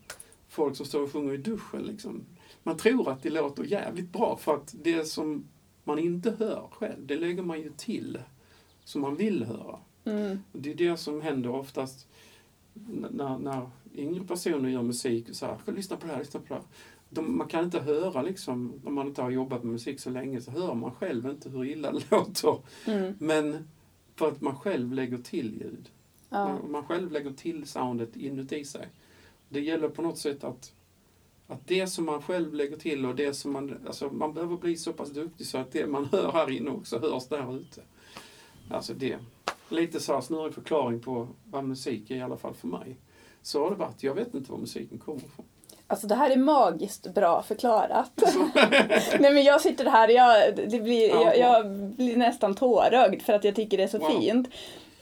folk 0.48 0.76
som 0.76 0.86
står 0.86 1.02
och 1.02 1.12
sjunger 1.12 1.34
i 1.34 1.38
duschen. 1.38 1.82
Liksom. 1.82 2.24
Man 2.64 2.78
tror 2.78 3.10
att 3.10 3.24
det 3.24 3.30
låter 3.30 3.64
jävligt 3.64 4.10
bra 4.10 4.38
för 4.38 4.56
att 4.56 4.76
det 4.84 5.06
som 5.06 5.48
man 5.84 6.00
inte 6.00 6.36
hör 6.40 6.68
själv, 6.72 7.06
det 7.08 7.16
lägger 7.16 7.44
man 7.44 7.62
ju 7.62 7.72
till 7.78 8.20
som 8.84 9.02
man 9.02 9.16
vill 9.16 9.44
höra. 9.44 9.80
Mm. 10.08 10.40
Det 10.52 10.72
är 10.72 10.76
det 10.76 10.98
som 10.98 11.22
händer 11.22 11.50
oftast 11.50 12.08
när, 13.12 13.38
när 13.38 13.70
yngre 13.96 14.24
personer 14.24 14.70
gör 14.70 14.82
musik. 14.82 15.26
Så 15.32 15.46
här, 15.46 15.58
lyssna 15.66 15.98
på 15.98 16.08
det 16.08 16.14
här, 16.14 16.20
lyssna 16.20 16.40
på 16.40 16.46
det 16.48 16.54
här. 16.54 16.64
De, 17.10 17.38
man 17.38 17.48
kan 17.48 17.64
inte 17.64 17.80
höra, 17.80 18.22
liksom, 18.22 18.82
om 18.86 18.94
man 18.94 19.08
inte 19.08 19.22
har 19.22 19.30
jobbat 19.30 19.64
med 19.64 19.72
musik 19.72 20.00
så 20.00 20.10
länge, 20.10 20.42
så 20.42 20.52
hör 20.52 20.74
man 20.74 20.92
själv 20.92 21.26
inte 21.26 21.50
hur 21.50 21.66
illa 21.66 21.92
det 21.92 22.12
låter. 22.12 22.58
Mm. 22.86 23.14
Men 23.20 23.68
för 24.16 24.28
att 24.28 24.42
man 24.42 24.56
själv 24.56 24.94
lägger 24.94 25.18
till 25.18 25.54
ljud. 25.62 25.90
Ja. 26.30 26.48
Man, 26.48 26.72
man 26.72 26.84
själv 26.84 27.12
lägger 27.12 27.32
till 27.32 27.68
soundet 27.68 28.16
inuti 28.16 28.66
sig. 28.66 28.88
Det 29.50 29.62
gäller 29.62 29.90
på 29.90 30.02
något 30.02 30.18
sätt 30.18 30.44
att, 30.44 30.74
att 31.48 31.68
det 31.68 31.88
som 31.88 32.06
man 32.06 32.22
själv 32.22 32.54
lägger 32.54 32.78
till 32.78 33.06
och 33.06 33.16
det 33.16 33.34
som 33.34 33.54
man... 33.54 33.78
Alltså 33.88 34.10
man 34.10 34.34
behöver 34.34 34.58
bli 34.58 34.78
så 34.78 34.94
pass 34.94 35.10
duktig 35.10 35.48
så 35.48 35.58
att 35.58 35.72
det 35.72 35.88
man 35.88 36.06
hör 36.12 36.32
här 36.32 36.52
inne 36.52 36.70
också 36.70 37.00
hörs 37.00 37.28
där 37.28 37.58
ute. 37.58 37.82
Alltså 38.70 38.94
det. 38.94 39.20
Lite 39.70 40.00
så 40.00 40.14
här 40.14 40.22
snurrig 40.22 40.54
förklaring 40.54 41.00
på 41.00 41.28
vad 41.52 41.64
musik 41.64 42.12
är 42.12 42.16
i 42.16 42.22
alla 42.22 42.38
fall 42.38 42.54
för 42.54 42.68
mig. 42.68 42.98
Så 43.42 43.64
har 43.64 43.70
det 43.70 43.76
varit. 43.76 44.04
Jag 44.04 44.14
vet 44.14 44.34
inte 44.34 44.52
var 44.52 44.60
musiken 44.60 44.98
kommer 44.98 45.20
ifrån. 45.20 45.46
Alltså 45.88 46.08
det 46.08 46.16
här 46.16 46.30
är 46.30 46.38
magiskt 46.38 47.14
bra 47.14 47.42
förklarat. 47.44 48.12
Nej 49.20 49.34
men 49.34 49.44
jag 49.44 49.62
sitter 49.62 49.86
här 49.86 50.10
jag, 50.10 50.56
det 50.56 50.80
blir, 50.80 51.10
Ja, 51.10 51.34
jag, 51.36 51.38
jag 51.38 51.72
blir 51.72 52.18
nästan 52.18 52.56
tårögd 52.56 53.22
för 53.22 53.34
att 53.34 53.44
jag 53.44 53.56
tycker 53.56 53.78
det 53.78 53.84
är 53.84 53.88
så 53.88 53.98
Wow. 54.00 54.10
fint. 54.22 54.48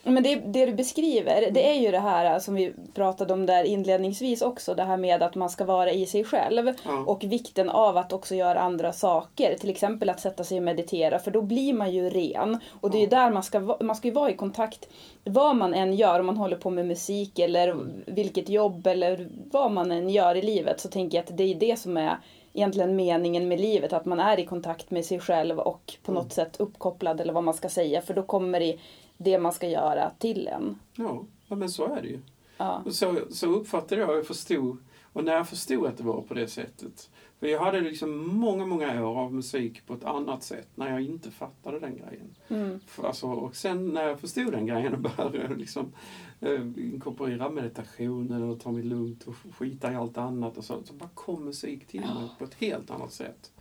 Men 0.07 0.23
det, 0.23 0.35
det 0.35 0.65
du 0.65 0.73
beskriver, 0.73 1.51
det 1.51 1.69
är 1.69 1.81
ju 1.81 1.91
det 1.91 1.99
här 1.99 2.39
som 2.39 2.55
vi 2.55 2.73
pratade 2.93 3.33
om 3.33 3.45
där 3.45 3.63
inledningsvis 3.63 4.41
också, 4.41 4.75
det 4.75 4.83
här 4.83 4.97
med 4.97 5.23
att 5.23 5.35
man 5.35 5.49
ska 5.49 5.65
vara 5.65 5.91
i 5.91 6.05
sig 6.05 6.23
själv. 6.23 6.73
Ja. 6.83 7.03
Och 7.07 7.23
vikten 7.23 7.69
av 7.69 7.97
att 7.97 8.13
också 8.13 8.35
göra 8.35 8.59
andra 8.59 8.93
saker, 8.93 9.57
till 9.57 9.69
exempel 9.69 10.09
att 10.09 10.19
sätta 10.19 10.43
sig 10.43 10.57
och 10.57 10.63
meditera, 10.63 11.19
för 11.19 11.31
då 11.31 11.41
blir 11.41 11.73
man 11.73 11.91
ju 11.91 12.09
ren. 12.09 12.59
Och 12.81 12.91
det 12.91 12.97
är 12.97 13.01
ju 13.01 13.07
där 13.07 13.31
man 13.31 13.43
ska, 13.43 13.77
man 13.79 13.95
ska 13.95 14.07
ju 14.07 14.13
vara 14.13 14.29
i 14.29 14.35
kontakt, 14.35 14.89
vad 15.23 15.55
man 15.55 15.73
än 15.73 15.93
gör, 15.93 16.19
om 16.19 16.25
man 16.25 16.37
håller 16.37 16.57
på 16.57 16.69
med 16.69 16.85
musik 16.85 17.39
eller 17.39 17.77
vilket 18.05 18.49
jobb 18.49 18.87
eller 18.87 19.27
vad 19.51 19.71
man 19.71 19.91
än 19.91 20.09
gör 20.09 20.35
i 20.35 20.41
livet, 20.41 20.79
så 20.79 20.89
tänker 20.89 21.17
jag 21.17 21.23
att 21.23 21.37
det 21.37 21.43
är 21.43 21.55
det 21.55 21.79
som 21.79 21.97
är 21.97 22.17
egentligen 22.55 22.95
meningen 22.95 23.47
med 23.47 23.59
livet, 23.59 23.93
att 23.93 24.05
man 24.05 24.19
är 24.19 24.39
i 24.39 24.45
kontakt 24.45 24.91
med 24.91 25.05
sig 25.05 25.19
själv 25.19 25.59
och 25.59 25.93
på 26.03 26.11
något 26.11 26.33
sätt 26.33 26.59
uppkopplad 26.59 27.21
eller 27.21 27.33
vad 27.33 27.43
man 27.43 27.53
ska 27.53 27.69
säga, 27.69 28.01
för 28.01 28.13
då 28.13 28.23
kommer 28.23 28.59
det, 28.59 28.77
det 29.17 29.39
man 29.39 29.53
ska 29.53 29.67
göra 29.69 30.09
till 30.09 30.47
en. 30.47 30.79
Ja, 30.95 31.23
ja, 31.47 31.55
men 31.55 31.69
så 31.69 31.95
är 31.95 32.01
det 32.01 32.07
ju. 32.07 32.19
Ja. 32.57 32.81
Och 32.85 32.95
Så, 32.95 33.17
så 33.29 33.47
uppfattade 33.47 34.01
jag 34.01 34.19
och 34.19 34.25
förstod 34.25 34.77
Och 35.13 35.23
när 35.23 35.33
jag 35.33 35.49
förstod 35.49 35.85
att 35.85 35.97
det 35.97 36.03
var 36.03 36.21
på 36.21 36.33
det 36.33 36.47
sättet. 36.47 37.09
För 37.39 37.47
jag 37.47 37.59
hade 37.59 37.81
liksom 37.81 38.27
många, 38.27 38.65
många 38.65 39.05
år 39.05 39.19
av 39.19 39.33
musik 39.33 39.85
på 39.85 39.93
ett 39.93 40.03
annat 40.03 40.43
sätt 40.43 40.67
när 40.75 40.91
jag 40.91 41.01
inte 41.01 41.31
fattade 41.31 41.79
den 41.79 41.97
grejen. 41.97 42.35
Mm. 42.47 42.79
Alltså, 43.03 43.27
och 43.27 43.55
sen 43.55 43.87
när 43.87 44.03
jag 44.03 44.19
förstod 44.19 44.51
den 44.51 44.65
grejen 44.65 44.93
och 44.93 44.99
började 45.17 45.55
liksom, 45.55 45.93
eh, 46.39 46.61
inkorporera 46.77 47.49
meditationen 47.49 48.43
och 48.43 48.59
ta 48.59 48.71
mig 48.71 48.83
lugnt 48.83 49.23
och 49.23 49.35
skita 49.57 49.91
i 49.91 49.95
allt 49.95 50.17
annat 50.17 50.57
och 50.57 50.63
så, 50.63 50.83
så 50.83 50.93
bara 50.93 51.09
kom 51.13 51.45
musik 51.45 51.87
till 51.87 52.01
mig 52.01 52.29
på 52.39 52.43
ett 52.43 52.53
helt 52.53 52.91
annat 52.91 53.13
sätt. 53.13 53.51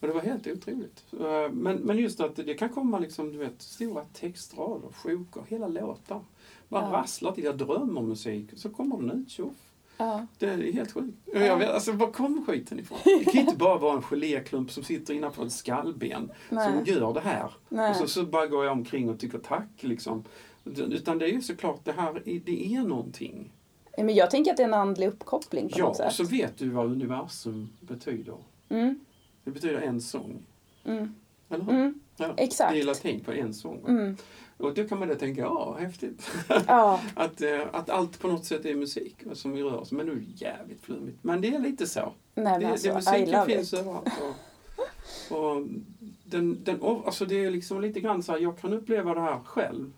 Och 0.00 0.06
det 0.06 0.12
var 0.12 0.20
helt 0.20 0.46
otroligt. 0.46 1.04
Eh, 1.20 1.50
Men, 1.52 1.76
men 1.76 1.98
just 1.98 2.20
att 2.20 2.36
det 2.36 2.54
kan 2.54 2.68
komma 2.68 2.98
liksom, 2.98 3.32
du 3.32 3.38
vet, 3.38 3.62
stora 3.62 4.02
textrader, 4.12 4.88
sjok 4.92 5.36
och 5.36 5.48
hela 5.48 5.68
låtar. 5.68 6.20
Bara 6.68 6.82
Ja. 6.84 6.92
rasslar 6.92 7.32
till. 7.32 7.44
Jag 7.44 7.58
drömmer 7.58 8.00
musik 8.02 8.46
så 8.56 8.70
kommer 8.70 8.96
den 8.96 9.10
ut, 9.10 9.30
tjoff. 9.30 9.54
Ja. 9.98 10.26
Det 10.38 10.46
är 10.46 10.72
helt 10.72 10.92
sjukt. 10.92 11.16
Jag 11.24 11.56
vet, 11.56 11.70
alltså, 11.70 11.92
var 11.92 12.10
kommer 12.12 12.42
skiten 12.42 12.78
ifrån? 12.78 12.98
Det 13.04 13.24
kan 13.24 13.40
inte 13.40 13.56
bara 13.56 13.78
vara 13.78 13.96
en 13.96 14.02
geléklump 14.02 14.70
som 14.70 14.82
sitter 14.84 15.14
innanför 15.14 15.46
ett 15.46 15.52
skallben 15.52 16.30
Nej. 16.50 16.72
som 16.72 16.94
gör 16.94 17.12
det 17.14 17.20
här. 17.20 17.50
Nej. 17.68 17.90
Och 17.90 17.96
så, 17.96 18.06
så 18.08 18.22
bara 18.26 18.46
går 18.46 18.64
jag 18.64 18.72
omkring 18.72 19.10
och 19.10 19.18
tycker 19.20 19.38
tack 19.38 19.68
liksom. 19.82 20.24
Utan 20.64 21.18
det 21.18 21.24
är 21.24 21.32
ju 21.32 21.40
såklart, 21.42 21.84
det 21.84 21.92
här 21.92 22.28
är- 22.28 22.40
det 22.44 22.74
är 22.74 22.82
någonting. 22.82 23.52
Men 23.98 24.14
jag 24.14 24.30
tänker 24.30 24.50
att 24.50 24.56
det 24.56 24.62
är 24.62 24.68
en 24.68 24.74
andlig 24.74 25.06
uppkoppling 25.08 25.68
på 25.68 25.78
Ja, 25.78 25.84
något 25.84 25.96
sätt. 25.96 26.12
så 26.12 26.24
vet 26.24 26.58
du 26.58 26.68
vad 26.68 26.86
universum 26.86 27.68
betyder. 27.80 28.36
Mm. 28.68 29.00
Det 29.46 29.52
betyder 29.52 29.80
en 29.80 30.00
sång. 30.00 30.42
Mm. 30.84 31.14
Eller 31.48 31.64
hur? 31.64 31.72
Mm. 31.72 32.00
Ja, 32.16 32.34
Exakt. 32.36 32.72
Det 32.72 32.80
är 32.80 32.84
latin 32.84 33.20
på 33.20 33.32
en 33.32 33.54
sång. 33.54 33.84
Mm. 33.88 34.16
Och 34.56 34.74
då 34.74 34.88
kan 34.88 34.98
man 34.98 35.08
då 35.08 35.14
tänka, 35.14 35.40
ja, 35.40 35.76
häftigt. 35.80 36.30
Ja, 36.66 37.00
att, 37.14 37.40
eh, 37.42 37.60
att 37.72 37.90
allt 37.90 38.18
på 38.20 38.28
något 38.28 38.44
sätt 38.44 38.64
är 38.64 38.74
musik 38.74 39.16
som 39.32 39.52
vi 39.52 39.62
rör 39.62 39.76
oss. 39.76 39.92
Men 39.92 40.06
nu 40.06 40.12
är 40.12 40.16
det 40.16 40.44
jävligt 40.44 40.80
flummigt. 40.82 41.18
Men 41.22 41.40
det 41.40 41.54
är 41.54 41.58
lite 41.58 41.86
så. 41.86 42.12
nej 42.34 42.60
Det, 42.60 42.66
alltså, 42.66 42.88
det, 42.88 42.94
musiken 42.94 43.46
finns 43.46 43.72
it. 43.72 43.78
överallt. 43.78 44.08
Och, 45.30 45.36
och 45.38 45.66
den, 46.24 46.64
den, 46.64 46.82
alltså 46.82 47.24
det 47.24 47.44
är 47.44 47.50
liksom 47.50 47.80
lite 47.80 48.00
grann 48.00 48.22
så 48.22 48.32
här, 48.32 48.38
jag 48.38 48.58
kan 48.58 48.72
uppleva 48.72 49.14
det 49.14 49.20
här 49.20 49.40
själv. 49.44 49.92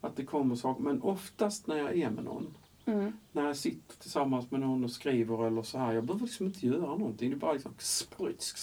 Att 0.00 0.16
det 0.16 0.24
kommer 0.24 0.56
saker. 0.56 0.82
Men 0.82 1.02
oftast 1.02 1.66
när 1.66 1.76
jag 1.76 1.96
är 1.98 2.10
med 2.10 2.24
någon. 2.24 2.54
Mm. 2.86 3.12
När 3.32 3.46
jag 3.46 3.56
sitter 3.56 3.96
tillsammans 3.96 4.50
med 4.50 4.60
någon 4.60 4.84
och 4.84 4.90
skriver 4.90 5.46
eller 5.46 5.62
så 5.62 5.78
här. 5.78 5.92
Jag 5.92 6.04
behöver 6.04 6.24
liksom 6.26 6.46
inte 6.46 6.66
göra 6.66 6.96
någonting. 6.96 7.30
Det 7.30 7.36
är 7.36 7.38
bara 7.38 7.52
liksom 7.52 7.74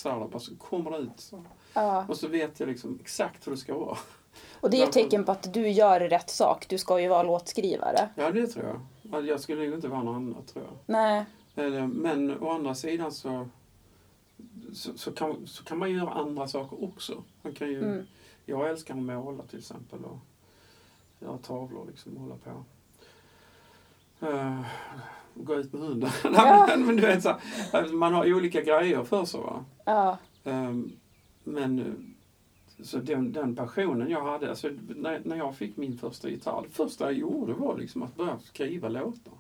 här. 0.06 0.20
det 0.20 0.28
Bara 0.28 0.40
så 0.40 0.56
kommer 0.56 0.92
det 0.92 0.98
ut. 0.98 1.20
Så. 1.20 1.44
Ja. 1.74 2.06
Och 2.10 2.18
så 2.18 2.28
vet 2.28 2.60
jag 2.60 2.70
liksom 2.70 3.00
exakt 3.02 3.48
hur 3.48 3.52
det 3.52 3.58
ska 3.58 3.78
vara. 3.78 3.98
Och 4.62 4.70
det 4.70 4.82
är 4.82 4.88
ett 4.88 4.92
tecken 4.92 5.24
på 5.24 5.32
att 5.32 5.54
du 5.54 5.70
gör 5.70 6.00
rätt 6.00 6.30
sak. 6.30 6.66
Du 6.70 6.78
ska 6.78 7.00
ju 7.02 7.08
vara 7.08 7.24
låtskrivare. 7.24 8.10
Ja, 8.16 8.32
det 8.32 8.48
tror 8.48 8.66
jag. 8.66 8.80
Alltså, 9.16 9.32
Jag 9.32 9.40
skulle 9.40 9.64
ju 9.64 9.76
inte 9.76 9.88
vara 9.88 10.04
något 10.04 10.16
annat 10.16 10.48
tror 10.48 10.66
jag. 10.66 10.74
Nej. 10.86 11.26
Men 11.88 12.40
å 12.40 12.50
andra 12.50 12.76
sidan 12.76 13.12
så, 13.12 13.48
så, 14.74 14.98
så, 14.98 15.12
kan, 15.12 15.48
så 15.48 15.64
kan 15.64 15.78
man 15.78 15.90
ju 15.90 15.98
göra 15.98 16.10
andra 16.10 16.48
saker 16.48 16.84
också. 16.84 17.24
Man 17.42 17.54
kan 17.54 17.68
ju, 17.68 17.84
Mm. 17.84 18.06
Jag 18.46 18.70
älskar 18.70 18.94
att 18.94 19.02
måla 19.02 19.44
till 19.44 19.60
exempel 19.60 20.00
och 20.06 20.18
göra 21.20 21.38
tavlor 21.38 21.86
liksom 21.88 22.14
och 22.18 22.22
hålla 22.22 22.36
på. 22.36 22.64
Uh, 24.24 24.62
gå 25.36 25.56
ut 25.56 25.74
med 25.74 25.82
hunden. 25.82 26.10
Ja. 26.24 26.70
men, 26.78 26.96
du 26.96 27.02
vet, 27.02 27.24
så, 27.24 27.38
här, 27.74 27.94
man 27.94 28.14
har 28.14 28.34
olika 28.34 28.62
grejer 28.62 29.04
för 29.04 29.26
sig. 29.26 29.40
Va? 29.42 29.66
Ja. 29.86 30.18
Ehm, 30.44 30.92
men 31.44 31.80
eh, 31.80 31.86
så 32.84 32.98
den, 32.98 33.32
den 33.32 33.56
passionen 33.56 34.10
jag 34.10 34.22
hade, 34.24 34.50
alltså, 34.50 34.70
när, 34.96 35.22
när 35.26 35.36
jag 35.36 35.56
fick 35.56 35.78
min 35.78 35.98
första 35.98 36.30
gitarr, 36.30 36.62
det 36.64 36.70
första 36.70 37.04
jag 37.04 37.14
gjorde 37.14 37.54
var 37.54 37.78
liksom 37.78 38.04
att 38.04 38.16
börja 38.16 38.40
skriva 38.40 38.90
låtar. 38.90 39.34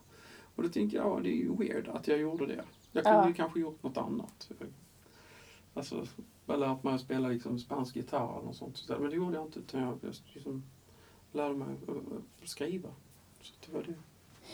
Och 0.55 0.63
då 0.63 0.69
tänkte 0.69 0.97
jag, 0.97 1.05
ja, 1.05 1.19
det 1.23 1.29
är 1.29 1.36
ju 1.38 1.55
weird 1.57 1.88
att 1.88 2.07
jag 2.07 2.19
gjorde 2.19 2.45
det. 2.45 2.63
Jag 2.91 3.03
kunde 3.03 3.19
Ja. 3.19 3.27
ju 3.27 3.34
kanske 3.34 3.59
gjort 3.59 3.84
något 3.84 3.97
annat. 3.97 4.51
Alltså, 5.73 6.05
jag 6.45 6.59
lärt 6.59 6.84
mig 6.84 6.93
att 6.93 7.01
spela 7.01 7.27
liksom 7.27 7.59
spansk 7.59 7.95
gitarr 7.95 8.34
eller 8.38 8.45
något 8.45 8.55
sånt. 8.55 8.86
Men 8.99 9.09
det 9.09 9.15
gjorde 9.15 9.36
jag 9.36 9.45
inte, 9.45 9.59
utan 9.59 9.82
jag 9.82 9.97
just 10.01 10.23
liksom 10.34 10.63
lärde 11.32 11.55
mig 11.55 11.67
att, 11.88 11.89
att 12.43 12.49
skriva. 12.49 12.89
Så 13.41 13.53
det 13.65 13.73
var 13.77 13.84
det. 13.84 13.93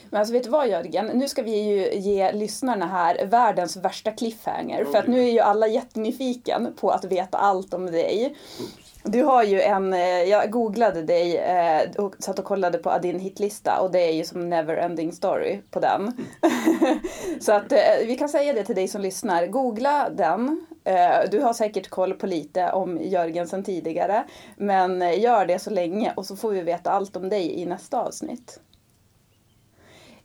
Men 0.09 0.19
alltså 0.19 0.33
vet 0.33 0.43
du 0.43 0.49
vad 0.49 0.67
Jörgen? 0.67 1.05
Nu 1.05 1.27
ska 1.27 1.43
vi 1.43 1.59
ju 1.61 1.99
ge 1.99 2.31
lyssnarna 2.31 2.87
här 2.87 3.25
världens 3.25 3.77
värsta 3.77 4.11
cliffhanger. 4.11 4.85
För 4.85 4.97
att 4.97 5.07
nu 5.07 5.23
är 5.23 5.31
ju 5.31 5.39
alla 5.39 5.67
jättenyfiken 5.67 6.73
på 6.79 6.89
att 6.89 7.05
veta 7.05 7.37
allt 7.37 7.73
om 7.73 7.85
dig. 7.85 8.35
Oops. 8.59 8.87
Du 9.09 9.23
har 9.23 9.43
ju 9.43 9.61
en, 9.61 9.93
eh, 9.93 10.23
jag 10.23 10.51
googlade 10.51 11.01
dig 11.03 11.37
eh, 11.37 11.89
och 11.97 12.15
satt 12.19 12.39
och 12.39 12.45
kollade 12.45 12.77
på 12.77 12.97
din 13.01 13.19
hitlista 13.19 13.79
och 13.79 13.91
det 13.91 13.99
är 13.99 14.13
ju 14.13 14.23
som 14.23 14.49
never 14.49 14.77
ending 14.77 15.11
story 15.11 15.61
på 15.71 15.79
den. 15.79 16.27
Så 17.39 17.51
att 17.51 17.71
eh, 17.71 17.77
vi 18.07 18.15
kan 18.15 18.29
säga 18.29 18.53
det 18.53 18.63
till 18.63 18.75
dig 18.75 18.87
som 18.87 19.01
lyssnar, 19.01 19.47
googla 19.47 20.09
den. 20.09 20.65
Du 21.31 21.39
har 21.39 21.53
säkert 21.53 21.89
koll 21.89 22.13
på 22.13 22.27
lite 22.27 22.71
om 22.71 22.99
Jörgen 23.01 23.47
sedan 23.47 23.63
tidigare. 23.63 24.23
Men 24.57 25.19
gör 25.19 25.45
det 25.45 25.59
så 25.59 25.69
länge 25.69 26.13
och 26.15 26.25
så 26.25 26.35
får 26.35 26.51
vi 26.51 26.61
veta 26.61 26.91
allt 26.91 27.15
om 27.15 27.29
dig 27.29 27.61
i 27.61 27.65
nästa 27.65 28.01
avsnitt. 28.01 28.59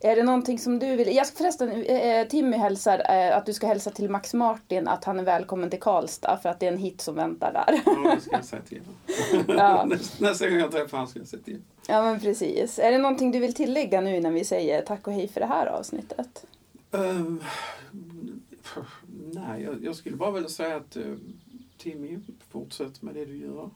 Är 0.05 0.17
det 0.17 0.23
någonting 0.23 0.59
som 0.59 0.79
du 0.79 0.97
vill... 0.97 1.17
Jag 1.17 1.29
förresten, 1.29 1.85
eh, 1.85 2.29
Timmy 2.29 2.57
hälsar 2.57 3.03
eh, 3.09 3.37
att 3.37 3.47
du 3.47 3.53
ska 3.53 3.67
hälsa 3.67 3.91
till 3.91 4.11
Max 4.11 4.35
Martin 4.35 4.89
att 4.89 5.05
han 5.05 5.19
är 5.19 5.25
välkommen 5.25 5.71
till 5.71 5.81
Karlstad 5.81 6.39
för 6.43 6.49
att 6.49 6.61
det 6.61 6.67
är 6.67 6.73
en 6.73 6.79
hit 6.79 7.01
som 7.01 7.15
väntar 7.15 7.53
där. 7.53 7.81
Ja, 7.87 8.15
det 8.15 8.21
ska 8.21 8.31
jag 8.33 8.45
säga 8.45 8.63
till. 8.63 8.83
Ja. 9.49 9.85
Nästa, 10.19 10.49
gång 10.49 10.59
jag 10.59 10.71
träffar 10.71 10.99
honom 10.99 11.11
ska 11.11 11.19
jag 11.19 11.29
säga 11.29 11.43
till. 11.43 11.63
Ja 11.89 12.03
men 12.03 12.21
precis. 12.21 12.79
Är 12.79 12.93
det 12.93 12.99
någonting 12.99 13.31
du 13.31 13.39
vill 13.39 13.55
tillägga 13.55 14.01
nu 14.01 14.21
när 14.21 14.31
vi 14.31 14.45
säger 14.45 14.83
tack 14.83 15.07
och 15.07 15.13
hej 15.13 15.29
för 15.29 15.41
det 15.41 15.47
här 15.47 15.67
avsnittet? 15.67 16.47
Ehm, 16.93 17.43
nej, 19.33 19.63
jag, 19.63 19.85
jag 19.85 19.97
skulle 19.97 20.17
bara 20.17 20.31
vilja 20.31 20.49
säga 20.49 20.77
att 20.77 20.97
uh, 20.97 21.17
Timmy, 21.79 22.19
fortsätt 22.51 23.03
med 23.03 23.15
det 23.15 23.25
du 23.25 23.37
gör. 23.37 23.71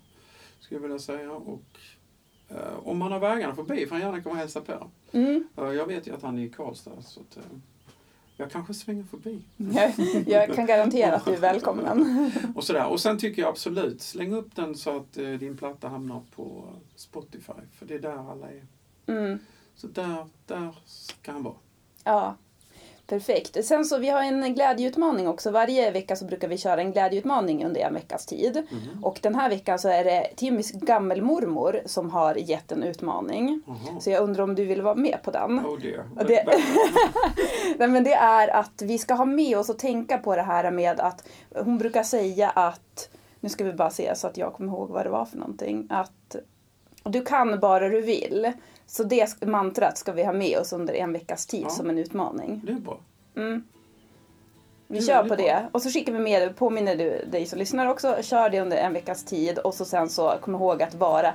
Skulle 0.61 0.77
jag 0.77 0.83
vilja 0.83 0.99
säga. 0.99 1.33
Och 1.33 1.53
eh, 1.53 1.96
om 2.83 2.99
man 2.99 3.13
har 3.13 3.21
vägarna 3.21 3.55
förbi 3.55 3.87
får 3.87 3.95
han 3.95 4.05
gärna 4.05 4.23
komma 4.23 4.33
och 4.33 4.39
hälsa 4.39 4.61
på. 4.61 4.91
Mm. 5.13 5.49
Eh, 5.57 5.65
jag 5.65 5.87
vet 5.87 6.07
ju 6.07 6.15
att 6.15 6.23
han 6.23 6.39
är 6.39 6.43
i 6.43 6.49
Karlstad 6.49 7.03
så 7.03 7.21
att, 7.21 7.37
eh, 7.37 7.43
jag 8.37 8.51
kanske 8.51 8.75
svänger 8.75 9.05
förbi. 9.05 9.43
Jag, 10.27 10.55
kan 10.55 10.67
garantera 10.67 11.17
att 11.17 11.25
du 11.25 11.35
är 11.35 11.41
välkommen. 11.41 12.31
Och, 12.55 12.65
sådär. 12.65 12.87
och 12.87 13.01
sen 13.01 13.19
tycker 13.19 13.43
jag 13.43 13.49
absolut, 13.49 14.03
släng 14.03 14.33
upp 14.33 14.57
den 14.57 14.75
så 14.75 14.97
att 14.97 15.19
eh, 15.19 15.31
din 15.31 15.57
platta 15.57 15.89
hamnar 15.89 16.23
på 16.37 16.65
Spotify. 16.97 17.53
För 17.73 17.87
det 17.87 17.95
är 17.95 17.99
där 17.99 18.31
alla 18.31 18.47
är. 18.51 18.67
Mm. 19.07 19.39
Så 19.75 19.87
där, 19.87 20.27
där 20.47 20.75
ska 20.85 21.33
han 21.33 21.43
vara. 21.43 21.55
Ja, 22.05 22.37
perfekt. 23.07 23.65
Sen 23.65 23.85
så 23.85 23.99
vi 23.99 24.09
har 24.09 24.23
en 24.23 24.55
glädjeutmaning 24.55 25.29
också. 25.29 25.51
Varje 25.51 25.91
vecka 25.91 26.17
så 26.17 26.25
brukar 26.25 26.49
vi 26.49 26.59
köra 26.59 26.81
en 26.81 26.93
glädjeutmaning 26.93 27.65
under 27.65 27.81
en 27.81 27.95
veckas 27.95 28.27
tid. 28.27 28.67
Och 29.03 29.19
den 29.23 29.35
här 29.35 29.49
veckan 29.49 29.79
så 29.79 29.89
är 29.89 30.05
det 30.05 30.27
Timmys 30.37 30.73
gammelmormor 30.73 31.83
som 31.87 32.11
har 32.11 32.35
gett 32.35 32.73
en 32.73 32.83
utmaning. 32.83 33.63
Jaha. 33.67 34.01
Så 34.01 34.11
jag 34.11 34.23
undrar 34.23 34.45
om 34.45 34.55
du 34.55 34.65
vill 34.65 34.83
vara 34.83 34.95
med 34.95 35.19
på 35.23 35.31
den? 35.31 35.59
Oh 35.67 35.79
dear. 35.79 36.05
Det- 36.27 36.59
Nej, 37.79 37.89
men 37.89 38.05
det 38.05 38.15
är 38.15 38.49
att 38.49 38.83
vi 38.83 38.99
ska 38.99 39.15
ha 39.15 39.25
med 39.25 39.59
oss 39.59 39.69
och 39.71 39.79
tänka 39.79 40.19
på 40.19 40.37
det 40.37 40.43
här 40.43 40.71
med 40.71 41.01
att 41.01 41.29
hon 41.55 41.79
brukar 41.79 42.03
säga 42.03 42.51
att, 42.51 43.09
nu 43.41 43.49
ska 43.49 43.65
vi 43.65 43.73
bara 43.73 43.91
se 43.91 44.15
så 44.17 44.27
att 44.27 44.37
jag 44.37 44.53
kommer 44.55 44.73
ihåg 44.73 44.89
vad 44.91 45.07
det 45.07 45.11
var 45.11 45.25
för 45.25 45.37
någonting, 45.37 45.87
att 45.91 46.37
du 47.05 47.25
kan 47.25 47.61
bara 47.61 47.89
du 47.89 48.01
vill. 48.01 48.53
Så 48.87 49.03
det 49.05 49.43
mantrat 49.47 49.99
ska 49.99 50.13
vi 50.13 50.25
ha 50.25 50.33
med 50.33 50.59
oss 50.59 50.73
under 50.73 50.95
en 50.95 51.13
veckas 51.13 51.47
tid 51.47 51.63
Ja. 51.65 51.71
som 51.71 51.91
en 51.91 51.99
utmaning. 51.99 52.63
Det 52.67 52.73
är 52.73 52.77
bra. 52.77 52.99
Mm. 53.37 53.65
Vi 54.89 54.99
Det 54.99 55.05
är 55.05 55.07
kör 55.07 55.23
på 55.23 55.29
bra. 55.29 55.37
det. 55.37 55.69
Och 55.73 55.83
så 55.83 55.91
skickar 55.91 56.13
vi 56.13 56.19
med, 56.19 56.57
påminner 56.57 56.97
du 56.97 57.25
dig 57.31 57.47
som 57.47 57.59
lyssnar 57.59 57.87
också, 57.87 58.17
kör 58.23 58.51
det 58.51 58.61
under 58.61 58.77
en 58.77 58.93
veckas 58.93 59.25
tid 59.25 59.59
och 59.59 59.75
så 59.75 59.85
sen 59.85 60.09
så 60.09 60.35
kom 60.41 60.55
ihåg 60.55 60.83
att 60.83 60.95
vara 60.95 61.33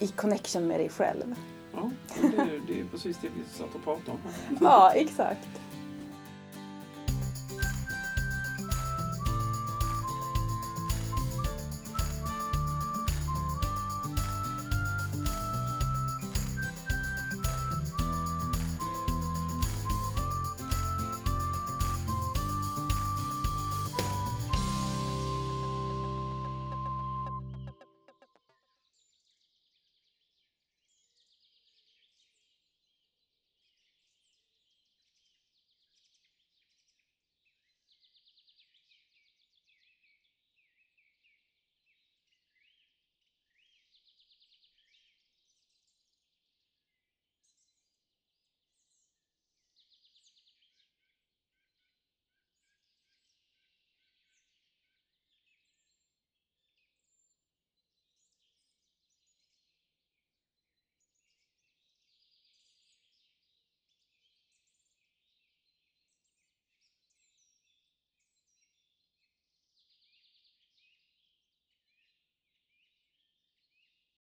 i 0.00 0.06
connection 0.08 0.66
med 0.66 0.80
dig 0.80 0.88
själv. 0.88 1.34
Ja, 1.74 1.90
det, 2.20 2.28
det 2.74 2.80
är 2.80 2.84
precis 2.90 3.16
det 3.22 3.28
vi 3.28 3.58
satt 3.58 3.74
och 3.74 3.84
pratade 3.84 4.10
om. 4.10 4.18
Ja, 4.60 4.92
exakt. 4.94 5.48